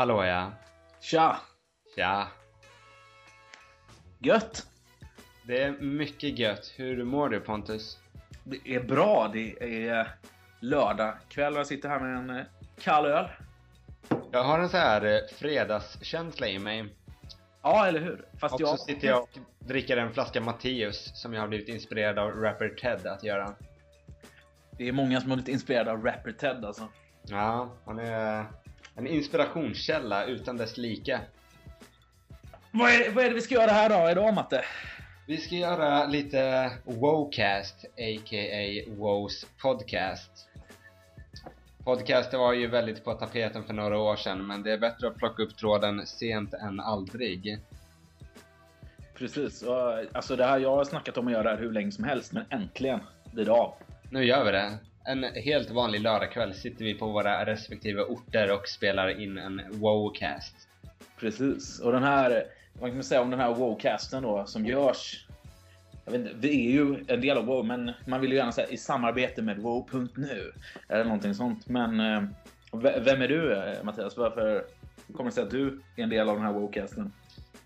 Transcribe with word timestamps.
Hallå 0.00 0.24
ja. 0.24 0.52
Tja! 1.00 1.36
Tja. 1.96 2.28
Gött! 4.18 4.66
Det 5.46 5.62
är 5.62 5.70
mycket 5.72 6.38
gött. 6.38 6.72
Hur 6.76 7.04
mår 7.04 7.28
du 7.28 7.40
Pontus? 7.40 7.98
Det 8.44 8.74
är 8.74 8.84
bra. 8.84 9.30
Det 9.32 9.62
är 9.88 10.08
lördag 10.60 11.14
kväll 11.28 11.52
och 11.52 11.58
jag 11.58 11.66
sitter 11.66 11.88
här 11.88 12.00
med 12.00 12.16
en 12.16 12.30
eh, 12.30 12.44
kall 12.78 13.06
öl. 13.06 13.28
Jag 14.30 14.44
har 14.44 14.58
en 14.58 14.68
så 14.68 14.76
här 14.76 15.04
eh, 15.04 15.18
fredagskänsla 15.38 16.48
i 16.48 16.58
mig. 16.58 16.94
Ja, 17.62 17.86
eller 17.86 18.00
hur? 18.00 18.24
Fast 18.38 18.54
Och 18.54 18.60
jag... 18.60 18.68
så 18.68 18.76
sitter 18.76 19.08
jag 19.08 19.22
och 19.22 19.38
dricker 19.58 19.96
en 19.96 20.12
flaska 20.12 20.40
Matteus 20.40 21.10
som 21.14 21.34
jag 21.34 21.40
har 21.40 21.48
blivit 21.48 21.68
inspirerad 21.68 22.18
av 22.18 22.30
rapper 22.30 22.68
Ted 22.68 23.06
att 23.06 23.24
göra. 23.24 23.54
Det 24.78 24.88
är 24.88 24.92
många 24.92 25.20
som 25.20 25.30
har 25.30 25.36
blivit 25.36 25.52
inspirerade 25.54 25.92
av 25.92 26.04
rapper 26.04 26.32
Ted 26.32 26.64
alltså. 26.64 26.88
Ja, 27.22 27.70
han 27.84 27.98
är 27.98 28.44
en 29.00 29.06
inspirationskälla 29.06 30.24
utan 30.24 30.56
dess 30.56 30.76
like. 30.76 31.20
Vad 32.70 32.90
är, 32.90 33.10
vad 33.10 33.24
är 33.24 33.28
det 33.28 33.34
vi 33.34 33.40
ska 33.40 33.54
göra 33.54 33.70
här 33.70 33.88
då 33.88 34.10
idag, 34.10 34.34
Matte? 34.34 34.64
Vi 35.26 35.36
ska 35.36 35.54
göra 35.54 36.06
lite 36.06 36.72
Wowcast, 36.84 37.84
a.k.a. 37.84 38.92
Wows 38.96 39.46
podcast. 39.62 40.48
Podcast 41.84 42.32
var 42.32 42.52
ju 42.52 42.66
väldigt 42.66 43.04
på 43.04 43.14
tapeten 43.14 43.64
för 43.64 43.72
några 43.74 43.98
år 43.98 44.16
sedan, 44.16 44.46
men 44.46 44.62
det 44.62 44.72
är 44.72 44.78
bättre 44.78 45.08
att 45.08 45.16
plocka 45.16 45.42
upp 45.42 45.56
tråden 45.56 46.06
sent 46.06 46.54
än 46.54 46.80
aldrig. 46.80 47.58
Precis. 49.14 49.64
Alltså 50.12 50.36
det 50.36 50.44
här, 50.44 50.58
jag 50.58 50.76
har 50.76 50.84
snackat 50.84 51.16
om 51.16 51.26
att 51.26 51.32
göra 51.32 51.42
det 51.42 51.50
här 51.50 51.58
hur 51.58 51.72
länge 51.72 51.92
som 51.92 52.04
helst, 52.04 52.32
men 52.32 52.44
äntligen 52.50 53.00
blir 53.32 53.44
det 53.44 53.52
av. 53.52 53.74
Nu 54.10 54.24
gör 54.24 54.44
vi 54.44 54.50
det. 54.50 54.78
En 55.04 55.24
helt 55.24 55.70
vanlig 55.70 56.00
lördagkväll 56.00 56.54
sitter 56.54 56.84
vi 56.84 56.94
på 56.94 57.06
våra 57.06 57.46
respektive 57.46 58.02
orter 58.02 58.54
och 58.54 58.68
spelar 58.68 59.20
in 59.20 59.38
en 59.38 59.62
Wowcast. 59.70 60.68
Precis. 61.20 61.80
Och 61.80 61.92
den 61.92 62.02
här, 62.02 62.44
vad 62.72 62.90
kan 62.90 62.96
man 62.96 63.04
säga 63.04 63.20
om 63.20 63.30
den 63.30 63.40
här 63.40 63.54
Wowcasten 63.54 64.22
då 64.22 64.46
som 64.46 64.66
görs? 64.66 65.26
Jag 66.04 66.12
vet 66.12 66.20
inte, 66.20 66.34
vi 66.48 66.66
är 66.66 66.70
ju 66.70 67.04
en 67.08 67.20
del 67.20 67.38
av 67.38 67.46
Wow, 67.46 67.64
men 67.64 67.92
man 68.06 68.20
vill 68.20 68.30
ju 68.30 68.36
gärna 68.36 68.52
säga 68.52 68.68
i 68.68 68.76
samarbete 68.76 69.42
med 69.42 69.58
Wow.nu. 69.58 70.52
Eller 70.88 71.04
någonting 71.04 71.34
sånt. 71.34 71.68
Men 71.68 72.00
eh, 72.00 72.22
vem 73.00 73.22
är 73.22 73.28
du 73.28 73.52
eh, 73.52 73.84
Mattias? 73.84 74.16
Varför 74.16 74.64
kommer 75.16 75.30
det 75.30 75.34
sig 75.34 75.44
att 75.44 75.50
du 75.50 75.82
är 75.96 76.02
en 76.02 76.08
del 76.08 76.28
av 76.28 76.36
den 76.36 76.44
här 76.44 76.52
Wowcasten? 76.52 77.12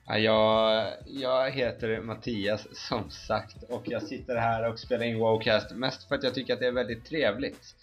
Jag, 0.06 0.86
jag 1.06 1.50
heter 1.50 2.00
Mattias 2.00 2.66
som 2.72 3.10
sagt 3.10 3.62
och 3.68 3.82
jag 3.84 4.02
sitter 4.02 4.36
här 4.36 4.68
och 4.68 4.78
spelar 4.78 5.04
in 5.04 5.18
Wowcast 5.18 5.70
mest 5.70 6.08
för 6.08 6.14
att 6.14 6.22
jag 6.22 6.34
tycker 6.34 6.54
att 6.54 6.60
det 6.60 6.66
är 6.66 6.72
väldigt 6.72 7.04
trevligt. 7.04 7.74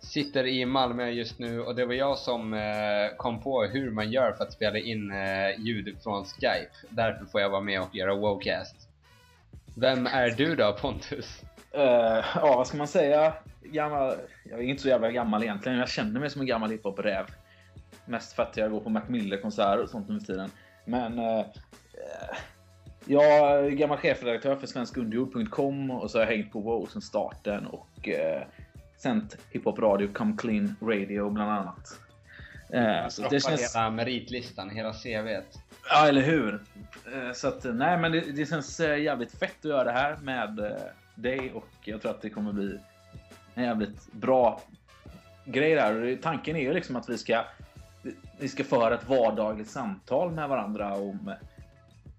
Sitter 0.00 0.46
i 0.46 0.66
Malmö 0.66 1.10
just 1.10 1.38
nu 1.38 1.60
och 1.60 1.74
det 1.74 1.86
var 1.86 1.94
jag 1.94 2.18
som 2.18 2.54
eh, 2.54 3.16
kom 3.16 3.42
på 3.42 3.62
hur 3.62 3.90
man 3.90 4.10
gör 4.10 4.32
för 4.32 4.44
att 4.44 4.52
spela 4.52 4.78
in 4.78 5.10
eh, 5.10 5.60
ljud 5.60 5.96
från 6.02 6.24
Skype. 6.24 6.70
Därför 6.88 7.24
får 7.24 7.40
jag 7.40 7.50
vara 7.50 7.60
med 7.60 7.80
och 7.80 7.94
göra 7.94 8.14
Wowcast. 8.14 8.88
Vem 9.76 10.06
är 10.06 10.30
du 10.30 10.56
då 10.56 10.72
Pontus? 10.72 11.42
Uh, 11.74 12.24
ja, 12.34 12.54
vad 12.56 12.66
ska 12.66 12.76
man 12.76 12.88
säga? 12.88 13.34
Gammal, 13.62 14.14
jag 14.50 14.58
är 14.58 14.64
inte 14.64 14.82
så 14.82 14.88
jävla 14.88 15.10
gammal 15.10 15.42
egentligen. 15.42 15.78
Jag 15.78 15.88
känner 15.88 16.20
mig 16.20 16.30
som 16.30 16.40
en 16.40 16.46
gammal 16.46 16.70
hiphop-räv. 16.70 17.26
Mest 18.04 18.32
för 18.32 18.42
att 18.42 18.56
jag 18.56 18.70
går 18.70 18.80
på 18.80 18.90
Mac 18.90 19.02
Miller-konserter 19.08 19.82
och 19.82 19.88
sånt 19.88 20.08
nu 20.08 20.20
för 20.20 20.26
tiden. 20.26 20.50
Men 20.84 21.18
eh, 21.18 21.38
eh, 21.38 22.36
jag 23.06 23.24
är 23.24 23.70
gammal 23.70 23.98
chefredaktör 23.98 24.56
för 24.56 24.66
svenskunderjord.com 24.66 25.90
och 25.90 26.10
så 26.10 26.18
har 26.18 26.24
jag 26.24 26.32
hängt 26.32 26.52
på 26.52 26.60
Wow 26.60 26.86
sedan 26.86 27.02
starten 27.02 27.66
och 27.66 28.08
eh, 28.08 28.42
sänt 28.96 29.36
hiphop-radio, 29.50 30.12
Come 30.12 30.36
Clean 30.38 30.76
Radio 30.82 31.30
bland 31.30 31.50
annat. 31.50 31.98
Eh, 32.72 33.08
så 33.08 33.28
det 33.28 33.40
känns... 33.40 33.74
hela 33.74 33.90
meritlistan, 33.90 34.70
hela 34.70 34.92
CVt. 34.92 35.58
Ja, 35.90 36.08
eller 36.08 36.22
hur? 36.22 36.62
Eh, 37.14 37.32
Så 37.32 37.48
att, 37.48 37.64
nej, 37.64 37.98
men 37.98 38.12
det, 38.12 38.20
det 38.20 38.46
känns 38.46 38.80
eh, 38.80 39.02
jävligt 39.02 39.38
fett 39.38 39.58
att 39.58 39.64
göra 39.64 39.84
det 39.84 39.92
här 39.92 40.16
med 40.16 40.58
eh, 40.58 40.76
dig 41.14 41.52
och 41.52 41.68
jag 41.84 42.02
tror 42.02 42.10
att 42.10 42.22
det 42.22 42.30
kommer 42.30 42.52
bli 42.52 42.78
en 43.54 43.64
jävligt 43.64 44.12
bra 44.12 44.60
grej 45.44 45.74
där. 45.74 46.18
Tanken 46.22 46.56
är 46.56 46.60
ju 46.60 46.72
liksom 46.72 46.96
att 46.96 47.08
vi 47.08 47.18
ska, 47.18 47.44
vi 48.38 48.48
ska 48.48 48.64
föra 48.64 48.94
ett 48.94 49.08
vardagligt 49.08 49.70
samtal 49.70 50.32
med 50.32 50.48
varandra 50.48 50.94
om 50.94 51.34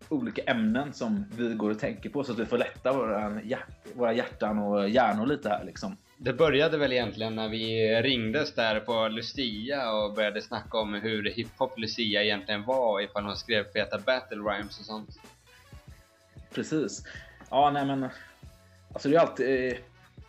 olika 0.10 0.42
ämnen 0.42 0.94
som 0.94 1.26
vi 1.38 1.54
går 1.54 1.72
och 1.72 1.80
tänker 1.80 2.10
på 2.10 2.24
så 2.24 2.32
att 2.32 2.40
vi 2.40 2.46
får 2.46 2.58
lätta 2.58 2.94
våra, 2.94 3.42
våra 3.94 4.14
hjärtan 4.14 4.60
och 4.60 4.90
hjärnor 4.90 5.26
lite 5.26 5.50
här 5.50 5.64
liksom. 5.64 5.98
Det 6.18 6.34
började 6.34 6.78
väl 6.78 6.94
egentligen 6.94 7.36
när 7.36 7.50
vi 7.50 7.96
ringdes 8.02 8.56
där 8.56 8.80
på 8.80 9.08
Lucia 9.08 9.92
och 9.92 10.14
började 10.14 10.42
snacka 10.42 10.78
om 10.78 10.94
hur 10.94 11.24
hiphop 11.30 11.80
Lucia 11.80 12.24
egentligen 12.24 12.64
var 12.64 13.02
ifall 13.02 13.26
hon 13.26 13.36
skrev 13.36 13.64
feta 13.74 14.00
battle 14.00 14.38
rhymes 14.38 14.80
och 14.80 14.86
sånt. 14.86 15.20
Precis. 16.54 17.04
Ja, 17.50 17.72
nej 17.74 17.86
men. 17.86 18.08
Alltså 18.94 19.10
det 19.10 19.16
är 19.16 19.20
alltid. 19.20 19.74
eh, 19.74 19.78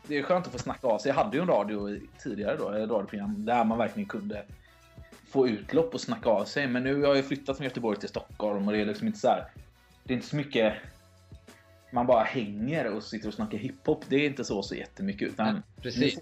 Det 0.07 0.19
är 0.19 0.23
skönt 0.23 0.47
att 0.47 0.53
få 0.53 0.59
snacka 0.59 0.87
av 0.87 0.99
sig. 0.99 1.09
Jag 1.09 1.17
hade 1.17 1.37
ju 1.37 1.43
en 1.43 1.49
radio 1.49 1.99
tidigare 2.23 2.57
då, 2.57 2.71
ett 2.71 2.91
radioprogram 2.91 3.45
där 3.45 3.65
man 3.65 3.79
verkligen 3.79 4.09
kunde 4.09 4.45
få 5.35 5.49
utlopp 5.49 5.95
och 5.95 6.01
snacka 6.01 6.31
av 6.31 6.45
sig. 6.45 6.67
Men 6.67 6.83
nu 6.83 7.03
har 7.03 7.15
jag 7.15 7.25
flyttat 7.25 7.57
från 7.57 7.65
Göteborg 7.65 7.99
till 7.99 8.09
Stockholm 8.09 8.67
och 8.67 8.73
det 8.73 8.81
är 8.81 8.85
liksom 8.85 9.07
inte 9.07 9.19
så 9.19 9.29
här. 9.29 9.45
Det 10.05 10.13
är 10.13 10.15
inte 10.15 10.29
så 10.29 10.37
mycket. 10.37 10.75
Man 11.93 12.07
bara 12.07 12.25
hänger 12.25 12.93
och 12.95 13.03
sitter 13.03 13.29
och 13.29 13.35
snackar 13.35 13.59
hiphop. 13.59 14.05
Det 14.09 14.17
är 14.17 14.27
inte 14.27 14.45
så 14.45 14.63
så 14.63 14.75
jättemycket 14.75 15.29
utan. 15.29 15.63
Precis. 15.83 16.19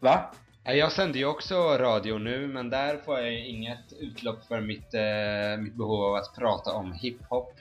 Va? 0.00 0.34
Ja, 0.64 0.72
Jag 0.72 0.92
sänder 0.92 1.18
ju 1.18 1.24
också 1.24 1.54
radio 1.78 2.18
nu, 2.18 2.46
men 2.46 2.70
där 2.70 2.96
får 2.96 3.18
jag 3.20 3.46
inget 3.46 3.92
utlopp 4.00 4.44
för 4.44 4.60
mitt, 4.60 4.94
eh, 4.94 5.62
mitt 5.62 5.74
behov 5.74 6.04
av 6.04 6.14
att 6.14 6.34
prata 6.36 6.72
om 6.72 6.92
hiphop. 6.92 7.54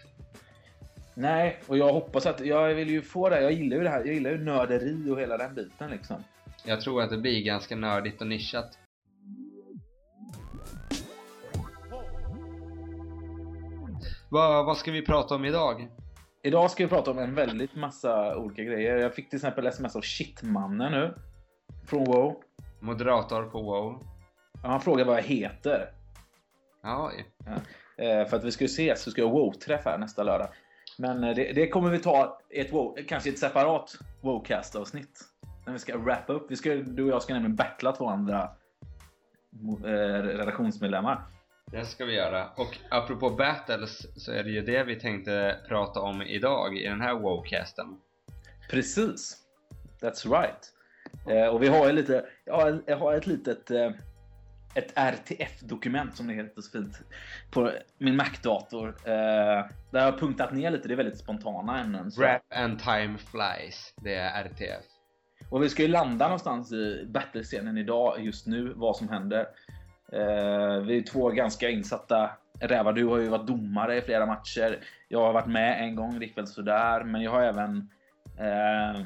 Nej, 1.14 1.59
och 1.68 1.78
jag 1.78 1.94
hoppas 1.94 2.26
att 2.26 2.46
jag 2.46 2.74
vill 2.74 2.90
ju 2.90 3.02
få 3.02 3.30
det. 3.30 3.42
Jag 3.42 3.52
gillar 3.52 3.78
ju 3.78 3.84
det 3.84 3.90
här. 3.90 4.06
Jag 4.06 4.14
gillar 4.14 4.32
ju 4.32 4.38
nörderi 4.38 5.09
och 5.12 5.20
hela 5.20 5.38
den 5.38 5.56
biten 5.56 5.92
liksom. 5.92 6.24
Jag 6.66 6.82
tror 6.82 7.02
att 7.02 7.09
det 7.09 7.18
blir 7.18 7.44
ganska 7.44 7.76
nördigt 7.76 8.22
och 8.22 8.28
nischat. 8.28 8.78
Vad, 14.31 14.66
vad 14.66 14.78
ska 14.78 14.92
vi 14.92 15.02
prata 15.02 15.36
om 15.36 15.46
idag? 15.46 15.88
Idag 16.44 16.72
ska 16.72 16.84
vi 16.84 16.90
prata 16.90 17.12
om 17.12 17.19
en 17.19 17.36
väldigt 17.36 17.75
massa 17.75 18.38
olika 18.38 18.64
grejer. 18.64 18.97
Jag 18.97 19.16
fick 19.16 19.30
till 19.30 19.38
exempel 19.38 19.68
sms 19.68 19.96
av 19.96 20.02
Shitmannen 20.02 20.92
nu. 20.92 21.14
Från 21.88 22.06
WoW. 22.06 22.36
Moderator 22.80 23.44
på 23.44 23.62
WoW. 23.62 24.03
Han 24.64 24.81
frågar 24.81 25.06
vad 25.06 25.18
jag 25.18 25.24
heter. 25.24 25.90
Ja, 26.84 27.12
Eh, 27.97 28.28
för 28.28 28.38
att 28.38 28.44
vi 28.44 28.52
ska 28.52 28.64
ju 28.64 28.66
ses, 28.66 29.08
vi 29.08 29.12
ska 29.12 29.24
ha 29.24 29.31
WoW-träff 29.31 29.86
här 29.86 29.97
nästa 29.97 30.24
lördag. 30.24 30.47
Men 30.97 31.24
eh, 31.24 31.36
det, 31.36 31.53
det 31.53 31.68
kommer 31.68 31.90
vi 31.90 32.00
ta 32.00 32.40
i 32.50 32.59
ett 32.59 32.74
WoW, 32.74 32.96
kanske 33.08 33.30
ett 33.30 33.40
separat 33.40 33.96
WoWcast-avsnitt. 34.22 35.20
När 35.66 35.74
vi 35.74 35.80
ska 35.80 35.97
wrappa 35.97 36.34
upp. 36.34 36.52
Vi 36.52 36.56
ska, 36.56 36.74
du 36.74 37.03
och 37.03 37.09
jag 37.09 37.22
ska 37.22 37.34
nämligen 37.34 37.56
battla 37.56 37.91
två 37.91 38.09
andra 38.09 38.50
eh, 39.86 40.24
redaktionsmedlemmar. 40.24 41.22
Det 41.66 41.86
ska 41.86 42.06
vi 42.06 42.16
göra. 42.16 42.50
Och 42.56 42.78
apropå 42.90 43.30
battles 43.30 44.24
så 44.24 44.32
är 44.32 44.44
det 44.44 44.50
ju 44.50 44.62
det 44.62 44.84
vi 44.84 45.00
tänkte 45.00 45.58
prata 45.68 46.00
om 46.00 46.22
idag 46.22 46.78
i 46.78 46.88
den 46.88 47.02
här 47.02 47.14
WoWcasten. 47.16 47.97
Precis. 48.70 49.38
That's 50.02 50.41
right. 50.41 50.74
Eh, 51.28 51.47
och 51.47 51.64
vi 51.64 51.68
har 51.68 51.88
ju 51.88 51.94
lite, 51.94 52.26
jag 52.46 52.53
har, 52.53 52.84
jag 52.85 52.97
har 52.97 53.14
ett 53.14 53.28
litet 53.28 53.72
eh, 53.72 53.91
ett 54.74 54.91
RTF-dokument 54.96 56.16
som 56.16 56.28
det 56.28 56.34
heter 56.34 56.62
så 56.62 56.72
fint 56.72 57.02
på 57.52 57.72
min 57.97 58.16
Mac-dator. 58.16 58.88
Eh, 58.88 59.66
där 59.91 60.00
jag 60.00 60.12
har 60.12 60.18
punktat 60.18 60.53
ner 60.53 60.72
lite, 60.72 60.88
det 60.88 60.94
är 60.94 60.97
väldigt 60.97 61.20
spontana 61.20 61.82
ämnen. 61.82 62.12
Så. 62.12 62.22
Rap 62.22 62.41
and 62.56 62.80
time 62.80 63.18
flies. 63.18 63.94
Det 64.02 64.16
är 64.16 64.44
RTF. 64.44 64.85
Och 65.50 65.64
vi 65.64 65.70
ska 65.70 65.82
ju 65.82 65.88
landa 65.88 66.26
någonstans 66.26 66.72
i 66.72 67.06
battlescenen 67.09 67.78
idag, 67.78 68.26
just 68.26 68.47
nu, 68.47 68.74
vad 68.76 68.97
som 68.97 69.09
händer. 69.09 69.47
Eh, 70.11 70.81
vi 70.81 70.97
är 70.97 71.02
två 71.02 71.29
ganska 71.29 71.69
insatta 71.69 72.29
rävar. 72.59 72.93
Du 72.93 73.05
har 73.05 73.17
ju 73.17 73.28
varit 73.28 73.47
domare 73.47 73.97
i 73.97 74.02
flera 74.02 74.25
matcher. 74.25 74.79
Jag 75.08 75.19
har 75.19 75.34
varit 75.34 75.47
med 75.47 75.84
en 75.84 75.96
gång, 75.96 76.19
det 76.19 76.25
gick 76.25 76.37
väl 76.37 76.47
sådär. 76.47 77.03
Men 77.03 77.22
jag 77.22 77.31
har 77.31 77.41
även... 77.41 77.90
Eh, 78.37 79.02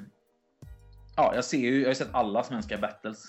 ja, 1.15 1.31
jag 1.35 1.45
ser 1.45 1.57
ju, 1.57 1.81
jag 1.81 1.89
har 1.89 1.93
sett 1.93 2.15
alla 2.15 2.43
svenska 2.43 2.77
battles. 2.77 3.23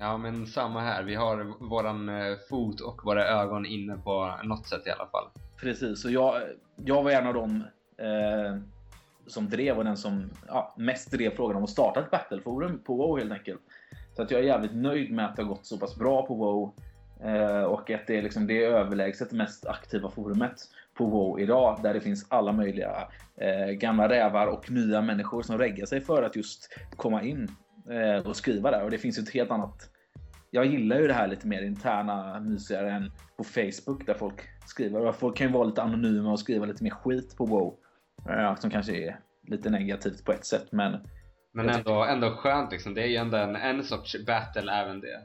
Ja 0.00 0.16
men 0.16 0.46
samma 0.46 0.80
här, 0.80 1.02
vi 1.02 1.14
har 1.14 1.68
våran 1.68 2.08
eh, 2.08 2.36
fot 2.50 2.80
och 2.80 3.04
våra 3.04 3.26
ögon 3.26 3.66
inne 3.66 3.96
på 3.96 4.34
något 4.44 4.66
sätt 4.66 4.86
i 4.86 4.90
alla 4.90 5.06
fall. 5.06 5.24
Precis, 5.56 6.04
och 6.04 6.10
jag, 6.10 6.42
jag 6.76 7.02
var 7.02 7.10
en 7.10 7.26
av 7.26 7.34
dem 7.34 7.64
eh, 7.98 8.56
som 9.26 9.48
drev 9.48 9.78
och 9.78 9.84
den 9.84 9.96
som 9.96 10.30
ja, 10.48 10.74
mest 10.76 11.10
drev 11.10 11.30
frågan 11.36 11.56
om 11.56 11.64
att 11.64 11.70
starta 11.70 12.00
ett 12.00 12.10
battleforum 12.10 12.78
på 12.78 12.94
WoW 12.94 13.18
helt 13.18 13.32
enkelt. 13.32 13.60
Så 14.16 14.22
att 14.22 14.30
jag 14.30 14.40
är 14.40 14.44
jävligt 14.44 14.74
nöjd 14.74 15.12
med 15.12 15.24
att 15.24 15.36
det 15.36 15.42
har 15.42 15.48
gått 15.48 15.66
så 15.66 15.78
pass 15.78 15.96
bra 15.96 16.26
på 16.26 16.34
WoW 16.34 16.72
Eh, 17.24 17.62
och 17.62 17.90
att 17.90 18.06
det 18.06 18.18
är, 18.18 18.22
liksom, 18.22 18.46
det 18.46 18.64
är 18.64 18.70
överlägset 18.70 19.30
det 19.30 19.36
mest 19.36 19.66
aktiva 19.66 20.10
forumet 20.10 20.54
på 20.94 21.06
WoW 21.06 21.40
idag 21.40 21.80
där 21.82 21.94
det 21.94 22.00
finns 22.00 22.26
alla 22.28 22.52
möjliga 22.52 23.08
eh, 23.36 23.72
gamla 23.72 24.08
rävar 24.08 24.46
och 24.46 24.70
nya 24.70 25.02
människor 25.02 25.42
som 25.42 25.58
reggar 25.58 25.86
sig 25.86 26.00
för 26.00 26.22
att 26.22 26.36
just 26.36 26.78
komma 26.96 27.22
in 27.22 27.48
eh, 27.90 28.26
och 28.26 28.36
skriva 28.36 28.70
där 28.70 28.84
och 28.84 28.90
det 28.90 28.98
finns 28.98 29.18
ju 29.18 29.22
ett 29.22 29.34
helt 29.34 29.50
annat 29.50 29.92
jag 30.54 30.66
gillar 30.66 31.00
ju 31.00 31.06
det 31.06 31.14
här 31.14 31.28
lite 31.28 31.46
mer 31.46 31.62
interna, 31.62 32.40
mysigare 32.40 32.90
än 32.90 33.12
på 33.36 33.44
Facebook 33.44 34.06
där 34.06 34.14
folk 34.14 34.34
skriver. 34.66 35.06
Och 35.06 35.16
folk 35.16 35.36
kan 35.36 35.46
ju 35.46 35.52
vara 35.52 35.64
lite 35.64 35.82
anonyma 35.82 36.32
och 36.32 36.40
skriva 36.40 36.66
lite 36.66 36.84
mer 36.84 36.90
skit 36.90 37.36
på 37.36 37.46
WoW. 37.46 37.74
Eh, 38.30 38.54
som 38.54 38.70
kanske 38.70 38.96
är 38.96 39.20
lite 39.46 39.70
negativt 39.70 40.24
på 40.24 40.32
ett 40.32 40.46
sätt, 40.46 40.66
men... 40.72 40.98
Men 41.54 41.68
ändå, 41.68 42.04
ändå 42.04 42.30
skönt 42.30 42.72
liksom. 42.72 42.94
Det 42.94 43.02
är 43.02 43.06
ju 43.06 43.16
ändå 43.16 43.36
en, 43.36 43.56
en 43.56 43.84
sorts 43.84 44.16
battle 44.26 44.72
även 44.72 45.00
det. 45.00 45.20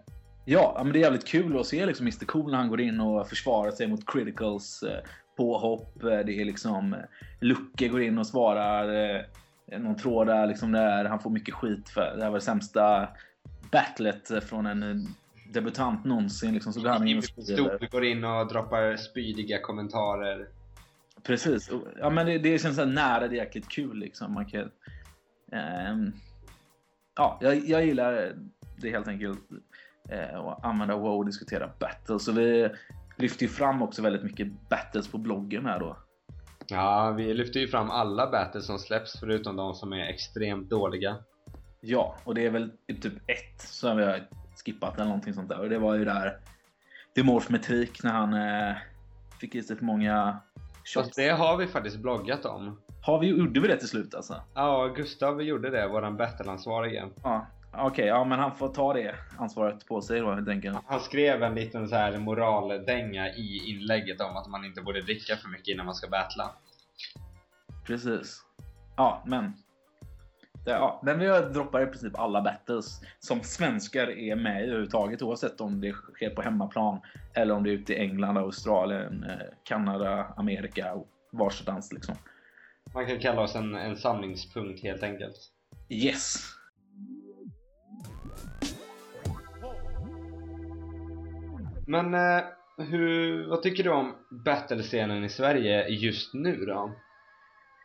Ja, 0.49 0.81
men 0.83 0.94
det 0.94 0.99
är 0.99 1.01
jävligt 1.01 1.27
kul 1.27 1.59
att 1.59 1.65
se 1.65 1.85
liksom 1.85 2.03
Mr 2.05 2.25
Cool 2.25 2.51
när 2.51 2.57
han 2.57 2.69
går 2.69 2.81
in 2.81 2.99
och 2.99 3.29
försvarar 3.29 3.71
sig 3.71 3.88
mot 3.88 4.11
Criticals 4.11 4.83
eh, 4.83 4.99
påhopp. 5.38 5.99
Det 6.01 6.33
är 6.33 6.45
liksom 6.45 6.95
Lucke 7.41 7.88
går 7.88 8.01
in 8.01 8.17
och 8.17 8.27
svarar 8.27 9.15
eh, 9.15 9.79
någon 9.79 9.95
tråd 9.95 10.27
där 10.27 10.47
liksom 10.47 10.71
där 10.71 11.05
han 11.05 11.19
får 11.19 11.29
mycket 11.29 11.53
skit 11.53 11.89
för 11.89 12.13
det 12.17 12.23
här 12.23 12.29
var 12.29 12.38
det 12.38 12.45
sämsta 12.45 13.07
battlet 13.71 14.44
från 14.44 14.65
en 14.65 15.07
debutant 15.53 16.05
någonsin. 16.05 16.53
Liksom, 16.53 16.73
så 16.73 16.81
går 16.81 16.89
han 16.89 17.07
in 17.07 17.17
och 17.17 17.91
går 17.91 18.05
in 18.05 18.23
och 18.23 18.47
droppar 18.47 18.95
spydiga 18.95 19.61
kommentarer. 19.61 20.47
Precis. 21.23 21.71
Ja, 21.99 22.09
men 22.09 22.25
det, 22.25 22.38
det 22.38 22.61
känns 22.61 22.75
så 22.75 22.85
nära, 22.85 23.27
det 23.27 23.35
är 23.35 23.44
jäkligt 23.44 23.69
kul 23.69 23.97
liksom. 23.97 24.33
Man 24.33 24.45
kan, 24.45 24.71
um, 25.91 26.13
ja, 27.15 27.38
jag, 27.41 27.57
jag 27.57 27.85
gillar 27.85 28.35
det 28.77 28.89
helt 28.89 29.07
enkelt. 29.07 29.39
Uh, 30.12 30.39
att 30.39 30.65
använda 30.65 30.95
WoW 30.95 31.18
och 31.18 31.25
diskutera 31.25 31.69
battles. 31.80 32.25
Så 32.25 32.31
vi 32.31 32.69
lyfter 33.18 33.44
ju 33.44 33.50
fram 33.50 33.81
också 33.81 34.01
väldigt 34.01 34.24
mycket 34.24 34.69
battles 34.69 35.07
på 35.07 35.18
bloggen 35.18 35.65
här 35.65 35.80
då. 35.80 35.98
Ja, 36.68 37.12
vi 37.12 37.33
lyfter 37.33 37.59
ju 37.59 37.68
fram 37.68 37.89
alla 37.89 38.31
battles 38.31 38.65
som 38.65 38.80
släpps 38.80 39.19
förutom 39.19 39.56
de 39.56 39.74
som 39.74 39.94
är 39.94 40.06
extremt 40.06 40.69
dåliga. 40.69 41.15
Ja, 41.81 42.15
och 42.24 42.36
det 42.36 42.45
är 42.45 42.50
väl 42.50 42.71
typ 43.01 43.13
ett 43.13 43.62
som 43.62 43.98
vi 43.98 44.04
har 44.04 44.27
skippat 44.65 44.95
eller 44.95 45.06
någonting 45.06 45.33
sånt 45.33 45.50
där. 45.50 45.59
Och 45.59 45.69
det 45.69 45.80
var 45.80 45.95
ju 45.95 46.06
där 46.06 46.39
Demorf 47.15 47.50
metrik 47.50 48.04
när 48.04 48.12
han 48.12 48.33
eh, 48.33 48.75
fick 49.39 49.56
i 49.56 49.63
sig 49.63 49.77
för 49.77 49.86
många 49.86 50.39
shots. 50.83 50.94
Fast 50.94 51.15
det 51.15 51.30
har 51.30 51.57
vi 51.57 51.68
faktiskt 51.68 51.98
bloggat 51.98 52.45
om. 52.45 52.81
Har 53.01 53.19
vi, 53.19 53.27
gjorde 53.27 53.59
vi 53.59 53.68
det 53.68 53.77
till 53.77 53.88
slut 53.88 54.15
alltså? 54.15 54.42
Ja, 54.54 54.88
Gustav 54.95 55.42
gjorde 55.42 55.69
det, 55.69 55.88
våran 55.88 56.18
battleansvarige. 56.18 57.06
Ja, 57.24 57.48
Okej, 57.72 57.86
okay, 57.86 58.06
ja 58.06 58.24
men 58.24 58.40
han 58.40 58.56
får 58.56 58.69
ta 58.69 58.94
det 58.94 59.16
ansvaret 59.38 59.86
på 59.86 60.02
sig 60.02 60.19
då 60.19 60.34
helt 60.34 60.50
enkelt. 60.50 60.78
Han 60.86 61.00
skrev 61.00 61.44
en 61.44 61.56
liten 61.56 61.88
så 61.88 61.96
här 61.96 62.18
moraldänga 62.18 63.30
i 63.30 63.62
inlägget 63.66 64.22
om 64.22 64.38
att 64.38 64.48
man 64.50 64.66
inte 64.66 64.81
borde 64.81 65.02
dricka 65.02 65.36
för 65.36 65.50
mycket 65.50 65.68
innan 65.68 65.86
man 65.86 65.96
ska 65.96 66.08
battla. 66.08 66.52
Precis. 67.86 68.42
Ja, 68.96 69.24
men 69.25 69.54
Ja, 70.69 71.02
men 71.04 71.19
vi 71.19 71.28
droppar 71.54 71.81
i 71.81 71.86
princip 71.86 72.19
alla 72.19 72.42
battles 72.42 73.02
som 73.19 73.44
svenskar 73.44 74.10
är 74.10 74.36
med 74.36 74.62
i 74.62 74.66
överhuvudtaget 74.66 75.22
oavsett 75.22 75.62
om 75.62 75.81
det 75.81 75.92
sker 75.94 76.30
på 76.30 76.42
hemmaplan 76.42 77.00
eller 77.34 77.54
om 77.54 77.64
det 77.64 77.69
är 77.69 77.74
ute 77.74 77.94
i 77.94 78.00
England, 78.00 78.38
Australien, 78.38 79.24
eh, 79.24 79.48
Kanada, 79.64 80.34
Amerika 80.38 80.94
och 80.94 81.08
varstans 81.31 81.94
liksom. 81.94 82.16
Man 82.94 83.08
kan 83.08 83.19
kalla 83.19 83.42
oss 83.42 83.56
en, 83.56 83.75
en 83.75 83.98
samlingspunkt 83.98 84.84
helt 84.84 85.04
enkelt. 85.04 85.38
Yes. 85.90 86.56
Men 91.88 92.13
eh, 92.13 92.44
hur, 92.78 93.48
vad 93.48 93.63
tycker 93.63 93.84
du 93.84 93.89
om 93.89 94.16
battle-scenen 94.45 95.24
i 95.24 95.30
Sverige 95.30 95.88
just 95.88 96.34
nu 96.34 96.66
då? 96.66 96.92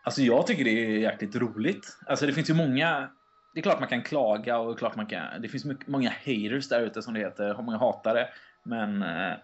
Alltså 0.04 0.22
jag 0.22 0.46
tycker 0.46 0.64
det 0.64 0.70
är 0.70 0.99
jäkligt 0.99 1.37
roligt. 1.37 1.99
Alltså 2.06 2.26
det 2.26 2.32
finns 2.32 2.50
ju 2.50 2.54
många 2.54 3.10
det 3.54 3.60
är 3.60 3.62
klart 3.62 3.81
man 3.81 3.88
kan 3.88 4.02
klaga 4.02 4.58
och 4.58 4.78
klart 4.78 4.96
man 4.96 5.06
kan, 5.06 5.43
det 5.43 5.49
finns 5.49 5.64
mycket, 5.64 5.88
många 5.88 6.10
haters 6.10 6.69
där 6.69 6.81
ute 6.81 7.02
som 7.02 7.14
det 7.14 7.20
heter, 7.20 7.62
många 7.62 7.78
hatare. 7.78 8.28
Men 8.62 9.02
eh, 9.02 9.34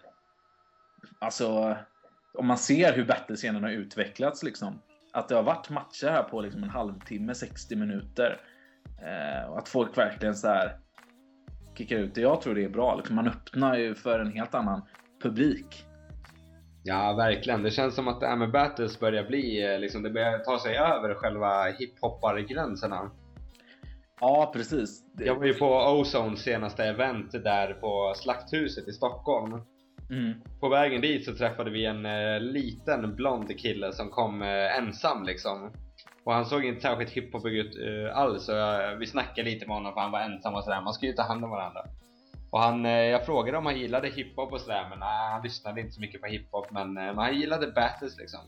alltså 1.19 1.77
om 2.33 2.47
man 2.47 2.57
ser 2.57 2.93
hur 2.93 3.05
battlescenen 3.05 3.63
har 3.63 3.69
utvecklats 3.69 4.43
liksom. 4.43 4.81
Att 5.13 5.27
det 5.27 5.35
har 5.35 5.43
varit 5.43 5.69
matcher 5.69 6.07
här 6.07 6.23
på 6.23 6.41
liksom 6.41 6.63
en 6.63 6.69
halvtimme, 6.69 7.35
60 7.35 7.75
minuter. 7.75 8.41
Eh, 9.01 9.49
och 9.49 9.57
att 9.57 9.69
folk 9.69 9.97
verkligen 9.97 10.35
så 10.35 10.47
här 10.47 10.79
kickar 11.79 11.97
ut 11.97 12.15
det. 12.15 12.21
Jag 12.21 12.41
tror 12.41 12.55
det 12.55 12.63
är 12.63 12.69
bra. 12.69 12.95
Liksom 12.95 13.15
man 13.15 13.27
öppnar 13.27 13.77
ju 13.77 13.95
för 13.95 14.19
en 14.19 14.31
helt 14.31 14.55
annan 14.55 14.81
publik. 15.23 15.85
Ja, 16.83 17.13
verkligen. 17.13 17.63
Det 17.63 17.71
känns 17.71 17.95
som 17.95 18.07
att 18.07 18.19
det 18.19 18.27
här 18.27 18.35
med 18.35 18.51
battles 18.51 18.99
börjar 18.99 19.23
bli, 19.23 19.73
eh, 19.73 19.79
liksom, 19.79 20.03
det 20.03 20.09
börjar 20.09 20.39
ta 20.39 20.59
sig 20.59 20.77
över 20.77 21.13
själva 21.13 21.63
hiphoppargränserna. 21.63 23.11
Ja, 24.21 24.51
precis. 24.55 25.03
Jag 25.17 25.35
var 25.35 25.45
ju 25.45 25.53
på 25.53 25.67
Ozones 25.75 26.39
senaste 26.39 26.83
event 26.83 27.31
där 27.31 27.73
på 27.73 28.13
Slakthuset 28.15 28.87
i 28.87 28.91
Stockholm. 28.91 29.61
Mm. 30.09 30.33
På 30.59 30.69
vägen 30.69 31.01
dit 31.01 31.25
så 31.25 31.35
träffade 31.35 31.71
vi 31.71 31.85
en 31.85 32.05
eh, 32.05 32.39
liten 32.39 33.15
blond 33.15 33.59
kille 33.59 33.93
som 33.93 34.09
kom 34.09 34.41
eh, 34.41 34.77
ensam 34.77 35.23
liksom. 35.23 35.71
Och 36.29 36.35
han 36.35 36.45
såg 36.45 36.65
inte 36.65 36.81
särskilt 36.81 37.11
hiphopig 37.11 37.53
ut 37.53 37.77
uh, 37.77 38.17
alls. 38.17 38.43
Så 38.45 38.51
jag, 38.51 38.95
vi 38.95 39.07
snackade 39.07 39.49
lite 39.49 39.67
med 39.67 39.75
honom 39.75 39.93
för 39.93 40.01
han 40.01 40.11
var 40.11 40.19
ensam 40.19 40.53
och 40.53 40.63
sådär. 40.63 40.81
Man 40.81 40.93
ska 40.93 41.05
ju 41.05 41.13
ta 41.13 41.23
hand 41.23 41.43
om 41.43 41.49
varandra. 41.49 41.81
Och 42.49 42.59
han, 42.59 42.85
eh, 42.85 42.91
jag 42.91 43.25
frågade 43.25 43.57
om 43.57 43.65
han 43.65 43.79
gillade 43.79 44.07
hiphop 44.09 44.53
och 44.53 44.61
sådär 44.61 44.87
men 44.89 44.99
nej, 44.99 45.31
han 45.31 45.43
lyssnade 45.43 45.81
inte 45.81 45.93
så 45.93 46.01
mycket 46.01 46.21
på 46.21 46.27
hiphop 46.27 46.71
men, 46.71 46.97
eh, 46.97 47.03
men 47.03 47.17
han 47.17 47.39
gillade 47.39 47.67
battles 47.67 48.17
liksom. 48.17 48.39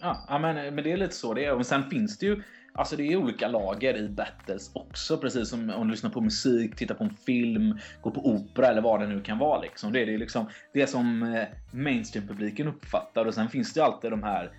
Ja, 0.00 0.38
men, 0.38 0.56
eh, 0.56 0.72
men 0.72 0.84
det 0.84 0.92
är 0.92 0.96
lite 0.96 1.14
så 1.14 1.34
det 1.34 1.44
är. 1.44 1.54
Och 1.54 1.66
sen 1.66 1.90
finns 1.90 2.18
det 2.18 2.26
ju 2.26 2.42
Alltså 2.76 2.96
det 2.96 3.12
är 3.12 3.16
olika 3.16 3.48
lager 3.48 3.96
i 3.96 4.08
battles 4.08 4.70
också, 4.74 5.18
precis 5.18 5.48
som 5.48 5.70
om 5.70 5.86
du 5.86 5.90
lyssnar 5.90 6.10
på 6.10 6.20
musik, 6.20 6.76
tittar 6.76 6.94
på 6.94 7.04
en 7.04 7.16
film, 7.26 7.78
går 8.02 8.10
på 8.10 8.26
opera 8.26 8.66
eller 8.66 8.82
vad 8.82 9.00
det 9.00 9.06
nu 9.06 9.20
kan 9.20 9.38
vara. 9.38 9.60
Liksom. 9.60 9.92
Det 9.92 10.02
är 10.02 10.06
det, 10.06 10.18
liksom, 10.18 10.46
det 10.72 10.86
som 10.86 11.36
mainstream-publiken 11.70 12.68
uppfattar 12.68 13.26
och 13.26 13.34
sen 13.34 13.48
finns 13.48 13.74
det 13.74 13.84
alltid 13.84 14.10
de 14.10 14.22
här 14.22 14.50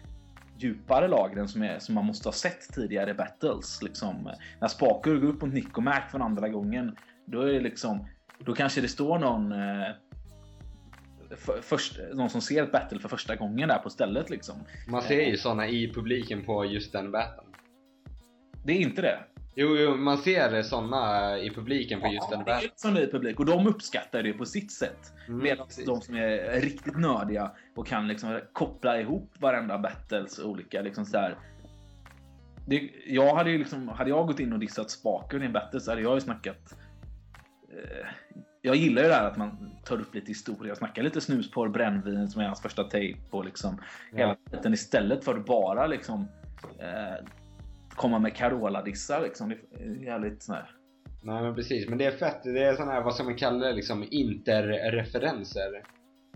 djupare 0.58 1.08
lagren 1.08 1.48
som, 1.48 1.64
är, 1.64 1.80
som 1.80 1.96
man 1.96 2.06
måste 2.06 2.28
ha 2.28 2.34
sett 2.34 2.74
tidigare 2.74 3.14
battles. 3.14 3.82
Liksom. 3.82 4.32
När 4.62 4.68
Spaker 4.68 5.16
går 5.16 5.28
upp 5.28 5.42
mot 5.42 5.54
Nico 5.54 5.82
Mac 5.82 6.02
för 6.12 6.20
andra 6.20 6.50
gången 6.50 6.96
då 7.26 7.42
är 7.42 7.54
det 7.54 7.60
liksom, 7.60 8.08
då 8.40 8.54
kanske 8.54 8.82
det 8.82 8.88
står 8.88 9.20
någon 9.20 9.52
eh, 9.52 9.88
för, 11.38 11.62
först, 11.62 12.00
någon 12.14 12.30
som 12.30 12.42
ser 12.42 12.64
ett 12.64 12.72
battle 12.72 13.00
för 13.00 13.10
första 13.10 13.36
gången 13.36 13.70
där 13.70 13.78
på 13.78 13.90
stället 13.90 14.30
liksom. 14.30 14.56
Man 14.88 15.02
ser 15.02 15.22
ju 15.22 15.38
sådana 15.38 15.68
i 15.68 15.94
publiken 15.94 16.46
på 16.46 16.66
just 16.66 16.92
den 16.92 17.12
battlen. 17.12 17.46
Det 18.64 18.74
är 18.74 18.82
inte 18.82 19.02
det? 19.02 19.20
Jo, 19.56 19.78
jo 19.78 19.96
man 19.96 20.18
ser 20.18 20.62
sådana 20.62 21.38
i 21.38 21.50
publiken 21.50 22.02
på 22.02 22.08
just 22.08 22.28
ja, 22.32 22.38
den 22.38 22.46
battlen. 22.46 22.96
Ja, 22.96 23.02
i 23.02 23.12
publik 23.12 23.40
och 23.40 23.46
de 23.46 23.68
uppskattar 23.68 24.24
det 24.24 24.34
på 24.34 24.46
sitt 24.46 24.72
sätt. 24.72 25.14
Mm, 25.28 25.44
Medan 25.44 25.68
de 25.86 26.02
som 26.02 26.16
är 26.16 26.62
riktigt 26.62 26.98
nördiga 26.98 27.52
och 27.76 27.88
kan 27.88 28.08
liksom 28.08 28.40
koppla 28.54 29.00
ihop 29.00 29.34
varenda 29.40 29.78
battles 29.78 30.40
olika 30.40 30.82
liksom 30.82 31.06
så 31.06 31.18
här, 31.18 31.38
det, 32.68 32.90
jag 33.08 33.36
hade 33.36 33.52
ju 33.52 33.58
liksom, 33.58 33.88
hade 33.88 34.10
jag 34.10 34.28
gått 34.28 34.40
in 34.40 34.54
och 34.54 34.60
dissat 34.60 34.92
spaken 34.92 35.44
i 35.44 35.46
en 35.46 35.54
battle 35.54 35.80
så 35.80 35.92
hade 35.92 36.02
jag 36.02 36.16
ju 36.16 36.22
snackat 36.22 36.76
Eh, 37.76 38.08
jag 38.62 38.76
gillar 38.76 39.02
ju 39.02 39.08
det 39.08 39.14
här 39.14 39.28
att 39.28 39.38
man 39.38 39.72
tar 39.86 40.02
upp 40.02 40.16
lite 40.16 40.28
historia, 40.28 40.76
snackar 40.76 41.04
lite 41.04 41.22
snusporr, 41.22 41.70
brännvin 41.70 42.28
som 42.30 42.42
är 42.42 42.46
hans 42.46 42.62
första 42.62 42.84
take 42.84 43.16
på 43.30 43.44
liksom 43.44 43.82
ja. 44.12 44.18
hela 44.18 44.36
tiden 44.36 44.74
istället 44.74 45.26
för 45.26 45.40
bara 45.40 45.88
liksom 45.88 46.28
eh, 46.80 47.26
komma 47.96 48.20
med 48.20 48.36
Carola-dissar 48.36 49.22
liksom. 49.22 49.50
Det 49.50 49.84
är 49.84 50.04
jävligt 50.04 50.44
sån 50.44 50.56
här. 50.56 50.70
Nej 51.22 51.44
men 51.44 51.56
precis, 51.56 51.90
men 51.90 51.98
det 51.98 52.06
är 52.06 52.12
fett. 52.12 52.44
Det 52.44 52.64
är 52.64 52.76
sån 52.76 52.88
här 52.88 53.02
vad 53.02 53.16
som 53.16 53.26
man 53.26 53.36
kallar 53.36 53.74
liksom 53.74 54.06
interreferenser. 54.12 55.84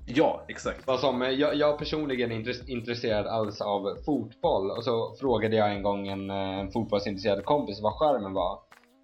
Ja, 0.05 0.45
exakt. 0.47 0.87
Vad 0.87 0.99
som, 0.99 1.21
jag, 1.21 1.55
jag 1.55 1.77
personligen 1.77 2.31
är 2.31 2.69
intresserad 2.71 3.27
alls 3.27 3.61
av 3.61 3.95
fotboll 4.05 4.71
och 4.71 4.83
så 4.83 5.15
frågade 5.19 5.55
jag 5.55 5.71
en 5.71 5.83
gång 5.83 6.07
en, 6.07 6.29
eh, 6.29 6.59
en 6.59 6.71
fotbollsintresserad 6.71 7.45
kompis 7.45 7.81
vad 7.81 7.93
skärmen 7.93 8.33
var. 8.33 8.59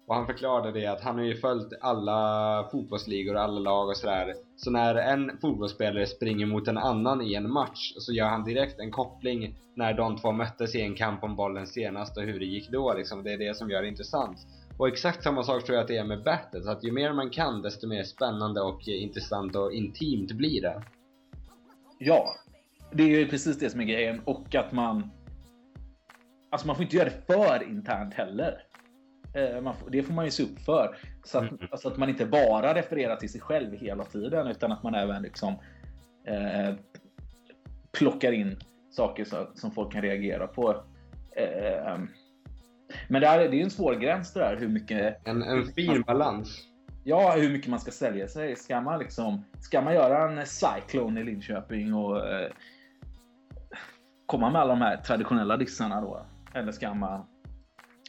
Och 0.06 0.14
han 0.14 0.26
förklarade 0.26 0.72
det 0.72 0.86
att 0.86 1.00
han 1.00 1.18
har 1.18 1.24
ju 1.24 1.34
följt 1.34 1.72
alla 1.80 2.68
fotbollsligor 2.72 3.34
och 3.34 3.40
alla 3.40 3.60
lag 3.60 3.88
och 3.88 3.96
sådär. 3.96 4.34
Så 4.56 4.70
när 4.70 4.94
en 4.94 5.38
fotbollsspelare 5.40 6.06
springer 6.06 6.46
mot 6.46 6.68
en 6.68 6.78
annan 6.78 7.22
i 7.22 7.34
en 7.34 7.50
match 7.50 7.92
så 7.96 8.12
gör 8.12 8.28
han 8.28 8.44
direkt 8.44 8.78
en 8.78 8.90
koppling 8.90 9.58
när 9.74 9.94
de 9.94 10.16
två 10.16 10.32
möttes 10.32 10.74
i 10.74 10.80
en 10.80 10.94
kamp 10.94 11.24
om 11.24 11.36
bollen 11.36 11.66
senast 11.66 12.16
och 12.16 12.22
hur 12.22 12.38
det 12.38 12.46
gick 12.46 12.70
då 12.70 12.94
liksom. 12.94 13.22
Det 13.22 13.32
är 13.32 13.38
det 13.38 13.56
som 13.56 13.70
gör 13.70 13.82
det 13.82 13.88
intressant. 13.88 14.38
Och 14.78 14.88
exakt 14.88 15.22
samma 15.22 15.42
sak 15.42 15.64
tror 15.64 15.76
jag 15.76 15.82
att 15.82 15.88
det 15.88 15.96
är 15.96 16.04
med 16.04 16.22
battles, 16.24 16.66
att 16.66 16.84
ju 16.84 16.92
mer 16.92 17.12
man 17.12 17.30
kan 17.30 17.62
desto 17.62 17.88
mer 17.88 18.02
spännande 18.02 18.60
och 18.60 18.88
intressant 18.88 19.56
och 19.56 19.72
intimt 19.72 20.32
blir 20.32 20.62
det. 20.62 20.82
Ja, 21.98 22.34
det 22.92 23.02
är 23.02 23.08
ju 23.08 23.28
precis 23.28 23.58
det 23.58 23.70
som 23.70 23.80
är 23.80 23.84
grejen 23.84 24.20
och 24.24 24.54
att 24.54 24.72
man 24.72 25.10
Alltså 26.50 26.66
man 26.66 26.76
får 26.76 26.82
inte 26.82 26.96
göra 26.96 27.08
det 27.08 27.34
för 27.34 27.62
internt 27.70 28.14
heller. 28.14 28.65
Eh, 29.36 29.60
man, 29.60 29.74
det 29.88 30.02
får 30.02 30.14
man 30.14 30.24
ju 30.24 30.30
se 30.30 30.42
upp 30.42 30.60
för. 30.60 30.96
Så 31.24 31.38
att, 31.38 31.50
mm. 31.50 31.68
alltså 31.70 31.88
att 31.88 31.96
man 31.96 32.08
inte 32.08 32.26
bara 32.26 32.74
refererar 32.74 33.16
till 33.16 33.32
sig 33.32 33.40
själv 33.40 33.72
hela 33.72 34.04
tiden 34.04 34.46
utan 34.46 34.72
att 34.72 34.82
man 34.82 34.94
även 34.94 35.22
liksom 35.22 35.54
eh, 36.26 36.74
plockar 37.92 38.32
in 38.32 38.58
saker 38.90 39.24
så, 39.24 39.48
som 39.54 39.70
folk 39.70 39.92
kan 39.92 40.02
reagera 40.02 40.46
på. 40.46 40.70
Eh, 41.36 41.98
men 43.08 43.20
det, 43.20 43.26
är, 43.26 43.48
det 43.48 43.60
är 43.60 43.64
en 43.64 43.70
svår 43.70 43.94
gräns 43.94 44.32
det 44.32 44.40
där 44.40 44.56
hur 44.60 44.68
mycket... 44.68 45.26
En, 45.26 45.42
en 45.42 45.66
fin 45.66 46.02
balans. 46.02 46.62
Ja, 47.04 47.34
hur 47.36 47.52
mycket 47.52 47.70
man 47.70 47.80
ska 47.80 47.90
sälja 47.90 48.28
sig. 48.28 48.56
Ska 48.56 48.80
man 48.80 48.98
liksom, 48.98 49.44
ska 49.60 49.80
man 49.80 49.94
göra 49.94 50.30
en 50.30 50.46
Cyclone 50.46 51.20
i 51.20 51.24
Linköping 51.24 51.94
och 51.94 52.28
eh, 52.28 52.50
komma 54.26 54.50
med 54.50 54.60
alla 54.60 54.74
de 54.74 54.80
här 54.80 54.96
traditionella 54.96 55.56
dissarna 55.56 56.00
då? 56.00 56.26
Eller 56.54 56.72
ska 56.72 56.94
man 56.94 57.26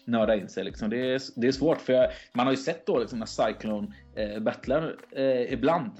nörda 0.07 0.35
in 0.35 0.49
sig 0.49 0.63
liksom? 0.63 0.89
Det 0.89 1.13
är, 1.13 1.21
det 1.35 1.47
är 1.47 1.51
svårt 1.51 1.81
för 1.81 1.93
jag, 1.93 2.09
man 2.33 2.45
har 2.45 2.53
ju 2.53 2.57
sett 2.57 2.85
då 2.85 2.99
liksom 2.99 3.19
när 3.19 3.25
Cyclone 3.25 3.87
eh, 4.15 4.39
battlar 4.39 4.95
eh, 5.11 5.53
ibland. 5.53 5.91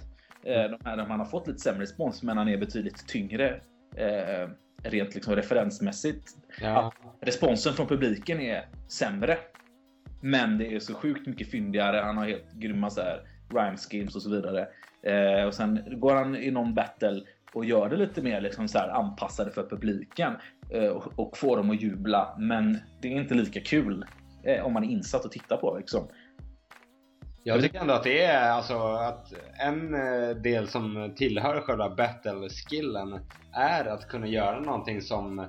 Eh, 0.44 0.64
de 0.64 0.78
här 0.86 0.98
där 0.98 1.08
man 1.08 1.20
har 1.20 1.26
fått 1.26 1.48
lite 1.48 1.60
sämre 1.60 1.82
respons, 1.82 2.24
men 2.24 2.38
han 2.38 2.48
är 2.48 2.58
betydligt 2.58 3.08
tyngre. 3.08 3.62
Eh, 3.96 4.50
rent 4.84 5.16
liksom 5.16 5.36
referensmässigt. 5.36 6.30
Ja. 6.62 6.94
Responsen 7.22 7.74
från 7.74 7.88
publiken 7.88 8.40
är 8.40 8.70
sämre. 8.88 9.38
Men 10.22 10.58
det 10.58 10.76
är 10.76 10.80
så 10.80 10.94
sjukt 10.94 11.28
mycket 11.28 11.52
fyndigare. 11.52 11.98
Han 11.98 12.18
har 12.18 12.26
helt 12.26 12.54
grymma 12.54 12.90
så 12.90 13.02
här, 13.02 13.22
rhyme 13.50 13.78
schemes 13.78 14.16
och 14.16 14.22
så 14.22 14.30
vidare. 14.30 14.68
Eh, 15.04 15.44
och 15.44 15.54
sen 15.54 16.00
går 16.00 16.16
han 16.16 16.36
i 16.36 16.52
någon 16.52 16.74
battle 16.74 17.22
och 17.54 17.66
gör 17.66 17.90
det 17.90 17.96
lite 17.96 18.22
mer 18.22 18.42
liksom 18.42 18.68
så 18.68 18.78
här 18.78 18.90
anpassade 18.90 19.52
för 19.52 19.70
publiken 19.70 20.34
och, 20.96 21.20
och 21.20 21.38
får 21.38 21.58
dem 21.58 21.70
att 21.70 21.82
jubla. 21.82 22.36
Men 22.40 22.80
det 23.02 23.08
är 23.08 23.22
inte 23.22 23.34
lika 23.34 23.62
kul 23.62 24.06
eh, 24.44 24.66
om 24.66 24.74
man 24.74 24.84
är 24.84 24.90
insatt 24.90 25.26
och 25.26 25.32
tittar 25.32 25.58
på 25.58 25.78
liksom. 25.78 26.08
Jag 27.44 27.62
tycker 27.62 27.80
ändå 27.80 27.94
att 27.94 28.04
det 28.04 28.22
är 28.24 28.52
alltså 28.52 28.78
att 28.80 29.34
en 29.60 29.94
eh, 29.94 30.30
del 30.30 30.68
som 30.68 31.14
tillhör 31.16 31.62
själva 31.62 31.90
battle-skillen 31.90 33.20
är 33.54 33.86
att 33.86 34.08
kunna 34.08 34.28
göra 34.28 34.60
någonting 34.60 35.02
som 35.02 35.40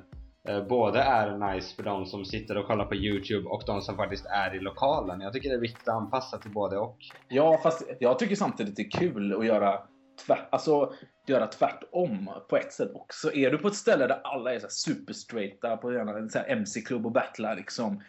eh, 0.49 0.67
både 0.69 1.01
är 1.01 1.55
nice 1.55 1.77
för 1.77 1.83
de 1.83 2.07
som 2.07 2.25
sitter 2.25 2.57
och 2.57 2.67
kollar 2.67 2.85
på 2.85 2.95
Youtube 2.95 3.49
och 3.49 3.63
de 3.67 3.83
som 3.83 3.97
faktiskt 3.97 4.27
är 4.27 4.57
i 4.57 4.61
lokalen. 4.61 5.21
Jag 5.21 5.33
tycker 5.33 5.49
det 5.49 5.55
är 5.55 5.61
viktigt 5.61 5.89
att 5.89 5.95
anpassa 5.95 6.39
till 6.39 6.51
både 6.51 6.79
och. 6.79 6.99
Ja, 7.29 7.61
fast 7.63 7.83
jag 8.01 8.19
tycker 8.19 8.37
samtidigt 8.37 8.77
det 8.77 8.83
är 8.83 8.91
kul 8.91 9.39
att 9.39 9.47
göra, 9.47 9.83
tvär, 10.27 10.49
alltså, 10.51 10.93
göra 11.27 11.47
tvärtom 11.47 12.31
på 12.49 12.57
ett 12.57 12.73
sätt 12.73 12.91
också. 12.95 13.35
Är 13.35 13.51
du 13.51 13.59
på 13.59 13.69
ett 13.69 13.75
ställe 13.75 14.07
där 14.07 14.21
alla 14.25 14.55
är 14.55 14.59
så 14.59 14.67
här 14.67 14.71
super 14.71 15.13
straighta 15.13 15.77
på 15.77 15.91
en 15.91 16.31
MC-klubb 16.47 17.07
och 17.07 17.13
battlar 17.13 17.57
liksom. 17.57 18.03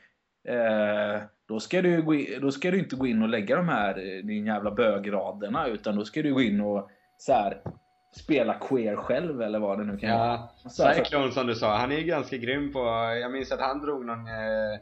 Eh, 0.48 1.22
då, 1.48 1.60
ska 1.60 1.82
du 1.82 2.02
gå 2.02 2.14
in, 2.14 2.42
då 2.42 2.52
ska 2.52 2.72
du 2.72 2.80
inte 2.80 2.96
gå 2.96 3.08
in 3.08 3.22
och 3.22 3.30
lägga 3.30 3.56
de 3.56 3.70
här 3.70 3.90
eh, 3.90 4.26
din 4.26 4.46
jävla 4.46 4.72
bögraderna 4.72 5.68
utan 5.68 5.96
då 5.96 6.06
ska 6.06 6.22
du 6.22 6.34
gå 6.34 6.42
in 6.42 6.62
och 6.62 6.90
så 7.18 7.34
här, 7.34 7.62
spela 8.16 8.54
queer 8.54 8.96
själv 8.96 9.42
eller 9.42 9.60
vad 9.60 9.80
det 9.80 9.84
nu 9.86 9.98
kan 9.98 10.20
vara. 10.20 10.40
Ja, 10.78 10.94
Cyclone 10.94 11.32
som 11.32 11.48
du 11.48 11.56
sa, 11.56 11.78
han 11.78 11.92
är 11.92 11.98
ju 11.98 12.04
ganska 12.04 12.38
grym 12.38 12.74
på, 12.74 12.80
jag 13.22 13.32
minns 13.32 13.52
att 13.52 13.62
han 13.62 13.82
drog 13.82 14.06
någon 14.06 14.28
eh, 14.28 14.80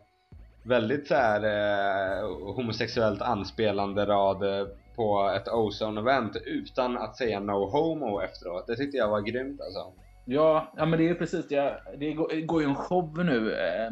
väldigt 0.64 1.08
så 1.08 1.16
här 1.16 1.44
eh, 1.44 2.28
homosexuellt 2.56 3.22
anspelande 3.22 4.06
rad 4.06 4.44
eh, 4.44 4.68
på 4.98 5.32
ett 5.36 5.48
Ozone-event 5.48 6.38
utan 6.46 6.98
att 6.98 7.18
säga 7.18 7.40
no 7.40 7.70
homo 7.70 8.22
efteråt. 8.22 8.68
Det 8.68 8.76
tyckte 8.76 8.98
jag 8.98 9.10
var 9.10 9.22
grymt 9.22 9.62
alltså. 9.62 9.94
Ja, 10.26 10.74
ja 10.78 10.86
men 10.86 11.00
det 11.00 11.10
är 11.10 11.14
precis 11.14 11.48
det. 11.48 11.82
Det 11.98 12.14
går, 12.46 12.62
ju 12.62 12.68
en 12.68 12.76
show 12.76 13.26
nu. 13.26 13.54
Eh, 13.54 13.88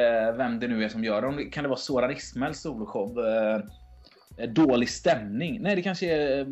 eh, 0.00 0.34
vem 0.36 0.60
det 0.60 0.68
nu 0.68 0.84
är 0.84 0.88
som 0.88 1.04
gör 1.04 1.22
dem. 1.22 1.50
Kan 1.52 1.62
det 1.62 1.68
vara 1.68 1.78
Soran 1.78 2.10
Ismails 2.10 2.60
soloshow? 2.60 3.18
Eh, 3.26 4.48
dålig 4.48 4.88
stämning. 4.88 5.62
Nej, 5.62 5.76
det 5.76 5.82
kanske 5.82 6.06
är 6.06 6.46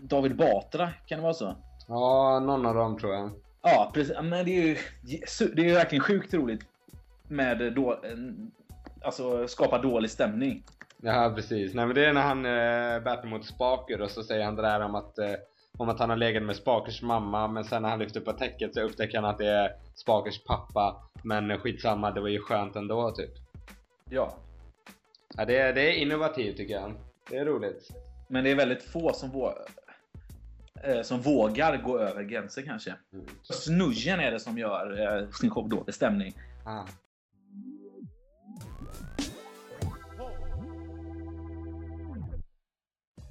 David 0.00 0.36
Batra. 0.36 0.90
Kan 1.06 1.18
det 1.18 1.22
vara 1.22 1.34
så? 1.34 1.56
Ja, 1.88 2.40
någon 2.40 2.66
av 2.66 2.74
dem 2.74 2.98
tror 2.98 3.14
jag. 3.14 3.30
Ja, 3.62 3.90
precis. 3.94 4.16
Men 4.22 4.44
det 4.44 4.50
är 4.50 4.66
ju 4.66 4.76
det 5.54 5.62
är 5.62 5.68
ju 5.68 5.74
verkligen 5.74 6.04
sjukt 6.04 6.34
roligt 6.34 6.60
med 7.28 7.72
då, 7.74 8.00
alltså 9.02 9.48
skapa 9.48 9.78
dålig 9.78 10.10
stämning. 10.10 10.64
Ja 11.02 11.32
precis, 11.36 11.74
nej 11.74 11.86
men 11.86 11.94
det 11.94 12.06
är 12.06 12.12
när 12.12 12.22
han 12.22 12.46
eh, 12.46 13.04
battlar 13.04 13.30
mot 13.30 13.46
Spaker 13.46 14.00
och 14.00 14.10
så 14.10 14.22
säger 14.22 14.44
han 14.44 14.56
det 14.56 14.62
där 14.62 14.80
om 14.80 14.94
att 14.94 15.18
eh, 15.18 15.34
om 15.76 15.88
att 15.88 15.98
han 15.98 16.10
har 16.10 16.16
legat 16.16 16.42
med 16.42 16.56
Spakers 16.56 17.02
mamma 17.02 17.48
men 17.48 17.64
sen 17.64 17.82
när 17.82 17.88
han 17.88 17.98
lyfter 17.98 18.20
på 18.20 18.32
täcket 18.32 18.74
så 18.74 18.80
upptäcker 18.80 19.20
han 19.20 19.30
att 19.30 19.38
det 19.38 19.48
är 19.48 19.72
Spakers 19.94 20.44
pappa 20.44 21.02
men 21.22 21.58
skitsamma, 21.58 22.10
det 22.10 22.20
var 22.20 22.28
ju 22.28 22.40
skönt 22.40 22.76
ändå 22.76 23.10
typ 23.10 23.30
Ja, 24.10 24.34
Ja 25.36 25.44
det 25.44 25.72
det 25.72 25.80
är 25.80 25.92
innovativt 25.92 26.56
tycker 26.56 26.74
jag 26.74 26.94
Det 27.30 27.36
är 27.36 27.44
roligt 27.44 27.88
men 28.28 28.44
det 28.44 28.50
är 28.50 28.56
väldigt 28.56 28.82
få 28.82 29.12
som, 29.12 29.30
vå 29.30 29.54
eh, 30.82 31.02
som 31.02 31.20
vågar 31.20 31.76
gå 31.76 31.98
över 31.98 32.22
gränser 32.22 32.62
kanske. 32.62 32.94
mm. 33.12 33.26
Snudgen 33.42 34.20
är 34.20 34.30
det 34.30 34.40
som 34.40 34.58
gör 34.58 35.18
eh, 35.20 35.30
sin 35.30 35.50
show 35.50 35.68
dålig 35.68 35.94
stämning. 35.94 36.34
ah. 36.64 36.84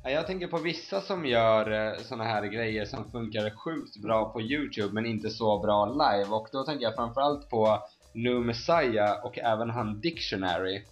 Jag 0.10 0.28
tänker 0.28 0.48
på 0.48 0.58
vissa 0.58 1.02
som 1.02 1.26
gör 1.26 1.72
eh, 1.72 1.98
såna 1.98 2.24
här 2.24 2.44
grejer 2.46 2.86
som 2.86 3.12
funkar 3.12 3.50
sjukt 3.50 3.98
bra 3.98 4.30
på 4.34 4.42
Youtube 4.42 4.94
men 4.94 5.06
inte 5.06 5.30
så 5.30 5.60
bra 5.60 5.86
live 5.86 6.30
och 6.30 6.48
då 6.52 6.64
tänker 6.64 6.84
jag 6.84 6.96
framförallt 6.96 7.50
på 7.50 7.80
New 8.14 8.42
Messiah 8.42 9.26
och 9.26 9.40
även 9.40 9.70
han 9.70 10.02
Dictionary. 10.02 10.84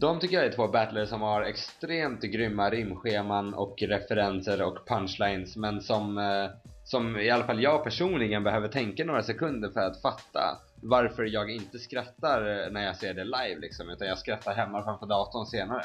De 0.00 0.20
tycker 0.20 0.36
jag 0.36 0.46
är 0.46 0.52
två 0.52 0.68
battlers 0.68 1.08
som 1.08 1.22
har 1.22 1.42
extremt 1.42 2.22
grymma 2.22 2.70
rimscheman 2.70 3.54
och 3.54 3.74
referenser 3.82 4.62
och 4.62 4.78
punchlines 4.88 5.56
men 5.56 5.80
som, 5.80 6.18
eh, 6.18 6.50
som 6.84 7.16
i 7.16 7.30
alla 7.30 7.44
fall 7.44 7.62
jag 7.62 7.84
personligen 7.84 8.44
behöver 8.44 8.68
tänka 8.68 9.04
några 9.04 9.22
sekunder 9.22 9.68
för 9.68 9.80
att 9.80 10.02
fatta 10.02 10.58
varför 10.82 11.24
jag 11.24 11.50
inte 11.50 11.78
skrattar 11.78 12.64
eh, 12.64 12.72
när 12.72 12.84
jag 12.84 12.96
ser 12.96 13.14
det 13.14 13.24
live 13.24 13.60
liksom 13.60 13.90
utan 13.90 14.08
jag 14.08 14.18
skrattar 14.18 14.54
hemma 14.54 14.84
framför 14.84 15.06
datorn 15.06 15.46
senare. 15.46 15.84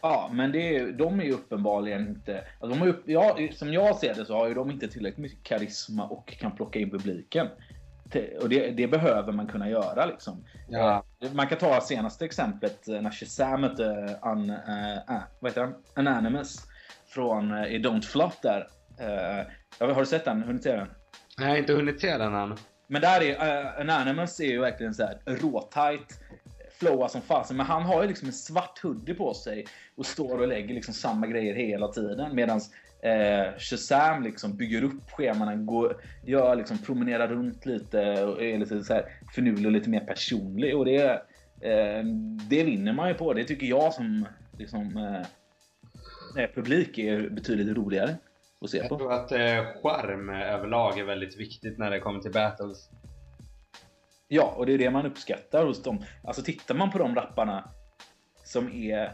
Ja, 0.00 0.30
men 0.32 0.52
det 0.52 0.76
är, 0.76 0.92
de 0.92 1.20
är 1.20 1.24
ju 1.24 1.32
uppenbarligen 1.32 2.08
inte... 2.08 2.44
Alltså 2.60 2.78
de 2.78 2.80
har 2.80 2.86
ju, 2.86 3.12
ja, 3.12 3.38
som 3.52 3.72
jag 3.72 3.96
ser 3.96 4.14
det 4.14 4.24
så 4.24 4.34
har 4.34 4.48
ju 4.48 4.54
de 4.54 4.70
inte 4.70 4.88
tillräckligt 4.88 5.22
mycket 5.22 5.42
karisma 5.42 6.04
och 6.04 6.28
kan 6.28 6.56
plocka 6.56 6.78
in 6.78 6.90
publiken. 6.90 7.46
Och 8.40 8.48
det, 8.48 8.70
det 8.70 8.86
behöver 8.86 9.32
man 9.32 9.46
kunna 9.46 9.68
göra 9.70 10.06
liksom. 10.06 10.44
Ja. 10.68 11.04
Eh, 11.22 11.32
Man 11.32 11.46
kan 11.46 11.58
ta 11.58 11.80
senaste 11.80 12.24
exemplet 12.24 12.88
eh, 12.88 13.00
när 13.00 13.10
Shazam 13.10 13.60
mötte 13.60 13.84
uh, 14.24 14.38
uh, 14.40 15.22
vad 15.40 15.50
heter 15.50 15.60
han? 15.60 15.74
Anonymous 15.94 16.66
från 17.06 17.52
uh, 17.52 17.66
i 17.66 17.78
Don't 17.78 18.02
Flop 18.02 18.42
där. 18.42 18.66
Uh, 19.00 19.86
har 19.94 20.00
du 20.00 20.06
sett 20.06 20.24
den? 20.24 20.42
Hunnit 20.42 20.62
se 20.62 20.76
den? 20.76 20.88
Jag 21.38 21.48
har 21.48 21.56
inte 21.56 21.72
hunnit 21.72 22.00
se 22.00 22.18
den 22.18 22.34
än. 22.34 22.54
Men 22.86 23.02
där 23.02 23.22
är 23.22 23.64
uh, 23.64 23.80
Anonymous 23.80 24.40
är 24.40 24.44
ju 24.44 24.60
verkligen 24.60 24.94
så 24.94 25.02
här 25.02 25.18
råtajt 25.26 26.20
flowa 26.78 27.08
som 27.08 27.22
fasen. 27.22 27.56
Men 27.56 27.66
han 27.66 27.82
har 27.82 28.02
ju 28.02 28.08
liksom 28.08 28.28
en 28.28 28.32
svart 28.32 28.78
hoodie 28.82 29.14
på 29.14 29.34
sig 29.34 29.66
och 29.96 30.06
står 30.06 30.38
och 30.40 30.48
lägger 30.48 30.74
liksom 30.74 30.94
samma 30.94 31.26
grejer 31.26 31.54
hela 31.54 31.88
tiden. 31.88 32.34
Medan 32.34 32.60
eh, 33.02 33.58
Shazam 33.58 34.22
liksom 34.22 34.56
bygger 34.56 34.82
upp 34.84 35.10
scheman, 35.10 35.66
går, 35.66 35.96
gör 36.24 36.56
liksom, 36.56 36.78
promenerar 36.78 37.28
runt 37.28 37.66
lite 37.66 38.24
och 38.24 38.42
är 38.42 38.58
lite 38.58 38.84
så 38.84 38.94
här 38.94 39.04
finurlig 39.34 39.66
och 39.66 39.72
lite 39.72 39.90
mer 39.90 40.00
personlig. 40.00 40.76
Och 40.76 40.84
det, 40.84 41.02
eh, 41.60 42.04
det 42.48 42.64
vinner 42.64 42.92
man 42.92 43.08
ju 43.08 43.14
på. 43.14 43.32
Det 43.32 43.44
tycker 43.44 43.66
jag 43.66 43.94
som 43.94 44.26
liksom, 44.58 44.96
eh, 46.36 46.46
publik 46.54 46.98
är 46.98 47.28
betydligt 47.28 47.76
roligare 47.76 48.16
att 48.60 48.70
se 48.70 48.78
Jag 48.78 48.88
på. 48.88 48.98
tror 48.98 49.12
att 49.12 49.32
eh, 49.32 49.64
charm 49.82 50.30
överlag 50.30 50.98
är 50.98 51.04
väldigt 51.04 51.40
viktigt 51.40 51.78
när 51.78 51.90
det 51.90 52.00
kommer 52.00 52.20
till 52.20 52.32
battles. 52.32 52.90
Ja, 54.28 54.54
och 54.56 54.66
det 54.66 54.74
är 54.74 54.78
det 54.78 54.90
man 54.90 55.06
uppskattar 55.06 55.66
hos 55.66 55.82
dem. 55.82 56.04
Alltså 56.24 56.42
tittar 56.42 56.74
man 56.74 56.90
på 56.90 56.98
de 56.98 57.14
rapparna 57.14 57.70
som 58.44 58.72
är 58.72 59.12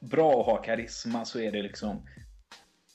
bra 0.00 0.32
och 0.34 0.44
har 0.44 0.64
karisma 0.64 1.24
så 1.24 1.40
är 1.40 1.52
det 1.52 1.62
liksom... 1.62 2.06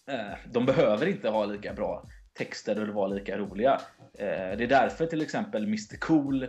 Eh, 0.08 0.51
de 0.51 0.66
behöver 0.66 1.08
inte 1.08 1.30
ha 1.30 1.46
lika 1.46 1.74
bra 1.74 2.04
texter 2.34 2.75
eller 2.75 2.94
vara 2.94 3.08
lika 3.08 3.38
roliga. 3.38 3.82
Eh, 4.13 4.58
det 4.58 4.63
är 4.63 4.68
därför 4.68 5.06
till 5.06 5.22
exempel 5.22 5.63
Mr 5.63 5.98
Cool 6.00 6.44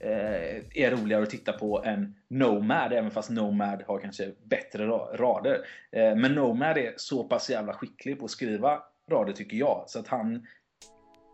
eh, 0.00 0.56
är 0.74 0.90
roligare 0.90 1.22
att 1.22 1.30
titta 1.30 1.52
på 1.52 1.84
än 1.84 2.14
Nomad, 2.28 2.92
även 2.92 3.10
fast 3.10 3.30
Nomad 3.30 3.82
har 3.86 3.98
kanske 3.98 4.32
bättre 4.44 4.86
rader. 5.16 5.66
Eh, 5.90 6.16
men 6.16 6.34
Nomad 6.34 6.78
är 6.78 6.94
så 6.96 7.24
pass 7.24 7.50
jävla 7.50 7.72
skicklig 7.72 8.18
på 8.18 8.24
att 8.24 8.30
skriva 8.30 8.82
rader 9.10 9.32
tycker 9.32 9.56
jag, 9.56 9.84
så 9.86 9.98
att 9.98 10.08
han, 10.08 10.46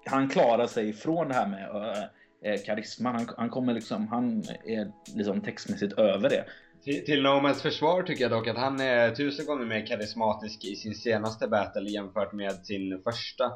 han 0.06 0.28
klarar 0.28 0.66
sig 0.66 0.88
ifrån 0.88 1.28
det 1.28 1.34
här 1.34 1.46
med 1.46 1.68
eh, 1.76 2.04
eh, 2.44 2.52
eh, 2.52 2.60
karisma. 2.66 3.12
Han, 3.12 3.28
han 3.36 3.50
kommer 3.50 3.74
liksom, 3.74 4.08
han 4.08 4.42
är 4.66 4.92
liksom 5.14 5.40
textmässigt 5.40 5.92
över 5.92 6.30
det. 6.30 6.44
Till, 6.84 7.04
till 7.04 7.22
Nomads 7.22 7.62
försvar 7.62 8.02
tycker 8.02 8.22
jag 8.22 8.30
dock 8.30 8.46
att 8.46 8.56
han 8.56 8.80
är 8.80 9.14
tusen 9.14 9.46
gånger 9.46 9.66
mer 9.66 9.86
karismatisk 9.86 10.64
i 10.64 10.76
sin 10.76 10.94
senaste 10.94 11.48
battle 11.48 11.90
jämfört 11.90 12.32
med 12.32 12.66
sin 12.66 13.02
första. 13.02 13.52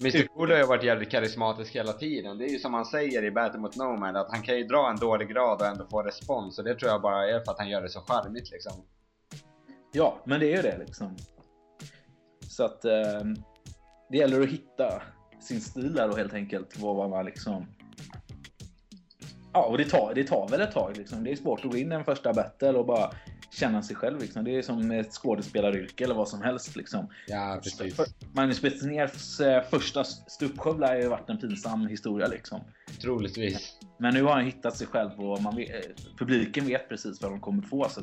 Mr 0.00 0.26
Cool 0.26 0.50
har 0.50 0.58
ju 0.58 0.66
varit 0.66 0.84
jävligt 0.84 1.10
karismatisk 1.10 1.74
hela 1.74 1.92
tiden. 1.92 2.38
Det 2.38 2.44
är 2.44 2.48
ju 2.48 2.58
som 2.58 2.74
han 2.74 2.84
säger 2.84 3.24
i 3.24 3.30
Battle 3.30 3.60
mot 3.60 3.76
Nomad 3.76 4.16
att 4.16 4.30
han 4.30 4.42
kan 4.42 4.56
ju 4.56 4.64
dra 4.64 4.90
en 4.90 4.96
dålig 4.96 5.28
grad 5.28 5.60
och 5.60 5.66
ändå 5.66 5.86
få 5.90 6.02
respons 6.02 6.58
och 6.58 6.64
det 6.64 6.74
tror 6.74 6.90
jag 6.90 7.02
bara 7.02 7.30
är 7.30 7.40
för 7.44 7.52
att 7.52 7.58
han 7.58 7.68
gör 7.68 7.82
det 7.82 7.88
så 7.88 8.00
charmigt 8.00 8.50
liksom. 8.50 8.72
Ja, 9.92 10.22
men 10.24 10.40
det 10.40 10.46
är 10.46 10.56
ju 10.56 10.62
det 10.62 10.78
liksom. 10.78 11.16
Så 12.48 12.64
att 12.64 12.84
eh, 12.84 13.20
det 14.10 14.16
gäller 14.16 14.40
att 14.40 14.48
hitta 14.48 15.02
sin 15.40 15.60
stil 15.60 15.94
där 15.94 16.10
och 16.10 16.16
helt 16.16 16.34
enkelt. 16.34 16.78
Vad 16.78 17.10
man 17.10 17.24
liksom... 17.24 17.66
Ja, 19.54 19.62
och 19.62 19.78
det 19.78 19.84
tar, 19.84 20.14
det 20.14 20.24
tar 20.24 20.48
väl 20.48 20.60
ett 20.60 20.72
tag 20.72 20.96
liksom. 20.96 21.24
Det 21.24 21.32
är 21.32 21.36
svårt 21.36 21.64
att 21.64 21.70
gå 21.70 21.76
in 21.76 21.92
i 21.92 21.94
en 21.94 22.04
första 22.04 22.32
battle 22.32 22.68
och 22.72 22.86
bara 22.86 23.10
känna 23.50 23.82
sig 23.82 23.96
själv. 23.96 24.20
Liksom. 24.20 24.44
Det 24.44 24.56
är 24.56 24.62
som 24.62 24.90
ett 24.90 25.12
skådespelaryrke 25.12 26.04
eller 26.04 26.14
vad 26.14 26.28
som 26.28 26.42
helst. 26.42 26.76
Liksom. 26.76 27.08
Ja, 27.26 27.60
precis. 27.62 28.14
Magnus 28.32 28.62
Betnérs 28.62 29.40
eh, 29.40 29.62
första 29.70 30.04
ståuppshow 30.04 30.80
lär 30.80 30.96
ju 30.96 31.08
varit 31.08 31.30
en 31.30 31.38
pinsam 31.38 31.86
historia. 31.86 32.26
Liksom. 32.26 32.60
Troligtvis. 33.02 33.78
Men 33.98 34.14
nu 34.14 34.22
har 34.22 34.32
han 34.32 34.44
hittat 34.44 34.76
sig 34.76 34.86
själv 34.86 35.10
och 35.20 35.42
man 35.42 35.56
vet, 35.56 35.70
eh, 35.70 35.90
publiken 36.18 36.66
vet 36.66 36.88
precis 36.88 37.22
vad 37.22 37.32
de 37.32 37.40
kommer 37.40 37.62
få. 37.62 37.88
Så 37.88 38.00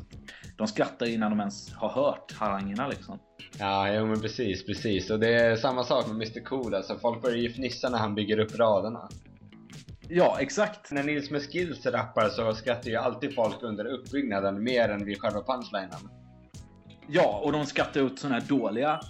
de 0.56 0.66
skrattar 0.66 1.06
innan 1.06 1.30
de 1.30 1.40
ens 1.40 1.72
har 1.72 1.88
hört 1.88 2.32
harangerna. 2.32 2.88
Liksom. 2.88 3.18
Ja, 3.58 3.94
jo 3.94 4.06
men 4.06 4.20
precis, 4.20 4.66
precis. 4.66 5.10
Och 5.10 5.20
det 5.20 5.34
är 5.34 5.56
samma 5.56 5.84
sak 5.84 6.06
med 6.06 6.14
Mr 6.14 6.44
Cool. 6.44 6.74
Alltså, 6.74 6.98
folk 6.98 7.22
börjar 7.22 7.36
ju 7.36 7.48
fnissa 7.48 7.88
när 7.88 7.98
han 7.98 8.14
bygger 8.14 8.38
upp 8.38 8.58
raderna. 8.58 9.08
Ja, 10.14 10.36
exakt. 10.40 10.90
När 10.90 11.02
Nils 11.02 11.30
med 11.30 11.42
skills 11.42 11.86
rappar 11.86 12.28
så 12.28 12.54
skrattar 12.54 12.90
ju 12.90 12.96
alltid 12.96 13.34
folk 13.34 13.62
under 13.62 13.84
uppbyggnaden 13.84 14.62
mer 14.64 14.88
än 14.88 15.04
vid 15.04 15.20
själva 15.20 15.42
punchlinen. 15.42 16.08
Ja, 17.08 17.40
och 17.44 17.52
de 17.52 17.66
skrattar 17.66 18.00
ut 18.00 18.18
sådana 18.18 18.38
här 18.38 18.48
dåliga 18.48 19.00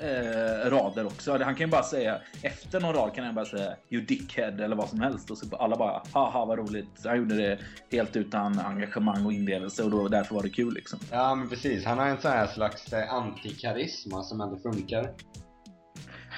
eh, 0.00 0.70
rader 0.70 1.06
också. 1.06 1.32
Han 1.32 1.54
kan 1.54 1.66
ju 1.66 1.70
bara 1.70 1.82
säga 1.82 2.20
efter 2.42 2.80
någon 2.80 2.94
rad 2.94 3.14
kan 3.14 3.24
han 3.24 3.34
bara 3.34 3.44
säga 3.44 3.76
you 3.90 4.02
dickhead 4.02 4.64
eller 4.64 4.76
vad 4.76 4.88
som 4.88 5.00
helst 5.00 5.30
och 5.30 5.38
så 5.38 5.56
alla 5.56 5.76
bara 5.76 6.02
haha 6.12 6.44
vad 6.44 6.58
roligt. 6.58 7.04
Han 7.04 7.16
gjorde 7.16 7.36
det 7.36 7.58
helt 7.96 8.16
utan 8.16 8.58
engagemang 8.58 9.26
och 9.26 9.32
inlevelse 9.32 9.82
och 9.82 9.90
då, 9.90 10.08
därför 10.08 10.34
var 10.34 10.42
det 10.42 10.50
kul 10.50 10.74
liksom. 10.74 10.98
Ja, 11.10 11.34
men 11.34 11.48
precis. 11.48 11.84
Han 11.84 11.98
har 11.98 12.06
en 12.06 12.20
sån 12.20 12.30
här 12.30 12.46
slags 12.46 12.92
eh, 12.92 13.14
antikarisma 13.14 14.22
som 14.22 14.40
ändå 14.40 14.56
funkar. 14.56 15.10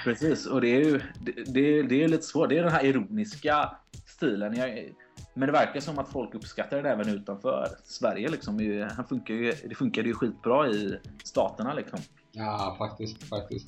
Precis, 0.03 0.45
och 0.45 0.61
det 0.61 0.67
är 0.67 0.83
ju 0.83 1.01
det, 1.19 1.31
det, 1.31 1.81
det 1.81 2.03
är 2.03 2.07
lite 2.07 2.23
svårt. 2.23 2.49
Det 2.49 2.57
är 2.57 2.63
den 2.63 2.71
här 2.71 2.85
ironiska 2.85 3.71
stilen. 4.05 4.55
Jag, 4.55 4.93
men 5.33 5.47
det 5.47 5.51
verkar 5.51 5.79
som 5.79 5.99
att 5.99 6.09
folk 6.09 6.35
uppskattar 6.35 6.83
det 6.83 6.89
även 6.89 7.09
utanför 7.09 7.67
Sverige. 7.83 8.29
Liksom. 8.29 8.87
Han 8.95 9.05
funkar 9.05 9.33
ju, 9.33 9.53
det 9.69 9.75
funkade 9.75 10.07
ju 10.07 10.13
skitbra 10.13 10.67
i 10.67 10.99
staterna. 11.23 11.73
Liksom. 11.73 11.99
Ja, 12.31 12.75
faktiskt, 12.77 13.23
faktiskt. 13.23 13.67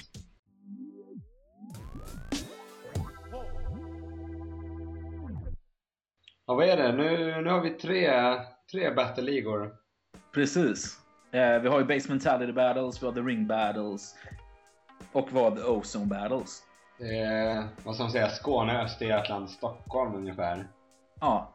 Ja, 6.45 6.55
vad 6.55 6.69
är 6.69 6.77
det? 6.77 6.91
Nu, 6.91 7.41
nu 7.41 7.49
har 7.49 7.61
vi 7.61 7.69
tre, 7.69 8.11
tre 8.71 8.93
battle-ligor. 8.93 9.71
Precis. 10.33 10.99
Eh, 11.31 11.59
vi 11.59 11.67
har 11.67 11.79
ju 11.79 11.85
Basementality 11.85 12.53
Battles, 12.53 13.01
vi 13.01 13.05
har 13.05 13.13
The 13.13 13.19
Ring 13.19 13.47
Battles 13.47 14.15
och 15.11 15.31
vad 15.31 15.59
Ozone 15.59 16.05
Battles. 16.05 16.63
Eh, 16.99 17.63
vad 17.83 17.95
ska 17.95 18.03
man 18.03 18.11
säga? 18.11 18.29
Skåne, 18.29 18.81
Östergötland, 18.83 19.49
Stockholm 19.49 20.15
ungefär. 20.15 20.67
Ja. 21.19 21.53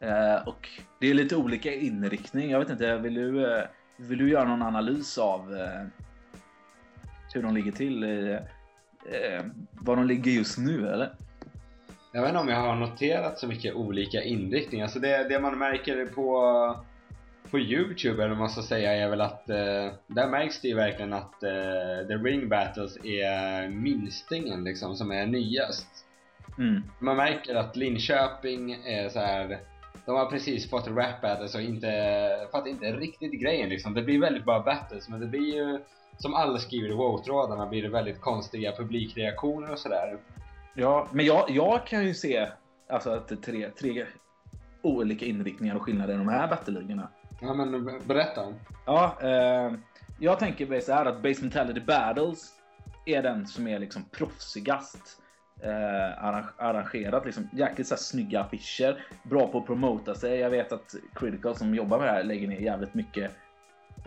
Eh, 0.00 0.48
och 0.48 0.68
det 1.00 1.10
är 1.10 1.14
lite 1.14 1.36
olika 1.36 1.74
inriktning. 1.74 2.50
Jag 2.50 2.58
vet 2.58 2.70
inte, 2.70 2.96
vill 2.96 3.14
du, 3.14 3.56
eh, 3.56 3.64
vill 3.96 4.18
du 4.18 4.30
göra 4.30 4.44
någon 4.44 4.62
analys 4.62 5.18
av 5.18 5.56
eh, 5.56 5.86
hur 7.34 7.42
de 7.42 7.54
ligger 7.54 7.72
till? 7.72 8.02
Eh, 8.02 9.44
var 9.70 9.96
de 9.96 10.06
ligger 10.06 10.32
just 10.32 10.58
nu 10.58 10.88
eller? 10.88 11.14
Jag 12.12 12.22
vet 12.22 12.28
inte 12.28 12.40
om 12.40 12.48
jag 12.48 12.60
har 12.60 12.76
noterat 12.76 13.38
så 13.38 13.46
mycket 13.46 13.74
olika 13.74 14.22
inriktningar. 14.22 14.84
Alltså 14.84 14.98
det, 14.98 15.28
det 15.28 15.40
man 15.40 15.58
märker 15.58 16.06
på 16.06 16.44
på 17.54 17.60
Youtube 17.60 18.22
eller 18.22 18.28
vad 18.28 18.38
man 18.38 18.50
ska 18.50 18.62
säga 18.62 18.92
är 18.92 19.08
väl 19.08 19.20
att 19.20 19.50
eh, 19.50 19.92
där 20.06 20.28
märks 20.28 20.60
det 20.60 20.68
ju 20.68 20.74
verkligen 20.74 21.12
att 21.12 21.42
eh, 21.42 22.06
The 22.08 22.14
Ring 22.14 22.48
Battles 22.48 22.96
är 23.04 23.68
minstingen 23.68 24.64
liksom 24.64 24.96
som 24.96 25.12
är 25.12 25.26
nyast. 25.26 25.86
Mm. 26.58 26.82
Man 26.98 27.16
märker 27.16 27.54
att 27.54 27.76
Linköping 27.76 28.72
är 28.72 29.08
så 29.08 29.18
här. 29.18 29.58
De 30.06 30.16
har 30.16 30.30
precis 30.30 30.70
fått 30.70 30.88
rap 30.88 31.20
battles 31.22 31.54
och 31.54 31.60
inte, 31.60 31.88
fattar 32.52 32.70
inte 32.70 32.92
riktigt 32.92 33.40
grejen 33.40 33.68
liksom. 33.68 33.94
Det 33.94 34.02
blir 34.02 34.20
väldigt 34.20 34.44
bra 34.44 34.62
battles 34.62 35.08
men 35.08 35.20
det 35.20 35.26
blir 35.26 35.54
ju 35.54 35.78
som 36.18 36.34
alla 36.34 36.58
skriver 36.58 36.88
i 36.88 36.94
WoW-trådarna 36.94 37.66
blir 37.66 37.82
det 37.82 37.88
väldigt 37.88 38.20
konstiga 38.20 38.72
publikreaktioner 38.76 39.72
och 39.72 39.78
sådär. 39.78 40.18
Ja, 40.74 41.08
men 41.12 41.26
jag, 41.26 41.50
jag 41.50 41.86
kan 41.86 42.04
ju 42.04 42.14
se 42.14 42.48
alltså 42.88 43.10
att 43.10 43.28
det 43.28 43.34
är 43.34 43.52
tre, 43.52 43.70
tre 43.70 44.06
olika 44.82 45.26
inriktningar 45.26 45.74
och 45.74 45.82
skillnader 45.82 46.14
i 46.14 46.16
de 46.16 46.28
här 46.28 46.48
battleligorna. 46.48 47.08
Ja 47.44 47.54
men 47.54 48.00
berätta. 48.06 48.54
Ja, 48.86 49.18
eh, 49.22 49.72
jag 50.18 50.38
tänker 50.38 50.66
mig 50.66 50.80
så 50.80 50.92
här 50.92 51.06
att 51.06 51.22
Base 51.22 51.40
Mentality 51.40 51.80
Battles 51.80 52.52
är 53.04 53.22
den 53.22 53.46
som 53.46 53.68
är 53.68 53.78
liksom 53.78 54.04
proffsigast 54.12 55.20
eh, 55.62 56.24
arrangerat. 56.56 57.24
Liksom, 57.24 57.48
jäkligt 57.52 57.86
så 57.86 57.94
här, 57.94 58.00
snygga 58.00 58.40
affischer. 58.40 59.06
Bra 59.22 59.46
på 59.46 59.58
att 59.58 59.66
promota 59.66 60.14
sig. 60.14 60.38
Jag 60.38 60.50
vet 60.50 60.72
att 60.72 60.94
Critical 61.14 61.56
som 61.56 61.74
jobbar 61.74 61.98
med 61.98 62.08
det 62.08 62.12
här 62.12 62.24
lägger 62.24 62.48
ner 62.48 62.60
jävligt 62.60 62.94
mycket 62.94 63.30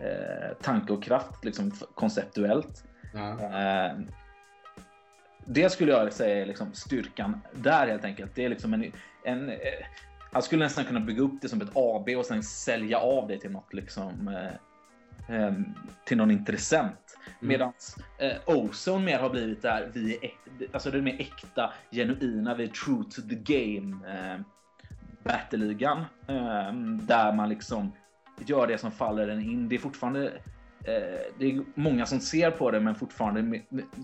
eh, 0.00 0.56
tanke 0.62 0.92
och 0.92 1.02
kraft 1.02 1.44
liksom, 1.44 1.72
konceptuellt. 1.94 2.84
Ja. 3.14 3.30
Eh, 3.30 3.98
det 5.44 5.70
skulle 5.70 5.92
jag 5.92 6.12
säga 6.12 6.42
är 6.42 6.46
liksom 6.46 6.72
styrkan 6.72 7.40
där 7.52 7.86
helt 7.86 8.04
enkelt. 8.04 8.34
Det 8.34 8.44
är 8.44 8.48
liksom 8.48 8.74
en, 8.74 8.92
en 9.24 9.48
eh, 9.50 9.56
han 10.32 10.42
skulle 10.42 10.64
nästan 10.64 10.84
kunna 10.84 11.00
bygga 11.00 11.22
upp 11.22 11.40
det 11.40 11.48
som 11.48 11.60
ett 11.60 11.70
AB 11.74 12.08
och 12.08 12.26
sen 12.26 12.42
sälja 12.42 12.98
av 12.98 13.28
det 13.28 13.38
till 13.38 13.50
något 13.50 13.74
liksom 13.74 14.28
eh, 14.28 15.36
eh 15.36 15.52
till 16.04 16.16
någon 16.16 16.30
intressent. 16.30 17.16
Mm. 17.26 17.48
Medan 17.48 17.72
eh, 18.18 18.36
Ozone 18.46 19.04
mer 19.04 19.18
har 19.18 19.30
blivit 19.30 19.62
där 19.62 19.90
vi 19.94 20.14
är 20.14 20.30
alltså 20.72 20.90
det 20.90 20.98
är 20.98 21.02
mer 21.02 21.20
äkta, 21.20 21.72
genuina, 21.90 22.54
vi 22.54 22.64
är 22.64 22.68
true 22.68 23.04
to 23.04 23.22
the 23.22 23.34
game. 23.54 24.08
Eh, 24.08 24.40
Battleligan 25.22 25.98
eh, 26.26 26.72
där 27.02 27.32
man 27.32 27.48
liksom 27.48 27.92
gör 28.46 28.66
det 28.66 28.78
som 28.78 28.90
faller 28.90 29.28
en 29.28 29.40
in. 29.40 29.68
Det 29.68 29.74
är 29.74 29.78
fortfarande 29.78 30.26
eh, 30.84 31.20
det 31.38 31.46
är 31.46 31.62
många 31.74 32.06
som 32.06 32.20
ser 32.20 32.50
på 32.50 32.70
det 32.70 32.80
men 32.80 32.94
fortfarande 32.94 33.62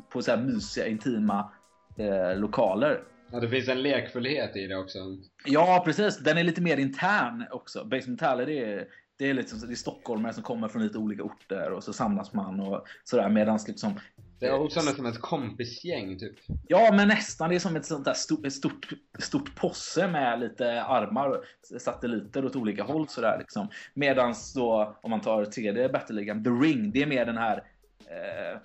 på 0.08 0.22
så 0.22 0.30
här 0.30 0.38
mysiga, 0.38 0.86
intima 0.86 1.50
eh, 1.96 2.36
lokaler. 2.36 3.00
Ja, 3.32 3.40
det 3.40 3.48
finns 3.48 3.68
en 3.68 3.82
lekfullhet 3.82 4.56
i 4.56 4.66
det 4.66 4.76
också. 4.76 4.98
Ja, 5.44 5.82
precis. 5.84 6.18
Den 6.18 6.38
är 6.38 6.44
lite 6.44 6.60
mer 6.60 6.76
intern 6.76 7.44
också. 7.50 7.84
Base 7.84 8.10
det 8.10 8.24
är, 8.24 8.86
det 9.18 9.30
är, 9.30 9.34
liksom, 9.34 9.60
det 9.60 9.72
är 9.72 9.76
stockholmare 9.76 10.32
som 10.32 10.42
kommer 10.42 10.68
från 10.68 10.82
lite 10.82 10.98
olika 10.98 11.22
orter 11.22 11.70
och 11.70 11.84
så 11.84 11.92
samlas 11.92 12.32
man 12.32 12.60
och 12.60 12.86
sådär 13.04 13.28
medans 13.28 13.68
liksom 13.68 13.98
det 14.44 14.46
är 14.46 14.60
också 14.60 14.80
som 14.80 15.06
ett 15.06 15.20
kompisgäng 15.20 16.18
typ. 16.18 16.36
Ja, 16.68 16.92
men 16.92 17.08
nästan. 17.08 17.48
Det 17.48 17.54
är 17.54 17.58
som 17.58 17.76
ett 17.76 17.86
sånt 17.86 18.04
där 18.04 18.14
stort, 18.14 18.52
stort, 18.52 18.92
stort 19.18 19.56
posse 19.56 20.08
med 20.08 20.40
lite 20.40 20.82
armar 20.82 21.28
och 21.28 21.44
satelliter 21.80 22.44
åt 22.44 22.56
olika 22.56 22.82
håll 22.82 23.08
sådär 23.08 23.38
liksom. 23.38 23.68
Medans 23.94 24.52
då, 24.52 24.98
om 25.02 25.10
man 25.10 25.20
tar 25.20 25.44
tredje 25.44 25.88
Battleligan, 25.88 26.44
The 26.44 26.50
Ring, 26.50 26.92
det 26.92 27.02
är 27.02 27.06
mer 27.06 27.26
den 27.26 27.36
här 27.36 27.56
eh, 28.00 28.60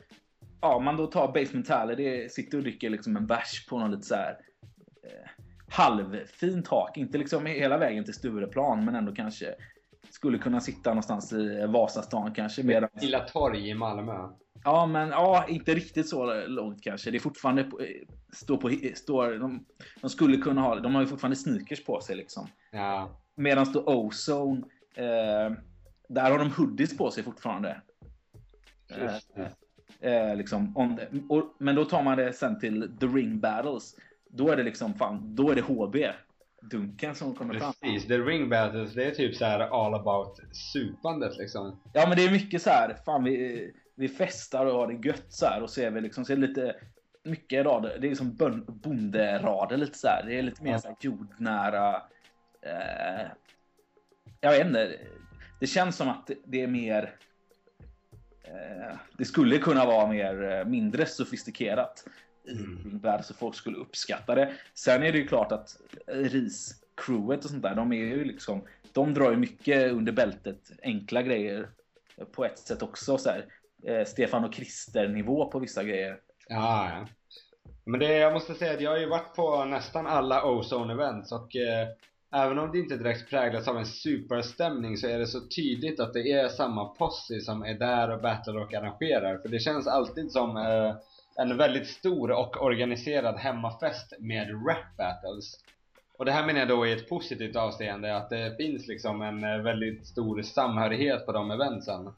Ja, 0.61 0.79
man 0.79 0.97
då 0.97 1.07
tar 1.07 1.27
Base 1.27 1.53
Mentality, 1.53 2.29
sitter 2.29 2.57
och 2.57 2.63
dricker 2.63 2.89
liksom 2.89 3.17
en 3.17 3.27
bärs 3.27 3.65
på 3.65 3.79
någon 3.79 3.91
lite 3.91 4.07
så 4.07 4.15
här 4.15 4.37
halvfint 5.69 6.65
tak. 6.65 6.97
Inte 6.97 7.17
liksom 7.17 7.45
hela 7.45 7.77
vägen 7.77 8.03
till 8.05 8.13
Stureplan, 8.13 8.85
men 8.85 8.95
ändå 8.95 9.15
kanske 9.15 9.55
skulle 10.09 10.37
kunna 10.37 10.59
sitta 10.59 10.89
någonstans 10.89 11.33
i 11.33 11.65
Vasastan 11.67 12.33
kanske. 12.33 12.63
Medan... 12.63 12.89
Lilla 13.01 13.19
torg 13.19 13.69
i 13.69 13.73
Malmö. 13.73 14.29
Ja, 14.63 14.85
men 14.85 15.09
ja, 15.09 15.45
inte 15.47 15.73
riktigt 15.73 16.09
så 16.09 16.47
långt 16.47 16.83
kanske. 16.83 17.11
Det 17.11 17.17
är 17.17 17.19
fortfarande 17.19 17.63
på, 17.63 17.79
står 18.33 18.57
på, 18.57 18.71
står, 18.95 19.39
de, 19.39 19.65
de, 20.01 20.09
skulle 20.09 20.37
kunna 20.37 20.61
ha, 20.61 20.75
de 20.75 20.95
har 20.95 21.01
ju 21.01 21.07
fortfarande 21.07 21.35
sneakers 21.35 21.83
på 21.83 22.01
sig 22.01 22.15
liksom. 22.15 22.47
Ja. 22.71 23.09
Medan 23.35 23.71
då 23.73 23.83
Ozone, 23.85 24.61
eh, 24.95 25.57
där 26.07 26.31
har 26.31 26.39
de 26.39 26.51
hoodies 26.51 26.97
på 26.97 27.11
sig 27.11 27.23
fortfarande. 27.23 27.81
Eh, 28.89 29.45
eh, 30.11 30.35
liksom, 30.35 30.75
the, 30.75 30.99
och, 31.29 31.55
men 31.57 31.75
då 31.75 31.85
tar 31.85 32.03
man 32.03 32.17
det 32.17 32.33
sen 32.33 32.59
till 32.59 32.97
The 32.99 33.05
Ring 33.05 33.39
Battles. 33.39 33.95
Då 34.31 34.49
är 34.49 34.55
det 34.57 34.63
liksom 34.63 34.93
fan, 34.93 35.35
då 35.35 35.49
är 35.49 35.55
det 35.55 35.61
HB. 35.61 35.95
Dunken 36.61 37.15
som 37.15 37.35
kommer 37.35 37.53
Precis, 37.53 37.79
fram. 37.79 37.91
Precis, 37.93 38.07
The 38.07 38.17
Ring 38.17 38.49
Battles 38.49 38.93
det 38.93 39.05
är 39.05 39.11
typ 39.11 39.35
så 39.35 39.45
här 39.45 39.59
all 39.59 39.93
about 39.93 40.39
supandet 40.73 41.37
liksom. 41.37 41.79
Ja 41.93 42.07
men 42.07 42.17
det 42.17 42.25
är 42.25 42.31
mycket 42.31 42.61
så 42.61 42.69
här, 42.69 42.97
fan 43.05 43.23
vi, 43.23 43.71
vi 43.95 44.09
festar 44.09 44.65
och 44.65 44.73
har 44.73 44.87
det 44.87 45.07
gött 45.07 45.25
så 45.29 45.45
här 45.45 45.63
och 45.63 45.69
så 45.69 45.81
är 45.81 45.91
vi 45.91 46.01
liksom, 46.01 46.25
så 46.25 46.33
är 46.33 46.37
lite 46.37 46.75
mycket 47.23 47.65
rader, 47.65 47.97
det 48.01 48.11
är 48.11 48.15
som 48.15 48.35
bonderader 48.67 49.77
lite 49.77 49.97
så 49.97 50.07
här. 50.07 50.23
Det 50.25 50.39
är 50.39 50.41
lite 50.41 50.63
mer 50.63 50.77
så 50.77 50.87
här 50.87 50.97
jordnära. 50.99 52.01
Eh, 52.61 53.27
jag 54.41 54.51
vet 54.51 54.67
inte. 54.67 54.99
Det 55.59 55.67
känns 55.67 55.95
som 55.95 56.09
att 56.09 56.31
det 56.45 56.63
är 56.63 56.67
mer. 56.67 57.15
Eh, 58.43 58.97
det 59.17 59.25
skulle 59.25 59.57
kunna 59.57 59.85
vara 59.85 60.07
mer 60.07 60.51
eh, 60.51 60.65
mindre 60.65 61.05
sofistikerat 61.05 62.03
mm. 62.47 62.99
värld 62.99 63.25
så 63.25 63.33
folk 63.33 63.55
skulle 63.55 63.77
uppskatta 63.77 64.35
det. 64.35 64.53
Sen 64.73 65.03
är 65.03 65.11
det 65.11 65.17
ju 65.17 65.27
klart 65.27 65.51
att 65.51 65.77
RIS-crewet 66.07 67.37
och 67.37 67.49
sånt 67.49 67.63
där, 67.63 67.75
de 67.75 67.91
är 67.91 68.05
ju 68.05 68.23
liksom, 68.23 68.61
de 68.93 69.13
drar 69.13 69.31
ju 69.31 69.37
mycket 69.37 69.91
under 69.91 70.11
bältet, 70.11 70.71
enkla 70.83 71.21
grejer 71.21 71.69
på 72.31 72.45
ett 72.45 72.59
sätt 72.59 72.81
också 72.81 73.17
så 73.17 73.29
här, 73.29 73.45
eh, 73.83 74.05
Stefan 74.05 74.45
och 74.45 74.53
Krister 74.53 75.07
nivå 75.07 75.45
på 75.45 75.59
vissa 75.59 75.83
grejer. 75.83 76.17
Ja, 76.47 76.89
ja. 76.89 77.07
Men 77.85 77.99
det, 77.99 78.17
jag 78.17 78.33
måste 78.33 78.53
säga 78.53 78.73
att 78.73 78.81
jag 78.81 78.91
har 78.91 78.97
ju 78.97 79.09
varit 79.09 79.35
på 79.35 79.65
nästan 79.65 80.07
alla 80.07 80.45
Ozone 80.45 80.93
events 80.93 81.31
och 81.31 81.55
eh, 81.55 81.87
även 82.31 82.59
om 82.59 82.71
det 82.71 82.79
inte 82.79 82.97
direkt 82.97 83.29
präglas 83.29 83.67
av 83.67 83.77
en 83.77 83.85
superstämning 83.85 84.97
så 84.97 85.07
är 85.07 85.19
det 85.19 85.27
så 85.27 85.39
tydligt 85.47 85.99
att 85.99 86.13
det 86.13 86.31
är 86.31 86.47
samma 86.47 86.85
posse 86.85 87.41
som 87.41 87.63
är 87.63 87.73
där 87.73 88.11
och 88.11 88.21
battlar 88.21 88.57
och 88.57 88.73
arrangerar. 88.73 89.37
För 89.37 89.49
det 89.49 89.59
känns 89.59 89.87
alltid 89.87 90.31
som 90.31 90.57
eh, 90.57 90.95
en 91.39 91.57
väldigt 91.57 91.87
stor 91.87 92.31
och 92.31 92.63
organiserad 92.63 93.35
hemmafest 93.35 94.13
med 94.19 94.49
rap 94.49 94.97
battles. 94.97 95.63
Och 96.17 96.25
det 96.25 96.31
här 96.31 96.45
menar 96.45 96.59
jag 96.59 96.69
då 96.69 96.87
i 96.87 96.91
ett 96.91 97.09
positivt 97.09 97.55
avseende, 97.55 98.15
att 98.15 98.29
det 98.29 98.57
finns 98.57 98.87
liksom 98.87 99.21
en 99.21 99.43
eh, 99.43 99.57
väldigt 99.57 100.07
stor 100.07 100.41
samhörighet 100.41 101.25
på 101.25 101.31
de 101.31 101.51
eventsen. 101.51 102.11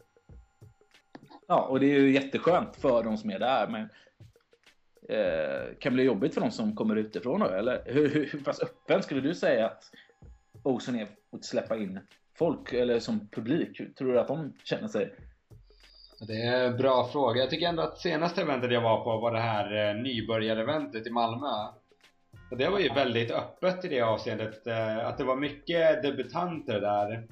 Ja, 1.47 1.62
och 1.62 1.79
det 1.79 1.86
är 1.86 1.99
ju 1.99 2.12
jätteskönt 2.12 2.75
för 2.75 3.03
de 3.03 3.17
som 3.17 3.29
är 3.29 3.39
där, 3.39 3.67
men 3.67 3.89
eh, 5.10 5.75
kan 5.79 5.93
bli 5.93 6.03
jobbigt 6.03 6.34
för 6.34 6.41
de 6.41 6.51
som 6.51 6.75
kommer 6.75 6.95
utifrån 6.95 7.39
då, 7.39 7.47
eller? 7.47 7.81
Hur, 7.86 8.10
hur, 8.10 8.29
hur 8.31 8.39
pass 8.39 8.62
öppen 8.62 9.03
skulle 9.03 9.21
du 9.21 9.36
säga 9.36 9.65
att 9.65 9.84
Ocean 10.63 10.99
är 10.99 11.07
att 11.31 11.45
släppa 11.45 11.77
in 11.77 11.99
folk, 12.34 12.73
eller 12.73 12.99
som 12.99 13.27
publik? 13.27 13.95
Tror 13.97 14.13
du 14.13 14.19
att 14.19 14.27
de 14.27 14.53
känner 14.63 14.88
sig 14.88 15.13
det 16.27 16.41
är 16.41 16.67
en 16.67 16.77
bra 16.77 17.07
fråga. 17.07 17.41
Jag 17.41 17.49
tycker 17.49 17.67
ändå 17.67 17.84
att 17.84 17.99
senaste 17.99 18.41
eventet 18.41 18.71
jag 18.71 18.81
var 18.81 19.03
på 19.03 19.17
var 19.17 19.31
det 19.31 19.39
här 19.39 19.89
eh, 19.89 19.95
nybörjareventet 19.95 21.07
i 21.07 21.10
Malmö. 21.10 21.47
Och 22.51 22.57
det 22.57 22.69
var 22.69 22.79
ju 22.79 22.93
väldigt 22.93 23.31
öppet 23.31 23.86
i 23.86 23.88
det 23.88 24.01
avseendet. 24.01 24.67
Eh, 24.67 25.07
att 25.07 25.17
det 25.17 25.23
var 25.23 25.36
mycket 25.36 26.03
debutanter 26.03 26.81
där. 26.81 27.27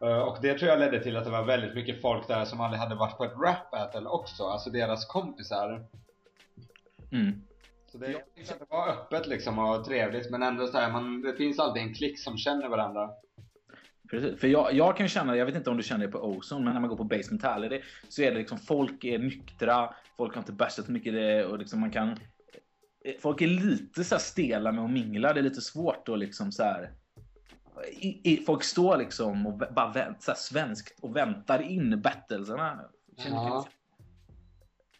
Eh, 0.00 0.18
och 0.18 0.38
det 0.42 0.58
tror 0.58 0.70
jag 0.70 0.78
ledde 0.78 1.02
till 1.02 1.16
att 1.16 1.24
det 1.24 1.30
var 1.30 1.44
väldigt 1.44 1.74
mycket 1.74 2.02
folk 2.02 2.28
där 2.28 2.44
som 2.44 2.60
aldrig 2.60 2.80
hade 2.80 2.94
varit 2.94 3.16
på 3.16 3.24
ett 3.24 3.36
rap 3.44 3.70
battle 3.70 4.08
också. 4.08 4.44
Alltså 4.44 4.70
deras 4.70 5.06
kompisar. 5.06 5.86
Mm. 7.12 7.42
Så 7.92 7.98
det, 7.98 8.12
jag 8.12 8.34
tyckte 8.34 8.54
att 8.54 8.60
det 8.60 8.66
var 8.68 8.88
öppet 8.88 9.26
liksom 9.26 9.58
och 9.58 9.84
trevligt 9.84 10.30
men 10.30 10.42
ändå 10.42 10.66
så 10.66 10.78
här, 10.78 10.92
man, 10.92 11.22
det 11.22 11.32
finns 11.32 11.58
alltid 11.58 11.82
en 11.82 11.94
klick 11.94 12.18
som 12.18 12.38
känner 12.38 12.68
varandra. 12.68 13.10
Precis. 14.10 14.40
För 14.40 14.48
jag, 14.48 14.74
jag 14.74 14.96
kan 14.96 15.08
känna, 15.08 15.36
jag 15.36 15.46
vet 15.46 15.54
inte 15.54 15.70
om 15.70 15.76
du 15.76 15.82
känner 15.82 16.06
det 16.06 16.12
på 16.12 16.18
Ozone, 16.18 16.64
men 16.64 16.74
när 16.74 16.80
man 16.80 16.90
går 16.90 16.96
på 16.96 17.04
Basement 17.04 17.44
Alley 17.44 17.82
så 18.08 18.22
är 18.22 18.30
det 18.30 18.38
liksom 18.38 18.58
folk 18.58 19.04
är 19.04 19.18
nyktra, 19.18 19.94
folk 20.16 20.34
har 20.34 20.40
inte 20.40 20.52
bärsat 20.52 20.88
mycket 20.88 21.12
det 21.12 21.44
och 21.44 21.58
liksom 21.58 21.80
man 21.80 21.90
kan 21.90 22.18
Folk 23.20 23.42
är 23.42 23.46
lite 23.46 24.04
så 24.04 24.18
stela 24.18 24.72
med 24.72 24.84
att 24.84 24.90
mingla, 24.90 25.32
det 25.32 25.40
är 25.40 25.42
lite 25.42 25.60
svårt 25.60 26.08
att 26.08 26.18
liksom 26.18 26.52
så 26.52 26.62
här 26.62 26.90
i, 27.88 28.32
i, 28.32 28.36
folk 28.36 28.64
står 28.64 28.96
liksom 28.96 29.46
och 29.46 29.52
bara 29.52 29.92
vänt, 29.92 30.22
så 30.22 30.32
svenskt 30.36 31.00
och 31.00 31.16
väntar 31.16 31.62
in 31.62 32.02
battlesarna. 32.02 32.80
Ja. 33.16 33.66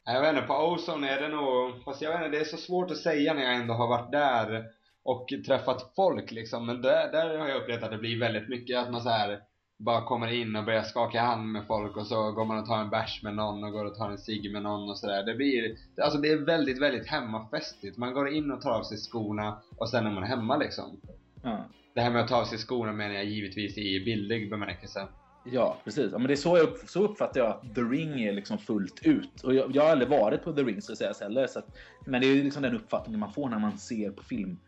Jag 0.04 0.20
vet 0.20 0.34
inte, 0.34 0.46
på 0.46 0.54
Ozone 0.54 1.10
är 1.10 1.20
det 1.20 1.28
nog, 1.28 1.84
fast 1.84 2.02
jag 2.02 2.10
vet 2.10 2.26
inte, 2.26 2.38
det 2.38 2.44
är 2.44 2.44
så 2.44 2.56
svårt 2.56 2.90
att 2.90 2.96
säga 2.96 3.34
när 3.34 3.42
jag 3.42 3.54
ändå 3.54 3.74
har 3.74 3.88
varit 3.88 4.12
där 4.12 4.64
och 5.06 5.28
träffat 5.46 5.92
folk 5.96 6.30
liksom. 6.30 6.66
Men 6.66 6.82
där, 6.82 7.12
där 7.12 7.38
har 7.38 7.48
jag 7.48 7.62
upplevt 7.62 7.82
att 7.82 7.90
det 7.90 7.98
blir 7.98 8.20
väldigt 8.20 8.48
mycket 8.48 8.78
att 8.78 8.90
man 8.90 9.02
så 9.02 9.08
här 9.08 9.40
bara 9.78 10.04
kommer 10.04 10.32
in 10.32 10.56
och 10.56 10.64
börjar 10.64 10.82
skaka 10.82 11.20
hand 11.20 11.52
med 11.52 11.66
folk 11.66 11.96
och 11.96 12.06
så 12.06 12.32
går 12.32 12.44
man 12.44 12.58
och 12.58 12.66
tar 12.66 12.78
en 12.78 12.90
bärs 12.90 13.22
med 13.22 13.34
någon 13.34 13.64
och 13.64 13.72
går 13.72 13.84
och 13.84 13.94
tar 13.94 14.10
en 14.10 14.18
cigg 14.18 14.52
med 14.52 14.62
någon 14.62 14.90
och 14.90 14.98
sådär. 14.98 15.22
Det 15.22 15.34
blir, 15.34 15.76
alltså 16.02 16.18
det 16.18 16.28
är 16.28 16.36
väldigt, 16.36 16.82
väldigt 16.82 17.06
hemmafestigt. 17.06 17.96
Man 17.96 18.14
går 18.14 18.28
in 18.28 18.50
och 18.50 18.62
tar 18.62 18.70
av 18.70 18.82
sig 18.82 18.98
skorna 18.98 19.62
och 19.76 19.88
sen 19.88 20.06
är 20.06 20.10
man 20.10 20.22
hemma 20.22 20.56
liksom. 20.56 21.00
Ja. 21.42 21.64
Det 21.94 22.00
här 22.00 22.10
med 22.10 22.22
att 22.22 22.28
ta 22.28 22.40
av 22.40 22.44
sig 22.44 22.58
skorna 22.58 22.92
menar 22.92 23.14
jag 23.14 23.24
givetvis 23.24 23.78
i 23.78 24.04
bildlig 24.04 24.50
bemärkelse. 24.50 25.08
Ja, 25.44 25.76
precis. 25.84 26.12
Ja, 26.12 26.18
men 26.18 26.26
det 26.26 26.34
är 26.34 26.36
så, 26.36 26.56
jag 26.56 26.64
upp, 26.64 26.78
så 26.86 27.02
uppfattar 27.02 27.40
jag 27.40 27.48
att 27.48 27.74
The 27.74 27.80
Ring 27.80 28.22
är 28.22 28.32
liksom 28.32 28.58
fullt 28.58 29.00
ut. 29.02 29.42
Och 29.44 29.54
jag, 29.54 29.76
jag 29.76 29.82
har 29.82 29.90
aldrig 29.90 30.10
varit 30.10 30.44
på 30.44 30.52
The 30.52 30.62
Ring 30.62 30.82
så 30.82 30.92
att 30.92 30.98
säga 30.98 31.12
heller. 31.20 31.46
Så 31.46 31.58
att, 31.58 31.76
men 32.06 32.20
det 32.20 32.26
är 32.26 32.34
ju 32.34 32.42
liksom 32.42 32.62
den 32.62 32.76
uppfattningen 32.76 33.20
man 33.20 33.32
får 33.32 33.48
när 33.48 33.58
man 33.58 33.78
ser 33.78 34.10
på 34.10 34.22
film 34.22 34.58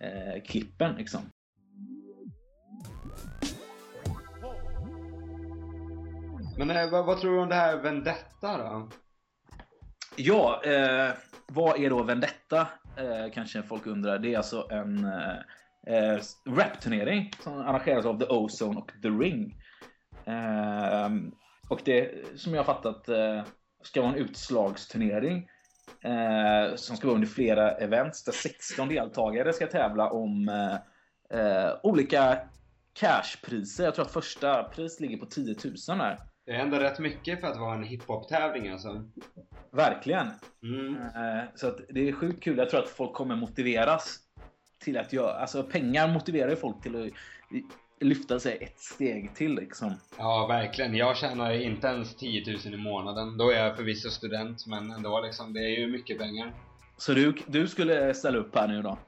eh, 0.00 0.42
klippen 0.42 0.94
liksom. 0.94 1.20
Men 6.58 6.70
eh, 6.70 6.90
vad, 6.90 7.06
vad, 7.06 7.20
tror 7.20 7.32
du 7.32 7.40
om 7.40 7.48
det 7.48 7.54
här 7.54 7.76
Vendetta 7.76 8.58
då? 8.58 8.88
Ja, 10.16 10.62
eh, 10.64 11.10
vad 11.46 11.80
är 11.80 11.90
då 11.90 12.02
Vendetta? 12.02 12.60
Eh, 12.96 13.32
kanske 13.34 13.62
folk 13.62 13.86
undrar. 13.86 14.18
Det 14.18 14.34
är 14.34 14.36
alltså 14.36 14.68
en 14.70 15.04
eh, 15.04 15.36
eh 15.86 16.20
rapturnering 16.46 17.30
som 17.42 17.58
arrangeras 17.58 18.06
av 18.06 18.18
The 18.18 18.26
Ozone 18.26 18.78
och 18.78 18.92
The 19.02 19.08
Ring. 19.08 19.62
Eh, 20.24 21.10
och 21.68 21.80
det 21.84 22.26
som 22.38 22.54
jag 22.54 22.64
har 22.64 22.74
fattat 22.74 23.08
ska 23.82 24.02
vara 24.02 24.12
en 24.12 24.18
utslagsturnering 24.18 25.48
eh, 26.00 26.74
som 26.74 26.96
ska 26.96 27.06
vara 27.06 27.14
under 27.14 27.28
flera 27.28 27.70
events 27.70 28.24
där 28.24 28.32
16 28.32 28.88
deltagare 28.88 29.52
ska 29.52 29.66
tävla 29.66 30.10
om 30.10 30.48
eh, 30.48 31.40
eh, 31.40 31.72
olika 31.82 32.38
cashpriser. 32.92 33.84
Jag 33.84 33.94
tror 33.94 34.04
att 34.04 34.12
första 34.12 34.62
pris 34.62 35.00
ligger 35.00 35.16
på 35.16 35.26
10 35.26 35.56
000 35.88 35.98
här. 36.00 36.18
Det 36.46 36.52
är 36.52 36.58
ändå 36.58 36.78
rätt 36.78 36.98
mycket 36.98 37.40
för 37.40 37.46
att 37.46 37.58
vara 37.58 37.74
en 37.74 37.82
hiphop-tävling 37.82 38.68
alltså. 38.68 39.04
Verkligen. 39.70 40.30
Mm. 40.62 40.96
Eh, 40.96 41.44
så 41.54 41.78
det 41.88 42.08
är 42.08 42.12
sjukt 42.12 42.42
kul. 42.42 42.58
Jag 42.58 42.70
tror 42.70 42.80
att 42.80 42.88
folk 42.88 43.12
kommer 43.12 43.36
motiveras 43.36 44.18
till 44.78 44.98
att 44.98 45.12
göra, 45.12 45.32
alltså 45.32 45.62
pengar 45.62 46.08
motiverar 46.08 46.50
ju 46.50 46.56
folk 46.56 46.82
till 46.82 47.02
att 47.02 47.12
lyfta 48.00 48.40
sig 48.40 48.58
ett 48.60 48.80
steg 48.80 49.34
till 49.34 49.54
liksom. 49.54 49.94
Ja, 50.18 50.46
verkligen. 50.46 50.94
Jag 50.94 51.16
tjänar 51.16 51.52
inte 51.52 51.86
ens 51.86 52.16
10 52.16 52.52
000 52.64 52.74
i 52.74 52.76
månaden. 52.76 53.36
Då 53.36 53.50
är 53.50 53.64
jag 53.64 53.76
förvisso 53.76 54.10
student, 54.10 54.66
men 54.66 54.90
ändå 54.90 55.20
liksom. 55.20 55.52
Det 55.52 55.60
är 55.60 55.80
ju 55.80 55.86
mycket 55.86 56.18
pengar. 56.18 56.52
Så 56.96 57.14
du, 57.14 57.34
du 57.46 57.68
skulle 57.68 58.14
ställa 58.14 58.38
upp 58.38 58.54
här 58.54 58.68
nu 58.68 58.82
då? 58.82 58.98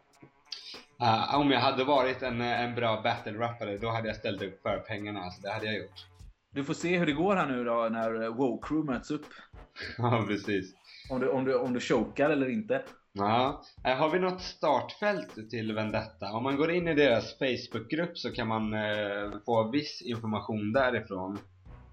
Uh, 1.02 1.34
om 1.34 1.50
jag 1.50 1.60
hade 1.60 1.84
varit 1.84 2.22
en, 2.22 2.40
en 2.40 2.74
bra 2.74 3.00
battle-rappare, 3.04 3.78
då 3.78 3.90
hade 3.90 4.08
jag 4.08 4.16
ställt 4.16 4.42
upp 4.42 4.62
för 4.62 4.78
pengarna. 4.78 5.20
Alltså, 5.20 5.42
det 5.42 5.52
hade 5.52 5.66
jag 5.66 5.76
gjort. 5.76 6.06
Du 6.52 6.64
får 6.64 6.74
se 6.74 6.98
hur 6.98 7.06
det 7.06 7.12
går 7.12 7.36
här 7.36 7.46
nu 7.46 7.64
då 7.64 7.88
när 7.90 8.28
Wow 8.28 8.60
Crew 8.62 8.92
möts 8.92 9.10
upp. 9.10 9.26
ja, 9.98 10.24
precis. 10.26 10.74
Om 11.10 11.20
du, 11.20 11.28
om, 11.28 11.44
du, 11.44 11.54
om 11.54 11.72
du 11.72 11.80
chokar 11.80 12.30
eller 12.30 12.48
inte. 12.48 12.82
Ja, 13.12 13.62
eh, 13.84 13.96
har 13.96 14.10
vi 14.10 14.18
något 14.18 14.40
startfält 14.40 15.50
till 15.50 15.72
Vendetta? 15.72 16.32
Om 16.32 16.42
man 16.42 16.56
går 16.56 16.70
in 16.70 16.88
i 16.88 16.94
deras 16.94 17.38
Facebookgrupp 17.38 18.18
så 18.18 18.30
kan 18.30 18.48
man 18.48 18.74
eh, 18.74 19.30
få 19.46 19.70
viss 19.70 20.02
information 20.02 20.72
därifrån. 20.72 21.38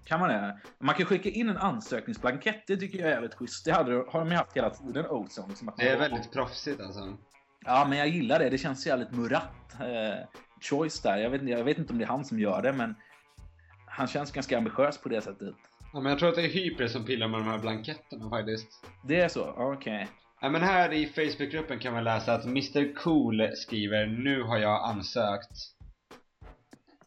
Kan 0.04 0.20
man 0.20 0.28
det? 0.28 0.60
Man 0.78 0.94
kan 0.94 1.06
skicka 1.06 1.28
in 1.28 1.48
en 1.48 1.56
ansökningsblankett, 1.56 2.66
det 2.66 2.76
tycker 2.76 2.98
jag 2.98 3.08
är 3.08 3.12
jävligt 3.12 3.34
schysst. 3.34 3.64
Det 3.64 3.72
hade, 3.72 3.92
har 3.92 4.18
de 4.20 4.30
ju 4.30 4.36
haft 4.36 4.56
hela 4.56 4.70
tiden, 4.70 5.06
Ozone. 5.10 5.48
Liksom 5.48 5.72
det 5.76 5.88
är 5.88 5.98
väldigt 5.98 6.32
proffsigt 6.32 6.80
alltså. 6.80 7.16
Ja, 7.64 7.86
men 7.88 7.98
jag 7.98 8.08
gillar 8.08 8.38
det. 8.38 8.50
Det 8.50 8.58
känns 8.58 8.86
jävligt 8.86 9.12
Murat 9.12 9.74
eh, 9.80 10.26
choice 10.60 11.00
där. 11.02 11.16
Jag 11.16 11.30
vet, 11.30 11.48
jag 11.48 11.64
vet 11.64 11.78
inte 11.78 11.92
om 11.92 11.98
det 11.98 12.04
är 12.04 12.08
han 12.08 12.24
som 12.24 12.38
gör 12.38 12.62
det, 12.62 12.72
men 12.72 12.94
han 13.86 14.06
känns 14.06 14.32
ganska 14.32 14.58
ambitiös 14.58 14.98
på 14.98 15.08
det 15.08 15.20
sättet. 15.20 15.54
Ja, 15.92 16.00
men 16.00 16.10
jag 16.10 16.18
tror 16.18 16.28
att 16.28 16.34
det 16.34 16.42
är 16.44 16.48
Hyper 16.48 16.86
som 16.86 17.04
pillar 17.04 17.28
med 17.28 17.40
de 17.40 17.46
här 17.46 17.58
blanketterna 17.58 18.30
faktiskt. 18.30 18.86
Det 19.04 19.20
är 19.20 19.28
så? 19.28 19.50
Okej. 19.56 19.74
Okay. 19.76 20.06
Ja, 20.40 20.48
men 20.48 20.62
här 20.62 20.92
i 20.92 21.06
Facebookgruppen 21.06 21.78
kan 21.78 21.92
man 21.92 22.04
läsa 22.04 22.34
att 22.34 22.44
Mr 22.44 22.94
Cool 22.94 23.50
skriver 23.54 24.06
Nu 24.06 24.42
har 24.42 24.58
jag 24.58 24.84
ansökt. 24.84 25.50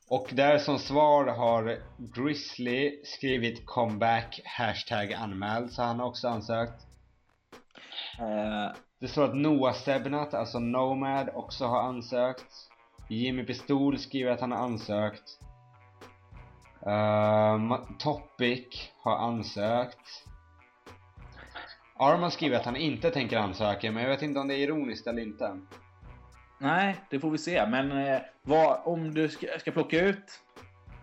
Och 0.10 0.28
där 0.32 0.58
som 0.58 0.80
svar 0.80 1.26
har 1.28 1.78
Grizzly 1.98 3.02
skrivit 3.06 3.65
comeback 3.65 4.39
hashtag 4.46 5.13
anmäld 5.13 5.72
så 5.72 5.84
han 5.84 6.00
har 6.00 6.08
också 6.08 6.28
ansökt. 6.28 6.86
Uh, 8.20 8.76
det 9.00 9.08
står 9.08 9.26
att 9.26 9.36
Noah 9.36 9.74
Sebnat, 9.74 10.34
alltså 10.34 10.60
Nomad, 10.60 11.30
också 11.34 11.65
har 11.65 11.82
ansökt. 11.82 12.54
Jimmy 13.10 13.44
Pistol 13.44 13.98
skriver 13.98 14.32
att 14.32 14.41
han 14.41 14.52
har 14.52 14.60
ansökt. 14.60 15.39
Uh, 16.88 17.98
Topic 18.00 18.91
har 19.04 19.17
ansökt. 19.17 20.31
Arman 22.02 22.32
skriver 22.32 22.58
att 22.58 22.66
han 22.66 22.76
inte 22.76 23.10
tänker 23.10 23.38
ansöka, 23.38 23.92
men 23.92 24.04
jag 24.04 24.10
vet 24.10 24.22
inte 24.22 24.40
om 24.40 24.48
det 24.48 24.56
är 24.56 24.58
ironiskt 24.58 25.08
eller 25.08 25.22
inte. 25.22 25.58
Nej, 26.60 26.96
det 27.10 27.20
får 27.20 27.32
vi 27.32 27.38
se. 27.38 27.68
Men 27.68 27.92
eh, 27.92 28.22
vad, 28.42 28.82
om 28.84 29.14
du 29.14 29.30
ska, 29.30 29.48
ska 29.60 29.72
plocka 29.72 30.02
ut 30.02 30.42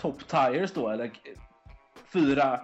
top 0.01 0.29
tires 0.29 0.73
då, 0.73 0.89
eller 0.89 1.11
fyra... 2.13 2.61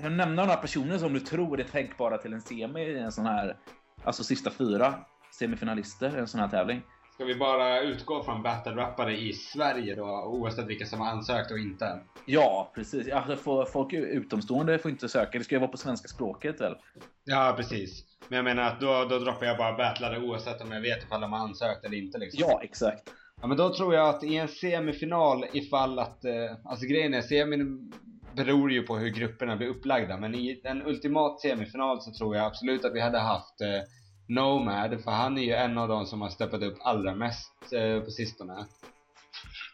Kan 0.00 0.10
du 0.10 0.16
nämna 0.16 0.42
några 0.42 0.56
personer 0.56 0.98
som 0.98 1.12
du 1.12 1.20
tror 1.20 1.60
är 1.60 1.64
tänkbara 1.64 2.18
till 2.18 2.32
en 2.32 2.40
semi 2.40 2.80
i 2.80 2.98
en 2.98 3.12
sån 3.12 3.26
här... 3.26 3.56
Alltså 4.04 4.24
sista 4.24 4.50
fyra 4.50 4.94
semifinalister 5.38 6.16
i 6.16 6.20
en 6.20 6.28
sån 6.28 6.40
här 6.40 6.48
tävling? 6.48 6.82
Ska 7.14 7.24
vi 7.24 7.34
bara 7.34 7.80
utgå 7.80 8.22
från 8.22 8.42
battle-rappare 8.42 9.16
i 9.16 9.32
Sverige 9.32 9.94
då, 9.94 10.04
oavsett 10.26 10.66
vilka 10.66 10.86
som 10.86 11.00
har 11.00 11.06
ansökt 11.06 11.50
och 11.50 11.58
inte? 11.58 12.00
Ja, 12.26 12.72
precis. 12.74 13.12
Alltså, 13.12 13.66
folk 13.72 13.92
utomstående 13.92 14.78
får 14.78 14.90
inte 14.90 15.08
söka. 15.08 15.38
Det 15.38 15.44
ska 15.44 15.54
ju 15.54 15.58
vara 15.58 15.70
på 15.70 15.76
svenska 15.76 16.08
språket 16.08 16.60
väl? 16.60 16.76
Ja, 17.24 17.54
precis. 17.56 18.04
Men 18.28 18.36
jag 18.36 18.44
menar 18.44 18.62
att 18.62 18.80
då, 18.80 19.04
då 19.04 19.18
droppar 19.18 19.46
jag 19.46 19.58
bara 19.58 19.76
battlare 19.76 20.20
oavsett 20.20 20.60
om 20.60 20.72
jag 20.72 20.80
vet 20.80 21.04
ifall 21.04 21.20
de 21.20 21.32
har 21.32 21.38
ansökt 21.38 21.84
eller 21.84 21.96
inte 21.96 22.18
liksom. 22.18 22.44
Ja, 22.48 22.60
exakt. 22.62 23.10
Ja, 23.40 23.46
men 23.46 23.56
då 23.56 23.74
tror 23.74 23.94
jag 23.94 24.08
att 24.08 24.24
i 24.24 24.36
en 24.36 24.48
semifinal 24.48 25.44
ifall 25.52 25.98
att, 25.98 26.24
eh, 26.24 26.32
alltså 26.64 26.86
grejen 26.86 27.14
är 27.14 27.22
semin 27.22 27.92
beror 28.36 28.72
ju 28.72 28.82
på 28.82 28.96
hur 28.96 29.08
grupperna 29.08 29.56
blir 29.56 29.68
upplagda. 29.68 30.16
Men 30.16 30.34
i 30.34 30.60
en 30.64 30.86
ultimat 30.86 31.40
semifinal 31.40 32.00
så 32.00 32.12
tror 32.12 32.36
jag 32.36 32.46
absolut 32.46 32.84
att 32.84 32.94
vi 32.94 33.00
hade 33.00 33.18
haft 33.18 33.60
eh, 33.60 33.80
Nomad, 34.26 35.04
för 35.04 35.10
han 35.10 35.38
är 35.38 35.42
ju 35.42 35.52
en 35.52 35.78
av 35.78 35.88
de 35.88 36.06
som 36.06 36.20
har 36.20 36.28
steppat 36.28 36.62
upp 36.62 36.78
allra 36.80 37.14
mest 37.14 37.72
eh, 37.72 38.00
på 38.00 38.10
sistone. 38.10 38.66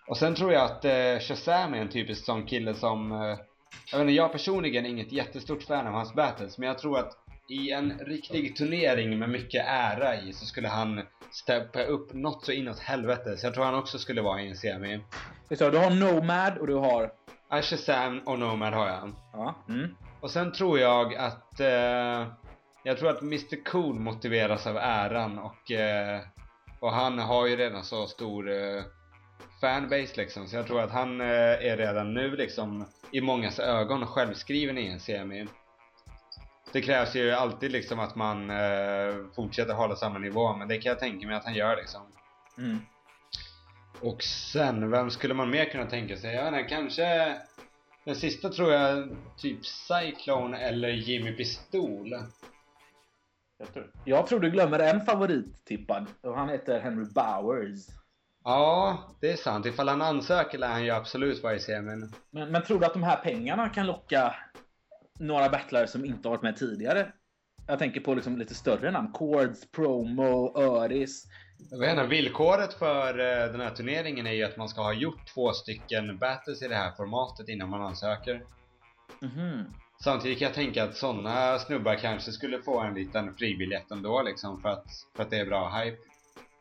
Och 0.06 0.16
sen 0.16 0.34
tror 0.34 0.52
jag 0.52 0.64
att 0.64 0.84
eh, 0.84 1.18
Shazam 1.20 1.74
är 1.74 1.78
en 1.78 1.88
typisk 1.88 2.24
sån 2.24 2.46
kille 2.46 2.74
som 2.74 3.12
eh, 3.12 3.18
Jag 3.18 3.98
vet 3.98 4.00
inte, 4.00 4.12
jag 4.12 4.32
personligen 4.32 4.86
är 4.86 4.90
inget 4.90 5.12
jättestort 5.12 5.62
fan 5.62 5.86
av 5.86 5.92
hans 5.92 6.14
battles 6.14 6.58
men 6.58 6.68
jag 6.68 6.78
tror 6.78 6.98
att 6.98 7.12
i 7.48 7.70
en 7.70 7.98
riktig 7.98 8.56
turnering 8.56 9.18
med 9.18 9.28
mycket 9.30 9.64
ära 9.66 10.20
i 10.20 10.32
så 10.32 10.46
skulle 10.46 10.68
han 10.68 11.02
steppa 11.30 11.82
upp 11.82 12.12
något 12.12 12.44
så 12.44 12.52
inåt 12.52 12.78
helvete 12.78 13.36
så 13.36 13.46
jag 13.46 13.54
tror 13.54 13.64
han 13.64 13.74
också 13.74 13.98
skulle 13.98 14.22
vara 14.22 14.42
i 14.42 14.48
en 14.48 14.56
semi. 14.56 15.00
Så 15.58 15.70
du 15.70 15.78
har 15.78 15.90
Nomad 15.90 16.58
och 16.58 16.66
du 16.66 16.74
har... 16.74 17.12
Shazam 17.62 18.18
och 18.18 18.38
Nomad 18.38 18.74
har 18.74 18.88
jag. 18.88 19.12
Ja. 19.32 19.54
Mm. 19.68 19.96
Och 20.20 20.30
sen 20.30 20.52
tror 20.52 20.78
jag 20.78 21.14
att 21.14 21.60
eh, 21.60 22.26
Jag 22.82 22.98
tror 22.98 23.10
att 23.10 23.22
Mr 23.22 23.64
Cool 23.64 23.98
motiveras 24.00 24.66
av 24.66 24.76
äran 24.76 25.38
och 25.38 25.70
eh, 25.70 26.20
Och 26.80 26.92
han 26.92 27.18
har 27.18 27.46
ju 27.46 27.56
redan 27.56 27.84
så 27.84 28.06
stor 28.06 28.50
eh, 28.50 28.82
fanbase 29.60 30.16
liksom 30.16 30.46
så 30.46 30.56
jag 30.56 30.66
tror 30.66 30.80
att 30.80 30.90
han 30.90 31.20
eh, 31.20 31.26
är 31.66 31.76
redan 31.76 32.14
nu 32.14 32.36
liksom 32.36 32.84
i 33.10 33.20
mångas 33.20 33.58
ögon 33.58 34.06
självskriven 34.06 34.78
i 34.78 34.86
en 34.86 35.00
semi. 35.00 35.46
Det 36.72 36.80
krävs 36.82 37.16
ju 37.16 37.30
alltid 37.30 37.72
liksom 37.72 38.00
att 38.00 38.16
man 38.16 38.50
eh, 38.50 39.14
fortsätter 39.36 39.74
hålla 39.74 39.96
samma 39.96 40.18
nivå 40.18 40.56
men 40.56 40.68
det 40.68 40.78
kan 40.78 40.90
jag 40.90 40.98
tänka 40.98 41.26
mig 41.26 41.36
att 41.36 41.44
han 41.44 41.54
gör 41.54 41.76
liksom. 41.76 42.02
Mm. 42.58 42.78
Och 44.00 44.22
sen, 44.22 44.90
vem 44.90 45.10
skulle 45.10 45.34
man 45.34 45.50
mer 45.50 45.64
kunna 45.64 45.86
tänka 45.86 46.16
sig? 46.16 46.34
Jag 46.34 46.50
vet 46.50 46.60
inte, 46.60 46.74
kanske 46.74 47.36
Den 48.04 48.16
sista 48.16 48.48
tror 48.48 48.72
jag 48.72 49.08
typ 49.36 49.66
Cyclone 49.66 50.58
eller 50.58 50.88
Jimmy 50.88 51.32
Pistol. 51.32 52.14
Jag 54.04 54.26
tror, 54.26 54.40
du 54.40 54.50
glömmer 54.50 54.78
en 54.78 55.00
favorit 55.00 55.64
tippad 55.64 56.06
och 56.20 56.34
han 56.34 56.48
heter 56.48 56.80
Henry 56.80 57.04
Bowers. 57.04 57.86
Ja, 58.44 58.98
det 59.20 59.32
är 59.32 59.36
sant. 59.36 59.66
Ifall 59.66 59.88
han 59.88 60.02
ansöker 60.02 60.58
lär 60.58 60.68
han 60.68 60.84
ju 60.84 60.90
absolut 60.90 61.42
vara 61.42 61.54
i 61.54 61.60
semin. 61.60 62.12
Men, 62.30 62.52
men 62.52 62.62
tror 62.62 62.80
du 62.80 62.86
att 62.86 62.92
de 62.92 63.02
här 63.02 63.16
pengarna 63.16 63.68
kan 63.68 63.86
locka 63.86 64.34
några 65.18 65.48
battlare 65.48 65.86
som 65.86 66.04
inte 66.04 66.28
har 66.28 66.36
varit 66.36 66.42
med 66.42 66.56
tidigare? 66.56 67.12
Jag 67.66 67.78
tänker 67.78 68.00
på 68.00 68.14
liksom 68.14 68.38
lite 68.38 68.54
större 68.54 68.90
namn. 68.90 69.12
Chords, 69.12 69.70
Promo, 69.70 70.58
Öris. 70.58 71.26
Jag 71.70 71.78
vet 71.78 71.90
inte, 71.90 72.06
villkoret 72.06 72.74
för 72.74 73.18
eh, 73.18 73.52
den 73.52 73.60
här 73.60 73.70
turneringen 73.70 74.26
är 74.26 74.32
ju 74.32 74.44
att 74.44 74.56
man 74.56 74.68
ska 74.68 74.82
ha 74.82 74.92
gjort 74.92 75.34
två 75.34 75.52
stycken 75.52 76.18
battles 76.18 76.62
i 76.62 76.68
det 76.68 76.74
här 76.74 76.90
formatet 76.96 77.48
innan 77.48 77.68
man 77.68 77.82
ansöker. 77.82 78.42
Mhm. 79.20 79.64
Samtidigt 80.04 80.38
kan 80.38 80.46
jag 80.46 80.54
tänka 80.54 80.84
att 80.84 80.96
sådana 80.96 81.58
snubbar 81.58 81.94
kanske 81.94 82.32
skulle 82.32 82.62
få 82.62 82.80
en 82.80 82.94
liten 82.94 83.34
fribiljett 83.34 83.90
ändå 83.90 84.22
liksom 84.22 84.62
för 84.62 84.68
att, 84.68 84.86
för 85.16 85.22
att 85.22 85.30
det 85.30 85.36
är 85.36 85.46
bra 85.46 85.68
hype. 85.68 85.96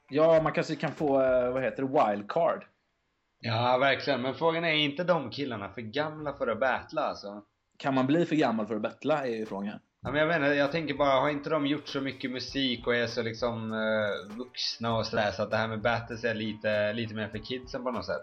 Ja, 0.09 0.41
man 0.43 0.51
kanske 0.51 0.75
kan 0.75 0.91
få, 0.91 1.21
eh, 1.21 1.51
vad 1.51 1.63
heter 1.63 1.83
det, 1.83 1.89
wildcard. 1.89 2.65
Ja, 3.39 3.77
verkligen. 3.77 4.21
Men 4.21 4.33
frågan 4.33 4.63
är, 4.63 4.69
är 4.69 4.75
inte 4.75 5.03
de 5.03 5.29
killarna 5.29 5.69
för 5.69 5.81
gamla 5.81 6.33
för 6.33 6.47
att 6.47 6.59
battla 6.59 7.01
alltså? 7.01 7.41
Kan 7.77 7.95
man 7.95 8.07
bli 8.07 8.25
för 8.25 8.35
gammal 8.35 8.67
för 8.67 8.75
att 8.75 8.81
battla 8.81 9.25
är 9.25 9.35
ju 9.35 9.45
frågan. 9.45 9.79
Ja, 10.01 10.11
men 10.11 10.19
jag 10.19 10.27
menar, 10.27 10.47
jag 10.47 10.71
tänker 10.71 10.93
bara, 10.93 11.19
har 11.19 11.29
inte 11.29 11.49
de 11.49 11.67
gjort 11.67 11.87
så 11.87 12.01
mycket 12.01 12.31
musik 12.31 12.87
och 12.87 12.95
är 12.95 13.07
så 13.07 13.23
liksom 13.23 13.73
eh, 13.73 14.37
vuxna 14.37 14.97
och 14.97 15.05
sådär 15.05 15.31
så 15.31 15.43
att 15.43 15.51
det 15.51 15.57
här 15.57 15.67
med 15.67 15.81
battles 15.81 16.23
är 16.23 16.33
lite, 16.33 16.93
lite 16.93 17.15
mer 17.15 17.27
för 17.27 17.37
kidsen 17.37 17.83
på 17.83 17.91
något 17.91 18.05
sätt? 18.05 18.21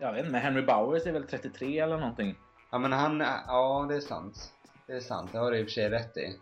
Jag 0.00 0.12
vet 0.12 0.18
inte, 0.18 0.32
men 0.32 0.40
Henry 0.40 0.62
Bowers 0.62 1.06
är 1.06 1.12
väl 1.12 1.26
33 1.26 1.78
eller 1.78 1.96
någonting? 1.96 2.34
Ja 2.70 2.78
men 2.78 2.92
han, 2.92 3.20
ja 3.46 3.86
det 3.88 3.96
är 3.96 4.00
sant. 4.00 4.52
Det 4.86 4.92
är 4.92 5.00
sant, 5.00 5.32
det 5.32 5.38
har 5.38 5.50
du 5.50 5.58
i 5.58 5.62
och 5.62 5.66
för 5.66 5.72
sig 5.72 5.90
rätt 5.90 6.16
i. 6.16 6.36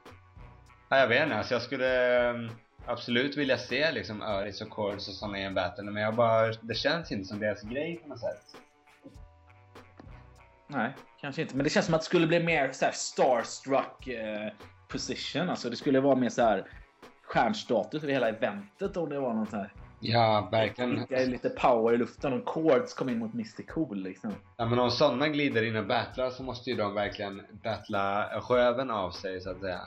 Ja, 0.88 0.98
jag 0.98 1.08
vet 1.08 1.22
inte, 1.22 1.36
alltså 1.36 1.54
jag 1.54 1.62
skulle 1.62 2.20
mm, 2.30 2.50
absolut 2.86 3.36
vilja 3.36 3.58
se 3.58 3.92
liksom 3.92 4.22
Öris 4.22 4.60
och 4.60 4.72
Chords 4.72 5.08
och 5.08 5.14
såna 5.14 5.38
i 5.38 5.42
en 5.42 5.54
battle 5.54 5.84
men 5.84 6.02
jag 6.02 6.14
bara, 6.14 6.52
det 6.60 6.74
känns 6.74 7.12
inte 7.12 7.28
som 7.28 7.40
deras 7.40 7.62
grej 7.62 7.96
på 8.02 8.08
något 8.08 8.20
sätt. 8.20 8.56
Nej, 10.66 10.94
kanske 11.20 11.42
inte. 11.42 11.56
Men 11.56 11.64
det 11.64 11.70
känns 11.70 11.86
som 11.86 11.94
att 11.94 12.00
det 12.00 12.04
skulle 12.06 12.26
bli 12.26 12.42
mer 12.42 12.72
så 12.72 12.84
här 12.84 12.92
starstruck 12.92 14.06
eh, 14.06 14.52
position. 14.88 15.50
Alltså 15.50 15.70
det 15.70 15.76
skulle 15.76 16.00
vara 16.00 16.16
mer 16.16 16.28
så 16.28 16.42
här 16.42 16.66
stjärnstatus 17.22 18.02
över 18.02 18.12
hela 18.12 18.28
eventet 18.28 18.96
om 18.96 19.08
det 19.08 19.20
var 19.20 19.34
något 19.34 19.50
sånt 19.50 19.62
här. 19.62 19.72
Ja, 20.06 20.48
verkligen. 20.52 20.94
Lite, 20.94 21.26
lite 21.26 21.50
power 21.50 21.94
i 21.94 21.96
luften 21.96 22.32
och 22.32 22.48
Chords 22.48 22.94
kom 22.94 23.08
in 23.08 23.18
mot 23.18 23.34
Mr 23.34 23.62
Cool 23.62 24.02
liksom. 24.02 24.34
Ja 24.56 24.66
men 24.66 24.78
om 24.78 24.90
sådana 24.90 25.28
glider 25.28 25.62
in 25.62 25.76
och 25.76 25.86
battlar 25.86 26.30
så 26.30 26.42
måste 26.42 26.70
ju 26.70 26.76
de 26.76 26.94
verkligen 26.94 27.42
battla 27.62 28.24
röven 28.24 28.90
av 28.90 29.10
sig 29.10 29.40
så 29.40 29.50
att 29.50 29.60
säga. 29.60 29.80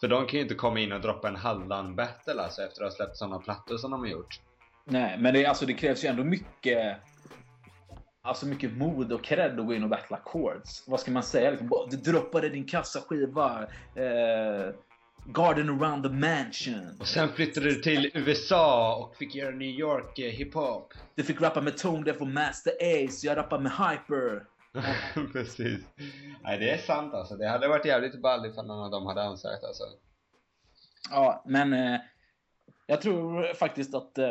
För 0.00 0.08
de 0.08 0.26
kan 0.26 0.36
ju 0.36 0.42
inte 0.42 0.54
komma 0.54 0.80
in 0.80 0.92
och 0.92 1.00
droppa 1.00 1.28
en 1.28 1.36
halvdan 1.36 1.96
battle 1.96 2.42
alltså 2.42 2.62
efter 2.62 2.84
att 2.84 2.92
ha 2.92 2.96
släppt 2.96 3.16
sådana 3.16 3.38
plattor 3.38 3.76
som 3.76 3.90
de 3.90 4.00
har 4.00 4.08
gjort. 4.08 4.40
Nej, 4.84 5.18
men 5.18 5.34
det, 5.34 5.46
alltså, 5.46 5.66
det 5.66 5.74
krävs 5.74 6.04
ju 6.04 6.08
ändå 6.08 6.24
mycket 6.24 6.96
Alltså 8.24 8.46
mycket 8.46 8.72
mod 8.72 9.12
och 9.12 9.24
cred 9.24 9.60
att 9.60 9.66
gå 9.66 9.74
in 9.74 9.82
och 9.82 9.88
battla 9.88 10.20
chords. 10.24 10.84
Vad 10.86 11.00
ska 11.00 11.10
man 11.10 11.22
säga? 11.22 11.50
Liksom, 11.50 11.70
du 11.90 11.96
droppade 11.96 12.48
din 12.48 12.64
kassaskiva. 12.64 13.66
Eh, 13.94 14.74
Garden 15.24 15.68
around 15.68 16.02
the 16.02 16.08
mansion. 16.08 16.96
Och 17.00 17.06
sen 17.06 17.28
flyttade 17.28 17.66
du 17.66 17.74
till 17.74 18.10
USA 18.14 18.96
och 18.96 19.16
fick 19.16 19.34
göra 19.34 19.50
New 19.50 19.68
York 19.68 20.18
eh, 20.18 20.30
hiphop. 20.30 20.92
Du 21.14 21.22
fick 21.22 21.40
rappa 21.40 21.60
med 21.60 21.76
Tone 21.78 22.04
Deaf 22.04 22.20
och 22.20 22.26
Master 22.26 22.72
Ace. 22.80 23.26
Jag 23.26 23.36
rappar 23.36 23.58
med 23.58 23.72
Hyper. 23.72 24.46
Precis. 25.32 25.80
Nej 26.42 26.58
det 26.58 26.70
är 26.70 26.78
sant 26.78 27.14
alltså. 27.14 27.36
Det 27.36 27.48
hade 27.48 27.68
varit 27.68 27.86
jävligt 27.86 28.22
ball 28.22 28.46
ifall 28.46 28.66
någon 28.66 28.84
av 28.84 28.90
dem 28.90 29.06
hade 29.06 29.22
ansökt 29.22 29.64
alltså. 29.64 29.84
Ja, 31.10 31.44
men 31.46 31.72
eh, 31.72 32.00
jag 32.92 33.00
tror 33.00 33.54
faktiskt 33.54 33.94
att 33.94 34.18
eh, 34.18 34.26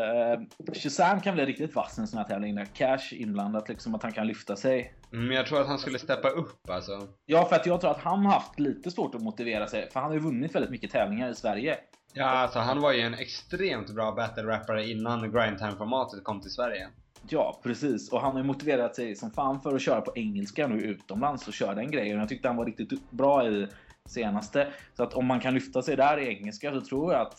Shazam 0.74 1.22
kan 1.22 1.36
bli 1.36 1.46
riktigt 1.46 1.76
vass 1.76 1.98
i 1.98 2.02
en 2.02 2.08
sån 2.08 2.18
här 2.18 2.26
tävling 2.26 2.56
där 2.56 2.66
cash 2.66 3.14
inblandat 3.14 3.70
liksom 3.70 3.96
att 3.96 4.04
han 4.04 4.12
kan 4.12 4.28
lyfta 4.28 4.56
sig. 4.56 4.94
Men 5.10 5.20
Mm, 5.20 5.32
jag 5.32 5.46
tror 5.46 5.62
att 5.62 5.68
han 5.68 5.80
skulle 5.80 6.00
steppa 6.00 6.30
upp 6.30 6.70
alltså. 6.70 7.08
Ja, 7.26 7.46
för 7.46 7.56
att 7.56 7.66
jag 7.66 7.82
tror 7.82 7.92
att 7.92 8.02
han 8.02 8.26
har 8.26 8.34
haft 8.34 8.60
lite 8.60 8.92
svårt 8.92 9.16
att 9.16 9.22
motivera 9.22 9.68
sig 9.68 9.90
för 9.92 10.00
han 10.00 10.10
har 10.10 10.14
ju 10.14 10.20
vunnit 10.20 10.56
väldigt 10.56 10.72
mycket 10.72 10.92
tävlingar 10.92 11.30
i 11.30 11.36
Sverige. 11.36 11.78
Ja 12.14 12.26
alltså 12.26 12.60
han 12.60 12.82
var 12.82 12.94
ju 12.94 13.02
en 13.02 13.14
extremt 13.14 13.90
bra 13.90 14.12
battle-rappare 14.12 14.90
innan 14.90 15.32
grindtime-formatet 15.32 16.24
kom 16.24 16.42
till 16.42 16.52
Sverige. 16.52 16.90
Ja, 17.30 17.60
precis. 17.64 18.12
Och 18.12 18.22
han 18.22 18.32
har 18.32 18.40
ju 18.40 18.46
motiverat 18.46 18.96
sig 18.96 19.16
som 19.16 19.32
fan 19.32 19.62
för 19.62 19.76
att 19.76 19.82
köra 19.82 20.02
på 20.02 20.12
engelska 20.16 20.68
nu 20.68 20.82
utomlands 20.82 21.48
och 21.48 21.54
köra 21.54 21.76
den 21.76 21.92
grejen. 21.92 22.20
Jag 22.20 22.30
tyckte 22.30 22.48
han 22.48 22.58
var 22.58 22.66
riktigt 22.66 23.12
bra 23.12 23.48
i 23.48 23.68
senaste. 24.10 24.68
Så 24.98 25.04
att 25.04 25.14
om 25.14 25.26
man 25.26 25.40
kan 25.40 25.54
lyfta 25.54 25.82
sig 25.82 25.96
där 25.96 26.18
i 26.18 26.28
engelska 26.28 26.74
så 26.74 26.82
tror 26.82 27.14
jag 27.14 27.22
att 27.22 27.38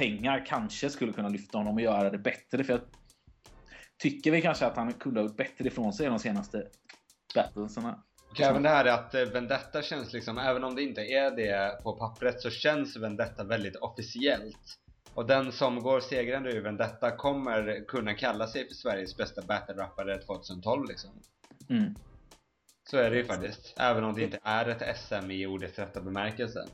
pengar 0.00 0.46
kanske 0.46 0.90
skulle 0.90 1.12
kunna 1.12 1.28
lyfta 1.28 1.58
honom 1.58 1.74
och 1.74 1.80
göra 1.80 2.10
det 2.10 2.18
bättre. 2.18 2.64
För 2.64 2.72
jag 2.72 2.80
tycker 4.02 4.30
vi 4.30 4.42
kanske 4.42 4.66
att 4.66 4.76
han 4.76 4.92
kunde 4.92 5.20
ha 5.20 5.26
gjort 5.26 5.36
bättre 5.36 5.64
ifrån 5.64 5.92
sig 5.92 6.06
i 6.06 6.08
de 6.08 6.18
senaste 6.18 6.66
battlesarna. 7.34 8.02
Och 8.30 8.40
även 8.40 8.62
det 8.62 8.68
här 8.68 8.84
att 8.84 9.14
eh, 9.14 9.22
Vendetta 9.22 9.82
känns 9.82 10.12
liksom, 10.12 10.38
även 10.38 10.64
om 10.64 10.74
det 10.74 10.82
inte 10.82 11.00
är 11.00 11.30
det 11.30 11.82
på 11.82 11.92
pappret 11.92 12.40
så 12.40 12.50
känns 12.50 12.96
Vendetta 12.96 13.44
väldigt 13.44 13.76
officiellt. 13.76 14.78
Och 15.14 15.26
den 15.26 15.52
som 15.52 15.82
går 15.82 16.00
segrande 16.00 16.52
ur 16.52 16.62
Vendetta 16.62 17.16
kommer 17.16 17.84
kunna 17.88 18.14
kalla 18.14 18.46
sig 18.46 18.68
för 18.68 18.74
Sveriges 18.74 19.16
bästa 19.16 19.42
battle-rappare 19.42 20.18
2012 20.18 20.88
liksom. 20.88 21.10
Mm. 21.68 21.94
Så 22.90 22.96
är 22.96 23.10
det 23.10 23.16
ju 23.16 23.24
faktiskt. 23.24 23.74
Även 23.76 24.04
om 24.04 24.14
det 24.14 24.22
inte 24.22 24.38
är 24.42 24.68
ett 24.68 24.98
SM 24.98 25.30
i 25.30 25.46
ordets 25.46 25.78
rätta 25.78 26.00
bemärkelse. 26.00 26.66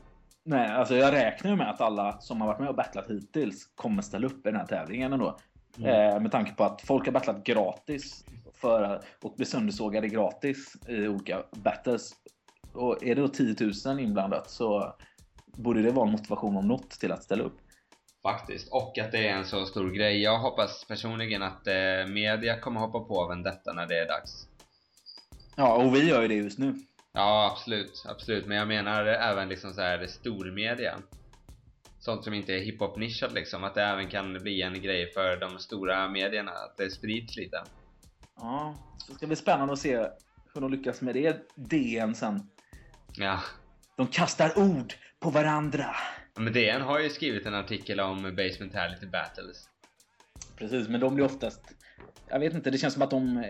Nej, 0.49 0.71
alltså 0.71 0.95
jag 0.95 1.13
räknar 1.13 1.51
ju 1.51 1.57
med 1.57 1.69
att 1.69 1.81
alla 1.81 2.19
som 2.19 2.41
har 2.41 2.47
varit 2.47 2.59
med 2.59 2.69
och 2.69 2.75
battlat 2.75 3.09
hittills 3.09 3.65
kommer 3.75 4.01
ställa 4.01 4.27
upp 4.27 4.47
i 4.47 4.49
den 4.49 4.55
här 4.55 4.65
tävlingen 4.65 5.13
ändå. 5.13 5.37
Mm. 5.77 5.89
Eh, 5.89 6.19
med 6.19 6.31
tanke 6.31 6.53
på 6.53 6.63
att 6.63 6.81
folk 6.81 7.05
har 7.05 7.11
battlat 7.11 7.43
gratis 7.43 8.25
för, 8.53 9.01
och 9.21 9.33
blir 9.35 9.45
söndersågade 9.45 10.07
gratis 10.07 10.73
i 10.87 11.07
olika 11.07 11.43
battles. 11.51 12.11
Och 12.73 13.03
är 13.03 13.15
det 13.15 13.21
då 13.21 13.27
10 13.27 13.55
000 13.85 13.99
inblandat 13.99 14.49
så 14.49 14.95
borde 15.45 15.81
det 15.81 15.91
vara 15.91 16.05
en 16.05 16.11
motivation 16.11 16.57
om 16.57 16.67
något 16.67 16.89
till 16.89 17.11
att 17.11 17.23
ställa 17.23 17.43
upp. 17.43 17.57
Faktiskt. 18.23 18.67
Och 18.71 18.97
att 18.97 19.11
det 19.11 19.27
är 19.27 19.33
en 19.33 19.45
så 19.45 19.65
stor 19.65 19.89
grej. 19.89 20.21
Jag 20.21 20.39
hoppas 20.39 20.85
personligen 20.87 21.43
att 21.43 21.67
eh, 21.67 22.07
media 22.07 22.59
kommer 22.59 22.79
hoppa 22.79 22.99
på 22.99 23.27
Vendetta 23.27 23.73
när 23.73 23.85
det 23.85 23.99
är 23.99 24.07
dags. 24.07 24.47
Ja, 25.55 25.75
och 25.75 25.95
vi 25.95 26.09
gör 26.09 26.21
ju 26.21 26.27
det 26.27 26.35
just 26.35 26.59
nu. 26.59 26.75
Ja, 27.13 27.51
absolut. 27.51 28.03
Absolut. 28.07 28.45
Men 28.45 28.57
jag 28.57 28.67
menar 28.67 29.05
även 29.05 29.49
liksom 29.49 29.73
så 29.73 29.81
här 29.81 30.07
stormedia. 30.07 30.95
Sånt 31.99 32.23
som 32.23 32.33
inte 32.33 32.53
är 32.53 32.59
hiphop-nischat 32.59 33.33
liksom. 33.33 33.63
Att 33.63 33.75
det 33.75 33.83
även 33.83 34.09
kan 34.09 34.33
bli 34.33 34.61
en 34.61 34.81
grej 34.81 35.11
för 35.13 35.37
de 35.37 35.59
stora 35.59 36.09
medierna. 36.09 36.51
Att 36.51 36.77
det 36.77 36.91
sprids 36.91 37.35
lite. 37.37 37.63
Ja, 38.35 38.75
det 39.07 39.13
ska 39.13 39.27
bli 39.27 39.35
spännande 39.35 39.73
att 39.73 39.79
se 39.79 39.97
hur 40.53 40.61
de 40.61 40.71
lyckas 40.71 41.01
med 41.01 41.15
det 41.15 41.37
DN 41.55 42.15
sen. 42.15 42.49
Ja. 43.17 43.39
De 43.97 44.07
kastar 44.07 44.59
ord 44.59 44.93
på 45.19 45.29
varandra. 45.29 45.95
Men 46.35 46.53
DN 46.53 46.81
har 46.81 46.99
ju 46.99 47.09
skrivit 47.09 47.45
en 47.45 47.53
artikel 47.53 47.99
om 47.99 48.35
Basementality 48.35 49.05
Battles. 49.05 49.69
Precis, 50.57 50.87
men 50.87 50.99
de 50.99 51.15
blir 51.15 51.25
oftast... 51.25 51.61
Jag 52.29 52.39
vet 52.39 52.53
inte, 52.53 52.71
det 52.71 52.77
känns 52.77 52.93
som 52.93 53.03
att 53.03 53.09
de 53.11 53.43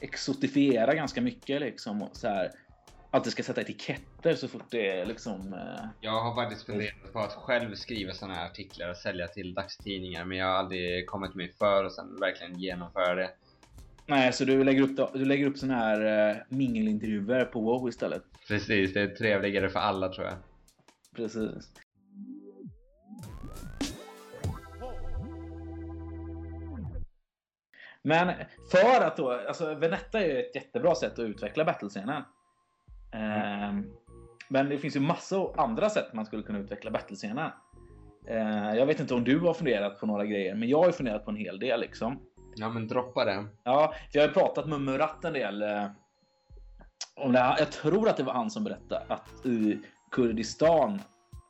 eh, 0.00 0.04
exotifierar 0.08 0.94
ganska 0.94 1.20
mycket 1.20 1.60
liksom. 1.60 2.08
Så 2.12 2.28
här, 2.28 2.50
alltid 3.10 3.32
ska 3.32 3.42
sätta 3.42 3.60
etiketter 3.60 4.34
så 4.34 4.48
fort 4.48 4.70
det 4.70 4.90
är 4.90 5.06
liksom... 5.06 5.52
eh, 5.52 5.84
Jag 6.00 6.20
har 6.20 6.34
faktiskt 6.34 6.66
funderat 6.66 7.12
på 7.12 7.18
att 7.18 7.32
själv 7.32 7.74
skriva 7.74 8.12
såna 8.12 8.34
här 8.34 8.46
artiklar 8.46 8.90
och 8.90 8.96
sälja 8.96 9.26
till 9.28 9.54
dagstidningar. 9.54 10.24
Men 10.24 10.38
jag 10.38 10.46
har 10.46 10.54
aldrig 10.54 11.06
kommit 11.06 11.34
mig 11.34 11.52
för 11.58 11.84
och 11.84 11.92
sen 11.92 12.20
verkligen 12.20 12.58
genomföra 12.58 13.14
det. 13.14 13.30
Nej, 14.06 14.32
så 14.32 14.44
du 14.44 14.64
lägger 14.64 14.82
upp, 14.82 15.12
du 15.12 15.24
lägger 15.24 15.46
upp 15.46 15.58
såna 15.58 15.74
här 15.74 16.30
uh, 16.30 16.36
mingelintervjuer 16.48 17.44
på 17.44 17.60
WoW 17.60 17.88
istället? 17.88 18.22
Precis, 18.48 18.92
det 18.94 19.00
är 19.00 19.06
trevligare 19.08 19.68
för 19.68 19.78
alla 19.80 20.08
tror 20.08 20.26
jag. 20.26 20.36
Precis. 21.16 21.70
Men 28.02 28.34
för 28.70 29.04
att 29.06 29.16
då, 29.16 29.30
alltså 29.30 29.74
Venetta 29.74 30.20
är 30.20 30.38
ett 30.38 30.54
jättebra 30.54 30.94
sätt 30.94 31.12
att 31.12 31.18
utveckla 31.18 31.64
battlescenen. 31.64 32.22
Mm. 33.12 33.78
Eh, 33.78 33.84
men 34.48 34.68
det 34.68 34.78
finns 34.78 34.96
ju 34.96 35.00
massor 35.00 35.60
andra 35.60 35.90
sätt 35.90 36.12
man 36.12 36.26
skulle 36.26 36.42
kunna 36.42 36.58
utveckla 36.58 36.90
battlescenen. 36.90 37.50
Eh, 38.28 38.74
jag 38.74 38.86
vet 38.86 39.00
inte 39.00 39.14
om 39.14 39.24
du 39.24 39.38
har 39.38 39.54
funderat 39.54 40.00
på 40.00 40.06
några 40.06 40.24
grejer, 40.24 40.54
men 40.54 40.68
jag 40.68 40.82
har 40.82 40.92
funderat 40.92 41.24
på 41.24 41.30
en 41.30 41.36
hel 41.36 41.58
del 41.58 41.80
liksom. 41.80 42.20
Ja, 42.56 42.68
men 42.68 42.88
droppa 42.88 43.24
det. 43.24 43.44
Ja, 43.64 43.94
för 44.12 44.18
jag 44.18 44.22
har 44.22 44.28
ju 44.28 44.34
pratat 44.34 44.66
med 44.68 44.80
Murat 44.80 45.24
en 45.24 45.32
del. 45.32 45.62
Eh, 45.62 45.86
om 47.16 47.32
det 47.32 47.38
här. 47.38 47.58
Jag 47.58 47.72
tror 47.72 48.08
att 48.08 48.16
det 48.16 48.22
var 48.22 48.32
han 48.32 48.50
som 48.50 48.64
berättade 48.64 49.04
att 49.08 49.46
i 49.46 49.78
Kurdistan 50.10 51.00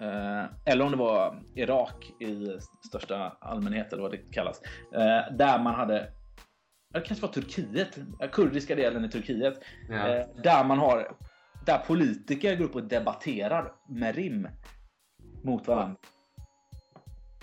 Eh, 0.00 0.44
eller 0.64 0.84
om 0.84 0.90
det 0.90 0.96
var 0.96 1.42
Irak 1.54 2.12
i 2.20 2.58
största 2.86 3.36
allmänhet 3.40 3.92
eller 3.92 4.02
vad 4.02 4.10
det 4.10 4.32
kallas. 4.32 4.62
Eh, 4.94 5.36
där 5.36 5.58
man 5.58 5.74
hade 5.74 6.12
det 7.00 7.06
kanske 7.06 7.26
var 7.26 7.32
Turkiet, 7.32 7.98
kurdiska 8.32 8.74
delen 8.74 9.04
i 9.04 9.08
Turkiet. 9.08 9.60
Ja. 9.88 10.08
Eh, 10.08 10.26
där 10.42 10.64
man 10.64 10.78
har 10.78 11.16
där 11.66 11.78
politiker 11.78 12.56
går 12.56 12.64
upp 12.64 12.74
och 12.74 12.84
debatterar 12.84 13.72
med 13.88 14.14
rim 14.14 14.48
mot 15.44 15.68
varandra. 15.68 15.96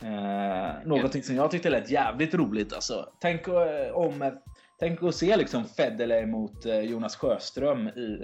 Eh, 0.02 0.88
någonting 0.88 1.24
som 1.24 1.36
jag 1.36 1.52
tyckte 1.52 1.70
lät 1.70 1.91
jävligt 1.91 2.34
roligt 2.34 2.74
alltså. 2.74 3.10
Tänk 3.22 3.48
eh, 3.48 3.91
om 3.94 4.32
Tänk 4.80 5.04
att 5.04 5.15
se 5.15 5.38
liksom 5.38 5.65
Federley 5.65 6.26
mot 6.26 6.65
eh, 6.65 6.80
Jonas 6.80 7.15
Sjöström 7.15 7.88
i 7.88 8.20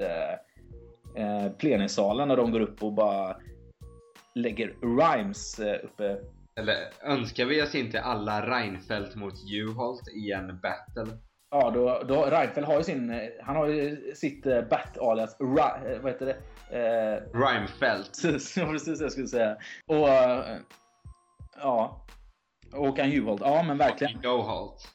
eh, 1.16 1.52
plenisalen 1.52 2.28
när 2.28 2.38
de 2.38 2.52
går 2.52 2.60
upp 2.60 2.84
och 2.84 2.94
bara 2.94 3.38
lägger 4.36 4.68
rhymes 4.68 5.60
uppe. 5.60 6.18
Eller 6.56 6.78
önskar 7.04 7.46
vi 7.46 7.62
oss 7.62 7.76
inte 7.76 8.02
alla 8.02 8.48
Reinfeldt 8.48 9.16
mot 9.16 9.44
Juholt 9.44 10.08
i 10.08 10.32
en 10.32 10.48
battle? 10.48 11.18
Ja, 11.52 11.72
då, 11.72 12.04
då 12.08 12.26
Reinfeldt 12.26 12.68
har 12.68 12.78
ju 12.78 12.84
sin, 12.84 13.10
eh, 13.10 13.30
han 13.42 13.56
har 13.56 13.68
ju 13.68 14.12
sitt 14.16 14.46
uh, 14.46 14.62
bat 14.70 14.98
alias, 14.98 15.36
vad 15.40 16.06
heter 16.06 16.26
det? 16.26 16.38
Uh, 16.78 17.40
Reinfeldt. 17.40 18.24
ja, 18.58 18.66
precis 18.66 19.00
det 19.00 19.06
jag 19.06 19.12
skulle 19.12 19.28
säga. 19.28 19.58
Och 19.86 20.08
uh, 20.08 20.58
ja, 21.62 22.06
Håkan 22.72 23.10
Juholt. 23.10 23.42
Ja, 23.42 23.64
men 23.64 23.78
verkligen. 23.78 24.22
Goholt. 24.22 24.88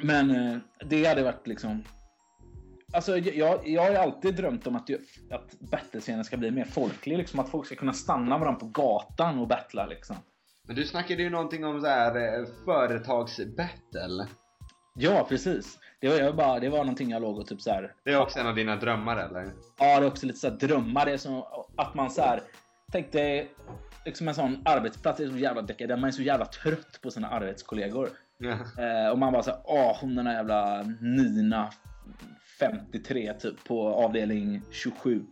Men 0.00 0.30
uh, 0.30 0.58
det 0.84 1.04
hade 1.04 1.22
varit 1.22 1.46
liksom 1.46 1.82
Alltså, 2.92 3.18
jag, 3.18 3.68
jag 3.68 3.82
har 3.82 3.90
ju 3.90 3.96
alltid 3.96 4.34
drömt 4.34 4.66
om 4.66 4.76
att, 4.76 4.90
att 5.30 5.60
battlescenen 5.60 6.24
ska 6.24 6.36
bli 6.36 6.50
mer 6.50 6.64
folklig. 6.64 7.18
Liksom, 7.18 7.40
att 7.40 7.48
folk 7.48 7.66
ska 7.66 7.74
kunna 7.74 7.92
stanna 7.92 8.38
varandra 8.38 8.60
på 8.60 8.66
gatan 8.66 9.38
och 9.38 9.48
battla. 9.48 9.86
Liksom. 9.86 10.16
Men 10.66 10.76
du 10.76 10.84
snackade 10.84 11.22
ju 11.22 11.30
någonting 11.30 11.64
om 11.64 11.80
så 11.80 11.86
här 11.86 12.38
eh, 12.38 12.46
företagsbattle. 12.64 14.26
Ja, 14.94 15.26
precis. 15.28 15.78
Det 16.00 16.08
var, 16.08 16.16
jag 16.16 16.36
bara, 16.36 16.60
det 16.60 16.68
var 16.68 16.78
någonting 16.78 17.10
jag 17.10 17.22
låg 17.22 17.38
och 17.38 17.46
typ 17.46 17.60
så 17.60 17.70
här. 17.70 17.94
Det 18.04 18.10
är 18.10 18.20
också 18.20 18.38
en 18.38 18.46
av 18.46 18.54
dina 18.54 18.76
drömmar 18.76 19.16
eller? 19.16 19.52
Ja, 19.78 20.00
det 20.00 20.06
är 20.06 20.06
också 20.06 20.26
lite 20.26 20.38
så 20.38 20.50
här 20.50 20.56
drömmar. 20.56 21.06
Det 21.06 21.12
är 21.12 21.18
som 21.18 21.42
att 21.76 21.94
man 21.94 22.10
så 22.10 22.22
här. 22.22 22.40
Tänk 22.92 23.12
dig 23.12 23.50
liksom 24.04 24.28
en 24.28 24.34
sån 24.34 24.62
arbetsplats, 24.64 25.20
är 25.20 25.28
så 25.28 25.36
jävla 25.36 25.62
dekadent. 25.62 26.00
Man 26.00 26.08
är 26.08 26.12
så 26.12 26.22
jävla 26.22 26.46
trött 26.46 26.98
på 27.02 27.10
sina 27.10 27.28
arbetskollegor. 27.28 28.08
Eh, 28.78 29.10
och 29.12 29.18
man 29.18 29.32
bara 29.32 29.42
såhär, 29.42 29.60
åh 29.64 29.96
hon 30.00 30.14
den 30.14 30.24
där 30.24 30.32
jävla 30.32 30.82
Nina 31.00 31.70
53 32.60 33.32
typ 33.32 33.64
på 33.64 33.88
avdelning 33.88 34.62
27. 34.70 35.24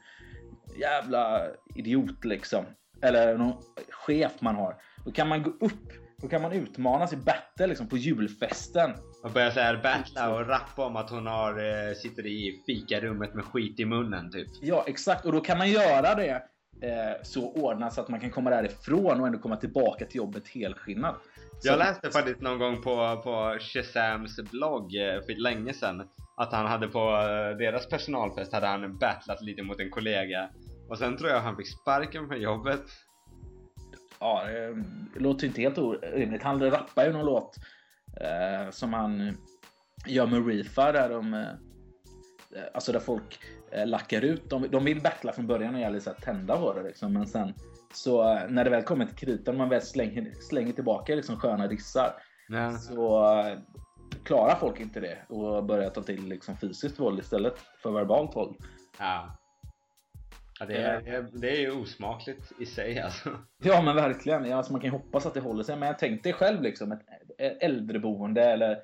Jävla 0.81 1.47
idiot 1.75 2.25
liksom. 2.25 2.65
Eller 3.03 3.39
någon 3.39 3.63
chef 3.91 4.33
man 4.41 4.55
har. 4.57 4.77
Då 5.05 5.13
kan 5.13 5.29
man 5.29 5.43
gå 5.43 5.51
upp. 5.51 5.93
Då 6.23 6.29
kan 6.29 6.43
man 6.43 6.53
utmanas 6.53 7.13
i 7.13 7.17
battle 7.17 7.67
liksom 7.67 7.89
på 7.89 7.97
julfesten. 7.97 8.91
Och 9.23 9.31
börja 9.31 9.51
såhär 9.51 9.81
battla 9.83 10.35
och 10.35 10.49
rappa 10.49 10.87
om 10.87 10.97
att 10.97 11.11
hon 11.11 11.27
har, 11.27 11.51
eh, 11.51 11.95
sitter 11.95 12.27
i 12.27 12.63
fikarummet 12.67 13.35
med 13.35 13.45
skit 13.45 13.81
i 13.81 13.85
munnen 13.85 14.31
typ. 14.31 14.49
Ja 14.63 14.85
exakt 14.87 15.25
och 15.25 15.33
då 15.33 15.41
kan 15.41 15.59
man 15.59 15.71
göra 15.71 16.15
det 16.15 16.43
eh, 16.83 17.23
så 17.23 17.53
ordnat 17.53 17.93
så 17.95 18.01
att 18.01 18.09
man 18.09 18.21
kan 18.21 18.31
komma 18.31 18.51
därifrån 18.51 19.21
och 19.21 19.27
ändå 19.27 19.39
komma 19.39 19.57
tillbaka 19.57 20.07
till 20.07 20.17
jobbet 20.17 20.49
helskinnad. 20.49 21.15
Jag 21.63 21.79
läste 21.79 22.11
faktiskt 22.11 22.41
någon 22.41 22.59
gång 22.59 22.83
på, 22.83 23.21
på 23.25 23.59
Shazams 23.61 24.37
blogg 24.51 24.97
eh, 24.97 25.21
för 25.27 25.43
länge 25.43 25.73
sedan 25.73 26.09
att 26.37 26.53
han 26.53 26.67
hade 26.67 26.89
på 26.89 26.99
eh, 26.99 27.57
deras 27.59 27.89
personalfest 27.89 28.53
hade 28.53 28.67
han 28.67 28.99
battlat 28.99 29.43
lite 29.43 29.63
mot 29.63 29.81
en 29.81 29.91
kollega 29.91 30.49
och 30.89 30.99
sen 30.99 31.17
tror 31.17 31.31
jag 31.31 31.41
han 31.41 31.57
fick 31.57 31.69
sparken 31.69 32.29
från 32.29 32.41
jobbet. 32.41 32.83
Ja, 34.25 34.45
det 35.15 35.21
låter 35.21 35.47
inte 35.47 35.61
helt 35.61 35.79
orimligt. 35.79 36.43
Han 36.43 36.71
rappar 36.71 37.05
ju 37.05 37.13
någon 37.13 37.27
låt 37.27 37.57
eh, 38.21 38.71
som 38.71 38.93
han 38.93 39.37
gör 40.07 40.27
med 40.27 40.47
Reefa 40.47 40.93
där 40.93 41.09
de 41.09 41.35
eh, 41.35 41.47
Alltså 42.75 42.93
där 42.93 43.01
folk 43.01 43.39
eh, 43.73 43.87
lackar 43.87 44.21
ut. 44.21 44.51
De, 44.51 44.71
de 44.71 44.85
vill 44.85 45.03
battla 45.03 45.33
från 45.33 45.47
början 45.47 45.75
och 45.75 45.81
gäller 45.81 46.01
så 46.01 46.11
tända 46.11 46.57
på 46.57 46.73
det 46.73 46.83
liksom. 46.83 47.13
Men 47.13 47.27
sen 47.27 47.55
så 47.95 48.33
eh, 48.33 48.49
när 48.49 48.65
det 48.65 48.71
väl 48.71 48.83
kommer 48.83 49.07
till 49.07 49.17
kritan, 49.17 49.57
man 49.57 49.69
väl 49.69 49.83
slänger, 49.83 50.33
slänger 50.49 50.73
tillbaka 50.73 51.15
liksom 51.15 51.37
sköna 51.37 51.67
dissar. 51.67 52.15
Ja. 52.49 52.73
Så 52.73 53.37
eh, 53.39 53.59
klarar 54.25 54.57
folk 54.57 54.81
inte 54.81 55.01
det 55.01 55.19
och 55.29 55.65
börjar 55.65 55.91
ta 55.91 56.03
till 56.03 56.29
liksom 56.29 56.57
fysiskt 56.57 57.01
våld 57.01 57.21
istället 57.21 57.59
för 57.83 57.91
verbalt 57.91 58.37
våld. 58.37 58.57
Ja. 58.99 59.39
Ja 60.61 60.67
det, 60.67 60.77
är, 60.77 61.29
det 61.33 61.51
är 61.51 61.61
ju 61.61 61.71
osmakligt 61.71 62.53
i 62.61 62.67
sig 62.67 63.01
alltså. 63.01 63.31
Ja 63.63 63.83
men 63.83 63.97
verkligen. 63.97 64.53
Alltså 64.53 64.73
man 64.73 64.81
kan 64.81 64.91
ju 64.91 64.97
hoppas 64.97 65.27
att 65.27 65.35
det 65.35 65.41
håller 65.41 65.63
sig. 65.63 65.77
Men 65.77 65.89
jag 65.89 65.99
tänkte 65.99 66.33
själv 66.33 66.63
liksom 66.63 66.93
ett 66.93 67.03
äldreboende 67.61 68.43
eller 68.43 68.83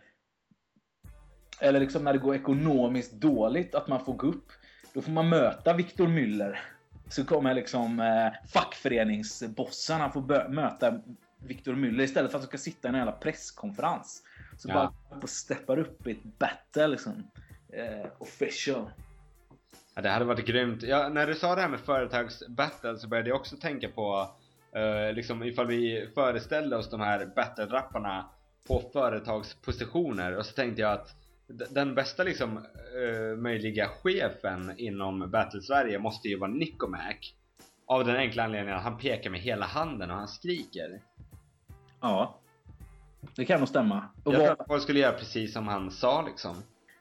eller 1.61 1.81
liksom 1.81 2.05
när 2.05 2.13
det 2.13 2.19
går 2.19 2.35
ekonomiskt 2.35 3.13
dåligt 3.13 3.75
att 3.75 3.89
man 3.89 4.05
får 4.05 4.15
gå 4.15 4.27
upp. 4.27 4.53
Då 4.93 5.03
får 5.03 5.13
man 5.13 5.29
möta 5.29 5.73
Viktor 5.73 6.07
Müller. 6.07 6.59
Så 7.09 7.25
kommer 7.25 7.55
liksom 7.55 8.01
eh, 8.01 8.49
fackföreningsbossarna 8.49 10.11
få 10.11 10.21
möta 10.49 11.01
Viktor 11.39 11.75
Müller 11.75 12.03
istället 12.03 12.31
för 12.31 12.39
att 12.39 12.45
de 12.45 12.49
ska 12.49 12.59
sitta 12.59 12.89
i 12.89 12.91
en 12.91 12.97
jävla 12.97 13.13
presskonferens. 13.13 14.23
Så 14.59 14.69
ja. 14.69 14.93
bara 15.11 15.27
steppar 15.27 15.79
upp 15.79 16.07
i 16.07 16.11
ett 16.11 16.39
battle 16.39 16.89
liksom. 16.89 17.31
Eh, 17.73 18.07
official. 18.19 18.91
Ja, 20.01 20.05
det 20.05 20.11
hade 20.11 20.25
varit 20.25 20.47
grymt. 20.47 20.83
Ja, 20.83 21.09
när 21.09 21.27
du 21.27 21.35
sa 21.35 21.55
det 21.55 21.61
här 21.61 21.69
med 21.69 21.81
företagsbattle 21.81 22.97
så 22.97 23.09
började 23.09 23.29
jag 23.29 23.41
också 23.41 23.57
tänka 23.57 23.89
på 23.89 24.29
uh, 24.77 25.15
liksom 25.15 25.43
ifall 25.43 25.67
vi 25.67 26.11
föreställde 26.15 26.77
oss 26.77 26.91
de 26.91 27.01
här 27.01 27.27
battle-rapparna 27.37 28.25
på 28.69 28.83
företagspositioner 28.93 30.37
och 30.37 30.47
så 30.47 30.53
tänkte 30.53 30.83
jag 30.83 30.93
att 30.93 31.15
den 31.71 31.95
bästa 31.95 32.23
liksom 32.23 32.57
uh, 32.57 33.37
möjliga 33.37 33.89
chefen 33.89 34.75
inom 34.77 35.31
Battle 35.31 35.63
Sverige 35.63 35.99
måste 35.99 36.29
ju 36.29 36.39
vara 36.39 36.51
Nicomac 36.51 37.35
av 37.87 38.05
den 38.05 38.17
enkla 38.17 38.45
anledningen 38.45 38.77
att 38.77 38.85
han 38.85 38.99
pekar 38.99 39.31
med 39.31 39.41
hela 39.41 39.67
handen 39.67 40.11
och 40.11 40.17
han 40.17 40.29
skriker. 40.29 41.03
Ja. 42.01 42.39
Det 43.37 43.45
kan 43.45 43.59
nog 43.59 43.69
stämma. 43.69 44.09
Och 44.25 44.35
jag 44.35 44.41
tror 44.41 44.61
att 44.61 44.67
folk 44.67 44.83
skulle 44.83 44.99
göra 44.99 45.19
precis 45.19 45.53
som 45.53 45.69
han 45.69 45.91
sa 45.91 46.23
liksom. 46.23 46.57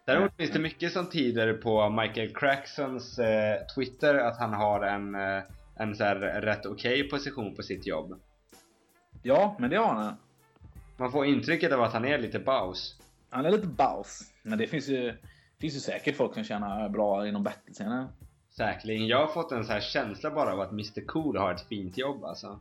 Däremot 0.10 0.36
finns 0.38 0.52
det 0.52 0.60
mycket 0.60 0.94
som 0.94 1.10
tyder 1.10 1.54
på 1.54 1.90
Michael 1.90 2.36
Cracksons 2.36 3.20
eh, 3.20 3.58
Twitter 3.76 4.16
att 4.16 4.40
han 4.40 4.54
har 4.54 4.82
en, 4.82 5.16
eh, 5.16 5.44
en 5.76 5.96
så 5.96 6.04
här 6.04 6.16
rätt 6.16 6.66
okej 6.66 7.00
okay 7.00 7.10
position 7.10 7.56
på 7.56 7.64
sitt 7.64 7.88
jobb. 7.88 8.20
Ja, 9.24 9.56
men 9.60 9.70
det 9.70 9.78
har 9.78 9.94
han. 9.94 10.16
Man 10.98 11.12
får 11.12 11.26
intrycket 11.26 11.72
av 11.72 11.82
att 11.82 11.94
han 11.94 12.06
är 12.06 12.18
lite 12.18 12.40
baus. 12.40 12.96
Han 13.30 13.46
är 13.46 13.52
lite 13.52 13.68
baus. 13.68 14.22
Men 14.44 14.58
det 14.58 14.68
finns 14.68 14.88
ju, 14.88 15.14
finns 15.60 15.76
ju 15.76 15.80
säkert 15.80 16.16
folk 16.16 16.34
som 16.34 16.44
tjänar 16.44 16.90
bra 16.90 17.28
inom 17.28 17.44
battlescenen. 17.44 18.08
Säkerligen. 18.50 19.08
Jag 19.08 19.20
har 19.20 19.28
fått 19.28 19.52
en 19.52 19.66
så 19.66 19.74
här 19.74 19.82
känsla 19.82 20.32
bara 20.32 20.54
av 20.54 20.60
att 20.60 20.72
Mr 20.72 21.06
Cool 21.06 21.38
har 21.38 21.54
ett 21.54 21.68
fint 21.68 21.98
jobb 21.98 22.24
alltså. 22.24 22.60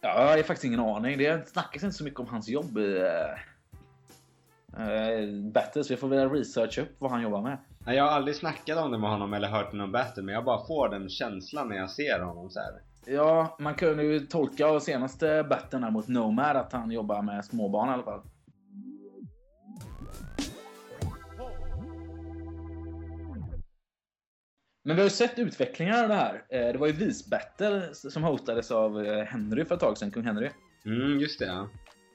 Ja, 0.00 0.20
jag 0.20 0.36
har 0.36 0.42
faktiskt 0.42 0.64
ingen 0.64 0.80
aning. 0.80 1.18
Det 1.18 1.48
snackas 1.48 1.82
inte 1.82 1.96
så 1.96 2.04
mycket 2.04 2.20
om 2.20 2.26
hans 2.26 2.48
jobb 2.48 2.78
i 2.78 3.02
uh, 4.78 5.50
Battle, 5.52 5.84
så 5.84 5.92
jag 5.92 6.00
får 6.00 6.08
väl 6.08 6.30
researcha 6.30 6.82
upp 6.82 6.96
vad 6.98 7.10
han 7.10 7.22
jobbar 7.22 7.42
med. 7.42 7.58
Nej, 7.86 7.96
jag 7.96 8.04
har 8.04 8.10
aldrig 8.10 8.36
snackat 8.36 8.78
om 8.78 8.90
det 8.90 8.98
med 8.98 9.10
honom 9.10 9.32
eller 9.32 9.48
hört 9.48 9.72
någon 9.72 9.92
battle, 9.92 10.22
men 10.22 10.34
jag 10.34 10.44
bara 10.44 10.66
får 10.66 10.88
den 10.88 11.08
känslan 11.08 11.68
när 11.68 11.76
jag 11.76 11.90
ser 11.90 12.20
honom 12.20 12.50
så 12.50 12.60
här. 12.60 12.82
Ja, 13.06 13.56
man 13.58 13.74
kunde 13.74 14.04
ju 14.04 14.20
tolka 14.20 14.66
av 14.66 14.80
senaste 14.80 15.46
battlen 15.50 15.82
här 15.82 15.90
mot 15.90 16.08
Nomad 16.08 16.56
att 16.56 16.72
han 16.72 16.90
jobbar 16.90 17.22
med 17.22 17.44
småbarn 17.44 17.88
i 17.88 17.92
alla 17.92 18.02
fall. 18.02 18.22
Men 24.84 24.96
vi 24.96 25.02
har 25.02 25.06
ju 25.06 25.10
sett 25.10 25.38
utvecklingar 25.38 26.02
av 26.02 26.08
det 26.08 26.14
här. 26.14 26.44
Eh, 26.48 26.72
det 26.72 26.78
var 26.78 26.86
ju 26.86 26.92
Vis-battle 26.92 27.94
som 27.94 28.22
hostades 28.22 28.70
av 28.70 29.04
eh, 29.04 29.24
Henry 29.24 29.64
för 29.64 29.74
ett 29.74 29.80
tag 29.80 29.98
sedan, 29.98 30.10
kung 30.10 30.24
Henry. 30.24 30.50
Mm, 30.86 31.20
just 31.20 31.38
det 31.38 31.46
ja. 31.46 31.68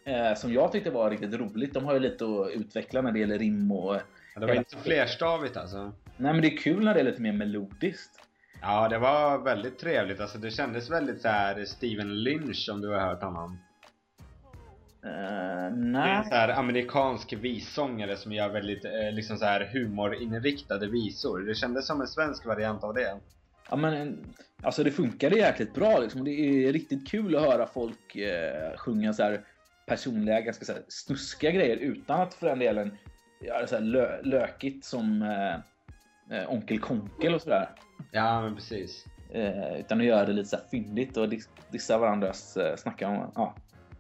Eh, 0.06 0.36
som 0.36 0.53
jag 0.53 0.72
tyckte 0.72 0.89
var 0.89 1.10
riktigt 1.10 1.34
roligt. 1.34 1.74
De 1.74 1.86
har 1.86 1.93
ju 1.93 1.99
lite 1.99 2.26
att 2.26 2.51
utveckla 2.53 3.01
när 3.01 3.12
det 3.12 3.20
gäller 3.20 3.39
rim 3.39 3.72
och... 3.72 3.95
Ja, 4.34 4.39
det 4.39 4.45
var 4.45 4.53
inte 4.53 4.72
så 4.72 4.78
flerstavigt 4.78 5.58
alltså. 5.58 5.91
Nej 6.18 6.34
men 6.34 6.41
det 6.41 6.47
är 6.47 6.58
kul 6.58 6.84
när 6.84 6.93
det 6.93 6.99
är 6.99 7.03
lite 7.03 7.22
mer 7.22 7.34
melodiskt. 7.34 8.20
Ja, 8.62 8.89
det 8.89 8.97
var 8.97 9.38
väldigt 9.38 9.80
trevligt. 9.80 10.20
Alltså 10.20 10.38
det 10.38 10.51
kändes 10.51 10.89
väldigt 10.91 11.22
så 11.22 11.28
här 11.28 11.66
Steven 11.66 12.24
Lynch 12.24 12.70
om 12.72 12.82
du 12.82 12.89
har 12.89 12.99
hört 12.99 13.24
honom. 13.24 13.60
Uh, 15.06 15.12
Det 15.12 15.18
är 15.18 15.72
nej. 15.72 16.18
en 16.18 16.24
så 16.24 16.36
här 16.36 16.60
amerikansk 16.60 17.34
vissångare 17.34 18.16
som 18.16 18.32
gör 18.32 18.49
väldigt 18.49 18.86
eh, 18.86 19.12
liksom 19.14 19.38
så 19.38 19.45
här 19.45 19.70
humorinriktade 19.74 20.88
visor. 20.88 21.39
Det 21.39 21.56
kändes 21.56 21.88
som 21.88 22.01
en 22.01 22.08
svensk 22.08 22.45
variant 22.45 22.84
av 22.84 22.93
det. 22.93 23.20
Ja, 23.70 23.76
men, 23.76 24.18
alltså 24.62 24.84
det 24.84 24.91
funkade 24.91 25.36
jäkligt 25.36 25.74
bra 25.74 25.99
liksom. 25.99 26.24
Det 26.24 26.32
är 26.32 26.74
riktigt 26.74 27.08
kul 27.08 27.36
att 27.36 27.41
höra 27.41 27.68
folk 27.68 28.16
eh, 28.16 28.78
sjunga 28.78 29.14
så 29.14 29.24
här 29.24 29.41
personliga, 29.86 30.41
ganska 30.41 30.65
så 30.65 30.73
här, 30.73 30.81
snuskiga 30.88 31.51
grejer 31.51 31.77
utan 31.77 32.21
att 32.21 32.33
för 32.33 32.47
den 32.47 32.59
delen 32.59 32.97
göra 33.41 33.67
så 33.67 33.75
här 33.75 33.81
lö 33.81 34.21
lökigt 34.21 34.86
som 34.86 35.21
eh, 35.21 35.55
eh, 36.38 36.53
Onkel 36.53 36.79
Konkel 36.79 37.36
och 37.36 37.41
sådär. 37.41 37.69
Ja, 38.11 38.41
men 38.41 38.55
precis. 38.55 39.05
Eh, 39.33 39.79
utan 39.79 39.99
att 39.99 40.05
göra 40.05 40.25
det 40.25 40.33
lite 40.33 40.49
så 40.49 40.55
här 40.55 40.63
fyndigt 40.71 41.17
och 41.17 41.29
dis 41.29 41.49
dissa 41.71 41.97
varandras 41.97 42.57
eh, 42.57 42.75
snacka 42.75 43.07
om 43.07 43.31
ja, 43.36 43.55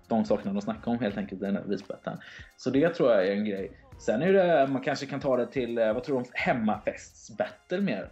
de 0.07 0.25
sakerna 0.25 0.53
de 0.53 0.61
snackar 0.61 0.91
om 0.91 0.99
helt 0.99 1.17
enkelt 1.17 1.41
i 1.41 1.45
den 1.45 1.55
här 1.55 1.63
visbetten. 1.63 2.17
Så 2.57 2.69
det 2.69 2.89
tror 2.89 3.11
jag 3.11 3.27
är 3.27 3.31
en 3.31 3.45
grej. 3.45 3.71
Sen 3.99 4.21
är 4.21 4.33
det, 4.33 4.67
man 4.67 4.81
kanske 4.81 5.05
kan 5.05 5.19
ta 5.19 5.37
det 5.37 5.47
till, 5.47 5.77
eh, 5.77 5.93
vad 5.93 6.03
tror 6.03 6.15
du 6.15 6.25
om 6.25 6.31
hemmafestsbattle 6.33 7.81
mer? 7.81 8.09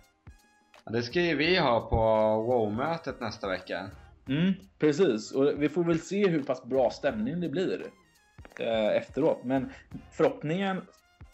Ja, 0.86 0.92
det 0.92 1.04
ska 1.04 1.22
ju 1.22 1.36
vi 1.36 1.58
ha 1.58 1.90
på 1.90 1.96
WoW-mötet 2.44 3.20
nästa 3.20 3.48
vecka. 3.48 3.90
Mm, 4.28 4.54
precis, 4.80 5.32
och 5.32 5.64
vi 5.64 5.70
får 5.70 5.84
väl 5.84 6.00
se 6.00 6.28
hur 6.28 6.44
pass 6.44 6.66
bra 6.66 6.90
stämning 6.90 7.40
det 7.40 7.50
blir 7.50 7.86
eh, 8.60 8.88
efteråt. 8.88 9.44
Men 9.44 9.70
förhoppningen 10.12 10.82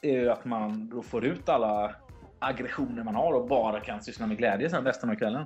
är 0.01 0.19
ju 0.19 0.29
att 0.29 0.45
man 0.45 0.89
då 0.89 1.01
får 1.01 1.25
ut 1.25 1.49
alla 1.49 1.95
aggressioner 2.39 3.03
man 3.03 3.15
har 3.15 3.33
och 3.33 3.47
bara 3.47 3.79
kan 3.79 4.01
syssla 4.01 4.27
med 4.27 4.37
glädje 4.37 4.69
sen 4.69 4.85
resten 4.85 5.09
av 5.09 5.15
kvällen. 5.15 5.45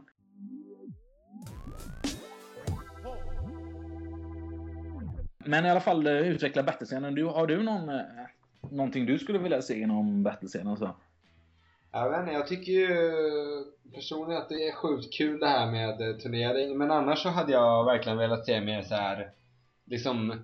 Men 5.45 5.65
i 5.65 5.69
alla 5.69 5.79
fall 5.79 6.07
eh, 6.07 6.13
utveckla 6.13 6.63
battlescenen. 6.63 7.15
Du, 7.15 7.25
har 7.25 7.47
du 7.47 7.63
någon, 7.63 7.89
eh, 7.89 8.01
någonting 8.71 9.05
du 9.05 9.19
skulle 9.19 9.39
vilja 9.39 9.61
se 9.61 9.79
inom 9.79 10.23
battlescenen? 10.23 10.77
Så? 10.77 10.95
Jag 11.95 12.09
vet 12.09 12.19
inte, 12.19 12.31
jag 12.31 12.47
tycker 12.47 12.71
ju 12.71 12.89
personligen 13.93 14.41
att 14.41 14.49
det 14.49 14.67
är 14.67 14.75
sjukt 14.75 15.13
kul 15.13 15.39
det 15.39 15.47
här 15.47 15.71
med 15.71 16.01
eh, 16.01 16.17
turnering. 16.17 16.77
Men 16.77 16.91
annars 16.91 17.19
så 17.19 17.29
hade 17.29 17.51
jag 17.51 17.85
verkligen 17.85 18.17
velat 18.17 18.45
se 18.45 18.61
mer 18.61 18.81
så 18.81 18.95
här 18.95 19.31
liksom 19.85 20.43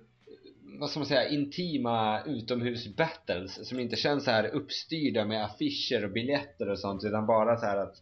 vad 0.80 0.90
ska 0.90 1.00
man 1.00 1.06
säga, 1.06 1.28
intima 1.28 2.22
utomhusbattles 2.26 3.68
som 3.68 3.80
inte 3.80 3.96
känns 3.96 4.24
så 4.24 4.30
här 4.30 4.46
uppstyrda 4.46 5.24
med 5.24 5.44
affischer 5.44 6.04
och 6.04 6.12
biljetter 6.12 6.68
och 6.68 6.78
sånt 6.78 7.04
utan 7.04 7.26
bara 7.26 7.56
så 7.56 7.66
här 7.66 7.76
att 7.76 7.96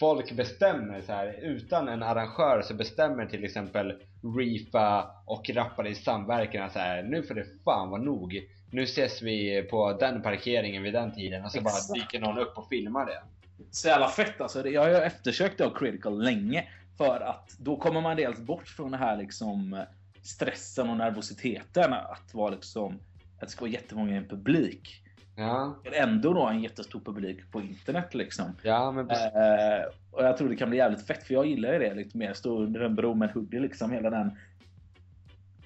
folk 0.00 0.32
bestämmer 0.32 1.00
så 1.00 1.12
här 1.12 1.38
utan 1.42 1.88
en 1.88 2.02
arrangör 2.02 2.62
så 2.62 2.74
bestämmer 2.74 3.26
till 3.26 3.44
exempel 3.44 3.92
Reefa 4.38 5.10
och 5.26 5.50
rappare 5.50 5.88
i 5.88 5.94
samverkan 5.94 6.70
så 6.70 6.78
här 6.78 7.02
nu 7.02 7.22
får 7.22 7.34
det 7.34 7.46
fan 7.64 7.90
vara 7.90 8.02
nog 8.02 8.40
nu 8.74 8.82
ses 8.82 9.22
vi 9.22 9.62
på 9.70 9.92
den 9.92 10.22
parkeringen 10.22 10.82
vid 10.82 10.92
den 10.92 11.12
tiden 11.14 11.44
och 11.44 11.50
så 11.52 11.58
Exakt. 11.58 11.88
bara 11.88 11.94
dyker 12.00 12.20
någon 12.20 12.38
upp 12.38 12.58
och 12.58 12.68
filmar 12.68 13.06
det 13.06 13.22
Så 13.70 13.88
jävla 13.88 14.08
fett 14.08 14.40
alltså. 14.40 14.62
Det- 14.62 14.70
Jag 14.70 14.80
har 14.82 14.88
ju 14.88 14.96
eftersökt 14.96 15.60
av 15.60 15.70
Critical 15.74 16.22
länge. 16.24 16.64
För 16.98 17.20
att 17.20 17.56
då 17.58 17.76
kommer 17.76 18.00
man 18.00 18.16
dels 18.16 18.38
bort 18.40 18.68
från 18.68 18.90
det 18.90 18.96
här 18.96 19.16
liksom 19.16 19.84
stressen 20.22 20.90
och 20.90 20.96
nervositeten 20.96 21.92
att 21.92 22.34
vara 22.34 22.50
liksom 22.50 22.94
att 23.34 23.40
det 23.40 23.48
ska 23.48 23.60
vara 23.60 23.70
jättemånga 23.72 24.14
i 24.14 24.16
en 24.16 24.28
publik. 24.28 25.00
ja, 25.36 25.76
ändå 25.92 26.32
då 26.32 26.46
en 26.46 26.62
jättestor 26.62 27.00
publik 27.00 27.50
på 27.52 27.60
internet 27.60 28.14
liksom. 28.14 28.44
ja 28.62 28.92
men. 28.92 29.10
Eh, 29.10 29.84
och 30.10 30.24
jag 30.24 30.36
tror 30.36 30.48
det 30.48 30.56
kan 30.56 30.68
bli 30.68 30.78
jävligt 30.78 31.06
fett 31.06 31.24
för 31.24 31.34
jag 31.34 31.46
gillar 31.46 31.72
ju 31.72 31.78
det 31.78 31.94
lite 31.94 32.18
mer. 32.18 32.32
Stå 32.34 32.58
under 32.62 32.80
en 32.80 32.94
bro 32.94 33.14
med 33.14 33.28
en 33.28 33.34
hoodie 33.34 33.60
liksom. 33.60 33.90
Hela 33.90 34.10
den 34.10 34.30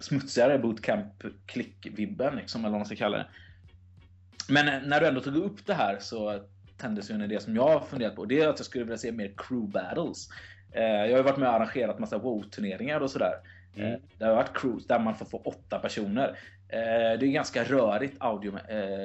smutsigare 0.00 0.58
bootcamp-klick-vibben 0.58 2.36
liksom 2.36 2.60
eller 2.60 2.70
vad 2.70 2.78
man 2.80 2.86
ska 2.86 2.96
kalla 2.96 3.16
det. 3.18 3.26
Men 4.48 4.68
eh, 4.68 4.88
när 4.88 5.00
du 5.00 5.06
ändå 5.06 5.20
tog 5.20 5.36
upp 5.36 5.66
det 5.66 5.74
här 5.74 5.96
så 6.00 6.40
tändes 6.76 7.10
ju 7.10 7.14
en 7.14 7.22
idé 7.22 7.40
som 7.40 7.56
jag 7.56 7.68
har 7.68 7.80
funderat 7.80 8.16
på. 8.16 8.24
Det 8.24 8.40
är 8.40 8.48
att 8.48 8.58
jag 8.58 8.66
skulle 8.66 8.84
vilja 8.84 8.98
se 8.98 9.12
mer 9.12 9.32
crew 9.36 9.72
battles. 9.72 10.28
Eh, 10.72 10.82
jag 10.84 11.00
har 11.10 11.16
ju 11.16 11.22
varit 11.22 11.36
med 11.38 11.48
och 11.48 11.54
arrangerat 11.54 11.98
massa 11.98 12.18
WoW-turneringar 12.18 13.00
och 13.00 13.10
sådär. 13.10 13.32
Mm. 13.76 13.92
Eh, 13.92 13.98
Det 14.18 14.24
har 14.24 14.34
varit 14.34 14.56
crews 14.56 14.86
där 14.86 14.98
man 14.98 15.14
får 15.14 15.26
få 15.26 15.38
åtta 15.38 15.78
personer. 15.78 16.38
Det 16.70 16.76
är 17.22 17.32
ganska 17.32 17.64
rörigt 17.64 18.16
audio, 18.20 18.58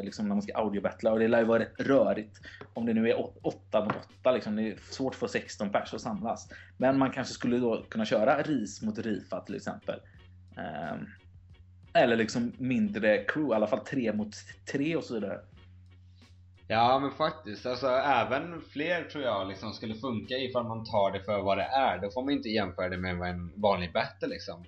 liksom 0.03 0.27
när 0.27 0.35
man 0.35 0.41
ska 0.41 0.53
audiobattla 0.57 1.11
och 1.11 1.19
det 1.19 1.27
lär 1.27 1.39
ju 1.39 1.45
vara 1.45 1.59
rätt 1.59 1.79
rörigt 1.79 2.41
om 2.73 2.85
det 2.85 2.93
nu 2.93 3.09
är 3.09 3.19
åt- 3.19 3.37
åtta 3.41 3.81
mot 3.83 3.95
åtta. 3.95 4.31
Liksom. 4.31 4.55
Det 4.55 4.61
är 4.71 4.75
svårt 4.91 5.15
för 5.15 5.27
16 5.27 5.69
pers 5.69 5.93
att 5.93 6.01
samlas. 6.01 6.49
Men 6.77 6.97
man 6.97 7.11
kanske 7.11 7.33
skulle 7.33 7.57
då 7.57 7.83
kunna 7.89 8.05
köra 8.05 8.41
RIS 8.41 8.81
mot 8.81 8.99
RIFA 8.99 9.39
till 9.39 9.55
exempel. 9.55 9.99
Ehm, 10.57 11.07
Eller 11.93 12.15
liksom 12.15 12.53
mindre 12.57 13.23
crew, 13.23 13.53
i 13.53 13.55
alla 13.55 13.67
fall 13.67 13.85
tre 13.85 14.13
mot 14.13 14.35
tre 14.71 14.95
och 14.95 15.03
så 15.03 15.13
vidare. 15.13 15.39
Ja 16.67 16.99
men 16.99 17.11
faktiskt, 17.11 17.65
alltså 17.65 17.87
även 17.87 18.61
fler 18.61 19.03
tror 19.03 19.23
jag 19.23 19.47
liksom 19.47 19.73
skulle 19.73 19.95
funka 19.95 20.37
ifall 20.37 20.67
man 20.67 20.85
tar 20.85 21.11
det 21.11 21.23
för 21.23 21.41
vad 21.41 21.57
det 21.57 21.63
är. 21.63 22.01
Då 22.01 22.11
får 22.11 22.23
man 22.23 22.33
inte 22.33 22.49
jämföra 22.49 22.89
det 22.89 22.97
med 22.97 23.29
en 23.29 23.51
vanlig 23.61 23.93
battle 23.93 24.27
liksom. 24.27 24.63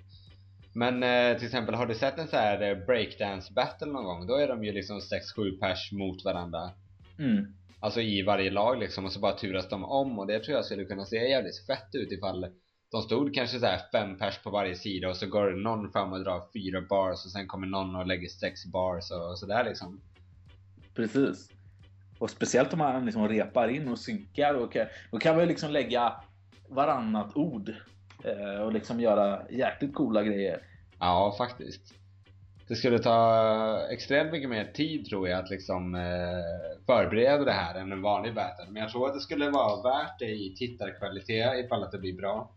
Men 0.72 1.02
eh, 1.02 1.36
till 1.36 1.46
exempel 1.46 1.74
har 1.74 1.86
du 1.86 1.94
sett 1.94 2.18
en 2.18 2.28
så 2.28 2.36
här 2.36 2.62
eh, 2.62 2.86
breakdance 2.86 3.52
battle 3.52 3.86
någon 3.86 4.04
gång? 4.04 4.26
Då 4.26 4.34
är 4.34 4.48
de 4.48 4.64
ju 4.64 4.72
liksom 4.72 4.98
6-7 4.98 5.60
pers 5.60 5.92
mot 5.92 6.24
varandra. 6.24 6.70
Mm. 7.18 7.46
Alltså 7.80 8.00
i 8.00 8.22
varje 8.22 8.50
lag 8.50 8.78
liksom 8.78 9.04
och 9.04 9.12
så 9.12 9.20
bara 9.20 9.32
turas 9.32 9.68
de 9.68 9.84
om 9.84 10.18
och 10.18 10.26
det 10.26 10.40
tror 10.40 10.56
jag 10.56 10.64
skulle 10.64 10.84
kunna 10.84 11.04
se 11.04 11.28
jävligt 11.28 11.66
fett 11.66 11.88
ut 11.94 12.12
ifall 12.12 12.46
de 12.90 13.02
stod 13.02 13.34
kanske 13.34 13.58
så 13.58 13.66
här 13.66 13.80
fem 13.92 14.18
pers 14.18 14.38
på 14.42 14.50
varje 14.50 14.74
sida 14.74 15.08
och 15.08 15.16
så 15.16 15.26
går 15.26 15.50
någon 15.50 15.92
fram 15.92 16.12
och 16.12 16.24
drar 16.24 16.42
fyra 16.52 16.80
bars 16.80 17.24
och 17.24 17.30
sen 17.30 17.46
kommer 17.46 17.66
någon 17.66 17.96
och 17.96 18.06
lägger 18.06 18.28
sex 18.28 18.66
bars 18.66 19.10
och 19.10 19.38
sådär 19.38 19.64
liksom. 19.64 20.00
Precis. 20.94 21.50
Och 22.18 22.30
speciellt 22.30 22.72
om 22.72 22.78
man 22.78 23.04
liksom 23.06 23.28
repar 23.28 23.68
in 23.68 23.88
och 23.88 23.98
synkar. 23.98 24.54
Och 24.54 24.72
kan, 24.72 24.86
då 25.10 25.18
kan 25.18 25.34
man 25.34 25.44
ju 25.44 25.48
liksom 25.48 25.70
lägga 25.70 26.12
varannat 26.68 27.36
ord. 27.36 27.68
eh, 28.24 28.60
Och 28.62 28.72
liksom 28.72 29.00
göra 29.00 29.42
jäkligt 29.50 29.94
coola 29.94 30.22
grejer. 30.22 30.60
Ja, 30.98 31.34
faktiskt. 31.38 31.94
Det 32.68 32.74
skulle 32.74 32.98
ta 32.98 33.80
extremt 33.90 34.32
mycket 34.32 34.50
mer 34.50 34.64
tid 34.64 35.06
tror 35.06 35.28
jag 35.28 35.40
att 35.44 35.50
liksom 35.50 35.94
eh, 35.94 36.84
förbereda 36.86 37.44
det 37.44 37.52
här 37.52 37.74
än 37.74 37.92
en 37.92 38.02
vanlig 38.02 38.34
battle. 38.34 38.66
Men 38.70 38.82
jag 38.82 38.90
tror 38.90 39.08
att 39.08 39.14
det 39.14 39.20
skulle 39.20 39.50
vara 39.50 39.82
värt 39.82 40.18
det 40.18 40.30
i 40.30 40.54
tittarkvalitet 40.56 41.64
ifall 41.64 41.82
att 41.82 41.92
det 41.92 41.98
blir 41.98 42.16
bra. 42.16 42.50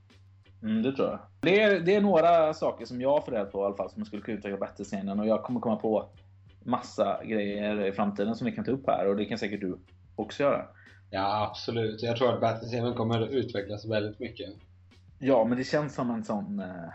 Mm, 0.64 0.84
det 0.84 0.92
tror 0.92 1.08
jag. 1.08 1.20
Det 1.40 1.62
är, 1.62 1.80
det 1.80 1.96
är 1.96 2.02
några 2.02 2.54
saker 2.54 2.86
som 2.86 3.02
jag 3.02 3.10
har 3.10 3.22
funderat 3.22 3.52
på 3.52 3.62
i 3.62 3.66
alla 3.66 3.76
fall 3.76 3.90
som 3.90 4.06
skulle 4.06 4.22
kunna 4.22 4.38
utveckla 4.38 4.58
battlescenen. 4.58 5.20
Och 5.20 5.28
jag 5.28 5.44
kommer 5.44 5.60
komma 5.60 5.76
på 5.76 6.10
massa 6.64 7.24
grejer 7.26 7.86
i 7.86 7.92
framtiden 7.92 8.36
som 8.36 8.46
vi 8.46 8.52
kan 8.52 8.66
ta 8.66 8.72
upp 8.72 8.88
här. 8.88 9.08
Och 9.08 9.16
det 9.16 9.26
kan 9.26 9.38
säkert 9.38 9.62
du 9.62 9.80
också 10.16 10.44
göra. 10.44 10.66
Ja, 11.10 11.48
absolut. 11.50 12.04
Jag 12.04 12.18
tror 12.18 12.34
att 12.34 12.42
battlescenen 12.42 12.94
kommer 12.94 13.28
utvecklas 13.28 13.86
väldigt 13.86 14.20
mycket. 14.20 14.50
Ja, 15.20 15.46
men 15.46 15.58
det 15.58 15.64
känns 15.64 15.96
som 15.96 16.12
en 16.12 16.24
sån... 16.24 16.60
Eh, 16.60 16.90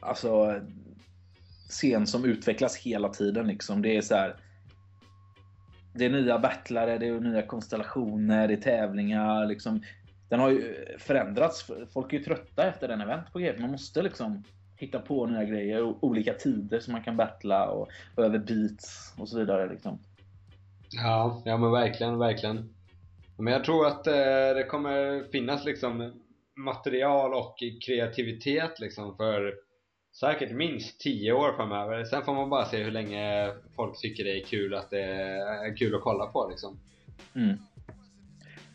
alltså... 0.00 0.60
Scen 1.68 2.06
som 2.06 2.24
utvecklas 2.24 2.76
hela 2.76 3.08
tiden 3.08 3.46
liksom. 3.46 3.82
Det 3.82 3.96
är 3.96 4.00
så 4.00 4.14
här... 4.14 4.36
Det 5.94 6.04
är 6.04 6.10
nya 6.10 6.38
battlare, 6.38 6.98
det 6.98 7.06
är 7.06 7.20
nya 7.20 7.42
konstellationer, 7.42 8.48
det 8.48 8.54
är 8.54 8.60
tävlingar 8.60 9.46
liksom. 9.46 9.82
Den 10.34 10.40
har 10.40 10.50
ju 10.50 10.84
förändrats. 10.98 11.70
Folk 11.92 12.12
är 12.12 12.18
ju 12.18 12.24
trötta 12.24 12.68
efter 12.68 12.88
den 12.88 13.00
event 13.00 13.32
på 13.32 13.38
grejer. 13.38 13.58
Man 13.58 13.70
måste 13.70 14.02
liksom 14.02 14.44
hitta 14.76 14.98
på 14.98 15.26
nya 15.26 15.44
grejer 15.44 15.82
och 15.82 16.04
olika 16.04 16.34
tider 16.34 16.80
som 16.80 16.92
man 16.92 17.02
kan 17.02 17.16
battla 17.16 17.70
och, 17.70 17.88
och 18.14 18.24
över 18.24 18.38
beats 18.38 19.14
och 19.18 19.28
så 19.28 19.38
vidare 19.38 19.68
liksom. 19.68 19.98
Ja, 20.90 21.42
ja 21.44 21.56
men 21.56 21.70
verkligen, 21.70 22.18
verkligen. 22.18 22.74
Men 23.38 23.52
jag 23.52 23.64
tror 23.64 23.86
att 23.86 24.06
eh, 24.06 24.54
det 24.54 24.66
kommer 24.70 25.24
finnas 25.32 25.64
liksom 25.64 26.12
material 26.56 27.34
och 27.34 27.56
kreativitet 27.86 28.80
liksom 28.80 29.16
för 29.16 29.54
säkert 30.20 30.52
minst 30.52 31.00
10 31.00 31.32
år 31.32 31.52
framöver. 31.56 32.04
Sen 32.04 32.24
får 32.24 32.34
man 32.34 32.50
bara 32.50 32.64
se 32.64 32.82
hur 32.82 32.90
länge 32.90 33.52
folk 33.76 34.00
tycker 34.00 34.24
det 34.24 34.40
är 34.40 34.44
kul 34.44 34.74
att 34.74 34.90
det 34.90 35.02
är 35.02 35.76
kul 35.76 35.94
att 35.94 36.02
kolla 36.02 36.26
på 36.26 36.48
liksom. 36.50 36.78
Mm. 37.34 37.56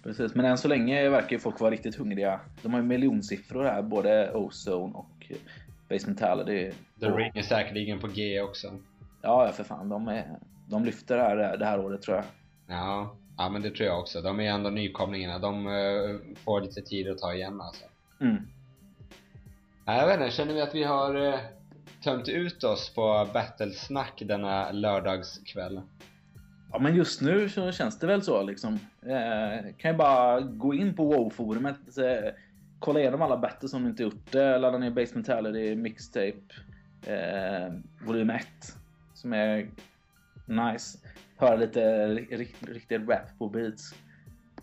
Precis, 0.04 0.36
men 0.36 0.46
än 0.46 0.58
så 0.58 0.68
länge 0.68 1.10
verkar 1.10 1.32
ju 1.32 1.40
folk 1.40 1.60
vara 1.60 1.72
riktigt 1.72 1.96
hungriga. 1.96 2.40
De 2.62 2.74
har 2.74 2.82
ju 2.82 2.88
miljonsiffror 2.88 3.64
här, 3.64 3.82
både 3.82 4.34
Ozone 4.34 4.94
och 4.94 5.32
Base 5.90 6.08
Mentality. 6.08 6.72
The 7.00 7.06
Ring 7.06 7.32
är 7.36 7.42
säkerligen 7.42 8.00
på 8.00 8.08
G 8.08 8.42
också. 8.42 8.68
Ja, 9.22 9.46
ja, 9.46 9.52
för 9.52 9.64
fan. 9.64 9.90
De, 9.90 10.08
är, 10.08 10.40
de 10.68 10.86
lyfter 10.86 11.18
det 11.18 11.24
här, 11.24 11.58
det 11.58 11.66
här 11.66 11.80
året 11.80 12.02
tror 12.02 12.18
jag. 12.18 12.26
Ja, 12.68 13.16
ja 13.38 13.50
men 13.50 13.62
det 13.62 13.70
tror 13.70 13.88
jag 13.88 14.00
också. 14.00 14.22
De 14.22 14.40
är 14.40 14.50
ändå 14.50 14.70
nykomlingarna. 14.70 15.40
De 15.40 15.68
eh, 15.68 16.36
får 16.44 16.62
lite 16.62 16.82
tid 16.82 17.10
att 17.10 17.18
ta 17.18 17.34
igen 17.34 17.62
alltså. 17.62 17.86
Mm. 18.22 18.48
Jag 19.86 20.08
vet 20.08 20.20
inte, 20.20 20.32
känner 20.32 20.54
vi 20.54 20.62
att 20.62 20.76
vi 20.76 20.84
har 20.84 21.28
eh, 21.28 21.40
tömt 22.04 22.28
ut 22.28 22.64
oss 22.64 22.90
på 22.90 23.28
battlesnack 23.34 24.22
denna 24.26 24.72
lördagskväll. 24.72 25.82
Ja, 26.72 26.80
men 26.80 26.96
just 26.96 27.22
nu 27.22 27.50
så 27.50 27.72
känns 27.72 28.00
det 28.00 28.08
väl 28.08 28.22
så 28.22 28.44
liksom. 28.44 28.80
Eh, 29.02 29.76
kan 29.78 29.92
ju 29.92 29.98
bara 29.98 30.40
gå 30.42 30.74
in 30.74 30.96
på 30.96 31.04
WoW-forumet, 31.04 31.98
eh, 31.98 32.32
kolla 32.80 33.00
igenom 33.00 33.22
alla 33.22 33.38
battles 33.38 33.72
som 33.72 33.88
inte 33.88 34.04
gjort 34.04 34.32
det, 34.32 34.58
ladda 34.58 34.78
ner 34.78 34.92
basementality, 34.92 35.76
Mixtape 35.76 36.42
eh, 37.06 37.74
volym 38.06 38.30
1 38.30 38.48
som 39.14 39.34
är 39.34 39.70
nice. 40.46 40.98
Höra 41.38 41.56
lite 41.56 42.08
riktig 42.62 43.10
rap 43.10 43.38
på 43.38 43.50
beats. 43.50 43.96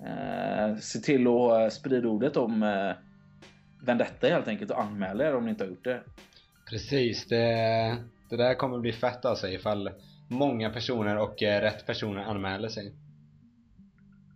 Eh, 0.05 0.77
se 0.77 0.99
till 0.99 1.27
att 1.27 1.63
eh, 1.63 1.69
sprida 1.69 2.09
ordet 2.09 2.37
om 2.37 2.63
eh, 2.63 2.93
Vendetta 3.81 4.29
helt 4.29 4.49
enkelt 4.49 4.71
och 4.71 4.83
anmäla 4.83 5.25
er 5.25 5.35
om 5.35 5.45
ni 5.45 5.51
inte 5.51 5.65
har 5.65 5.69
gjort 5.69 5.85
det. 5.85 6.03
Precis, 6.71 7.27
det, 7.27 7.45
det 8.29 8.37
där 8.37 8.55
kommer 8.55 8.79
bli 8.79 8.93
fett 8.93 9.25
alltså 9.25 9.49
ifall 9.49 9.91
många 10.29 10.71
personer 10.71 11.19
och 11.19 11.43
eh, 11.43 11.61
rätt 11.61 11.87
personer 11.87 12.23
anmäler 12.23 12.69
sig. 12.69 12.95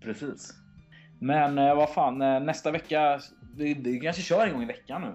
Precis. 0.02 0.54
Men 1.18 1.58
eh, 1.58 1.74
vad 1.74 1.90
fan, 1.90 2.22
eh, 2.22 2.40
nästa 2.40 2.70
vecka, 2.70 3.20
vi, 3.56 3.74
vi 3.74 4.00
kanske 4.00 4.22
kör 4.22 4.46
en 4.46 4.52
gång 4.52 4.62
i 4.62 4.66
veckan 4.66 5.02
nu. 5.02 5.12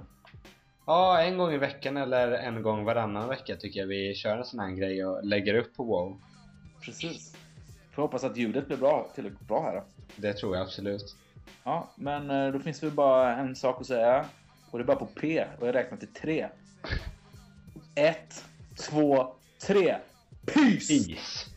Ja, 0.86 1.22
en 1.22 1.38
gång 1.38 1.54
i 1.54 1.58
veckan 1.58 1.98
eller 1.98 2.32
en 2.32 2.62
gång 2.62 2.84
varannan 2.84 3.30
vecka 3.30 3.56
tycker 3.56 3.80
jag 3.80 3.88
vi 3.88 4.16
kör 4.16 4.38
en 4.38 4.46
sån 4.46 4.60
här 4.60 4.72
grej 4.72 5.06
och 5.06 5.24
lägger 5.24 5.56
upp 5.56 5.76
på 5.76 5.84
WoW. 5.84 6.22
Precis. 6.86 7.38
Får 7.92 8.02
hoppas 8.02 8.24
att 8.24 8.38
ljudet 8.38 8.68
blir 8.68 8.78
bra, 8.78 9.08
tillräckligt 9.16 9.48
bra 9.48 9.64
här 9.64 9.76
då. 9.76 9.84
Det 10.16 10.34
tror 10.34 10.56
jag 10.56 10.64
absolut. 10.64 11.16
Ja, 11.64 11.90
men 11.96 12.30
eh, 12.30 12.52
då 12.52 12.60
finns 12.60 12.80
det 12.80 12.92
bara 12.92 13.36
en 13.36 13.56
sak 13.56 13.82
att 13.82 13.88
säga. 13.88 14.26
Och 14.72 14.78
det 14.78 14.84
är 14.84 14.88
bara 14.88 14.98
på 14.98 15.06
P 15.06 15.46
och 15.60 15.68
jag 15.68 15.76
räknar 15.76 15.98
till 15.98 16.14
tre. 16.14 16.48
Ett, 17.96 18.46
två, 18.78 19.34
tre. 19.68 19.96
Peace. 20.48 21.08
Peace. 21.08 21.55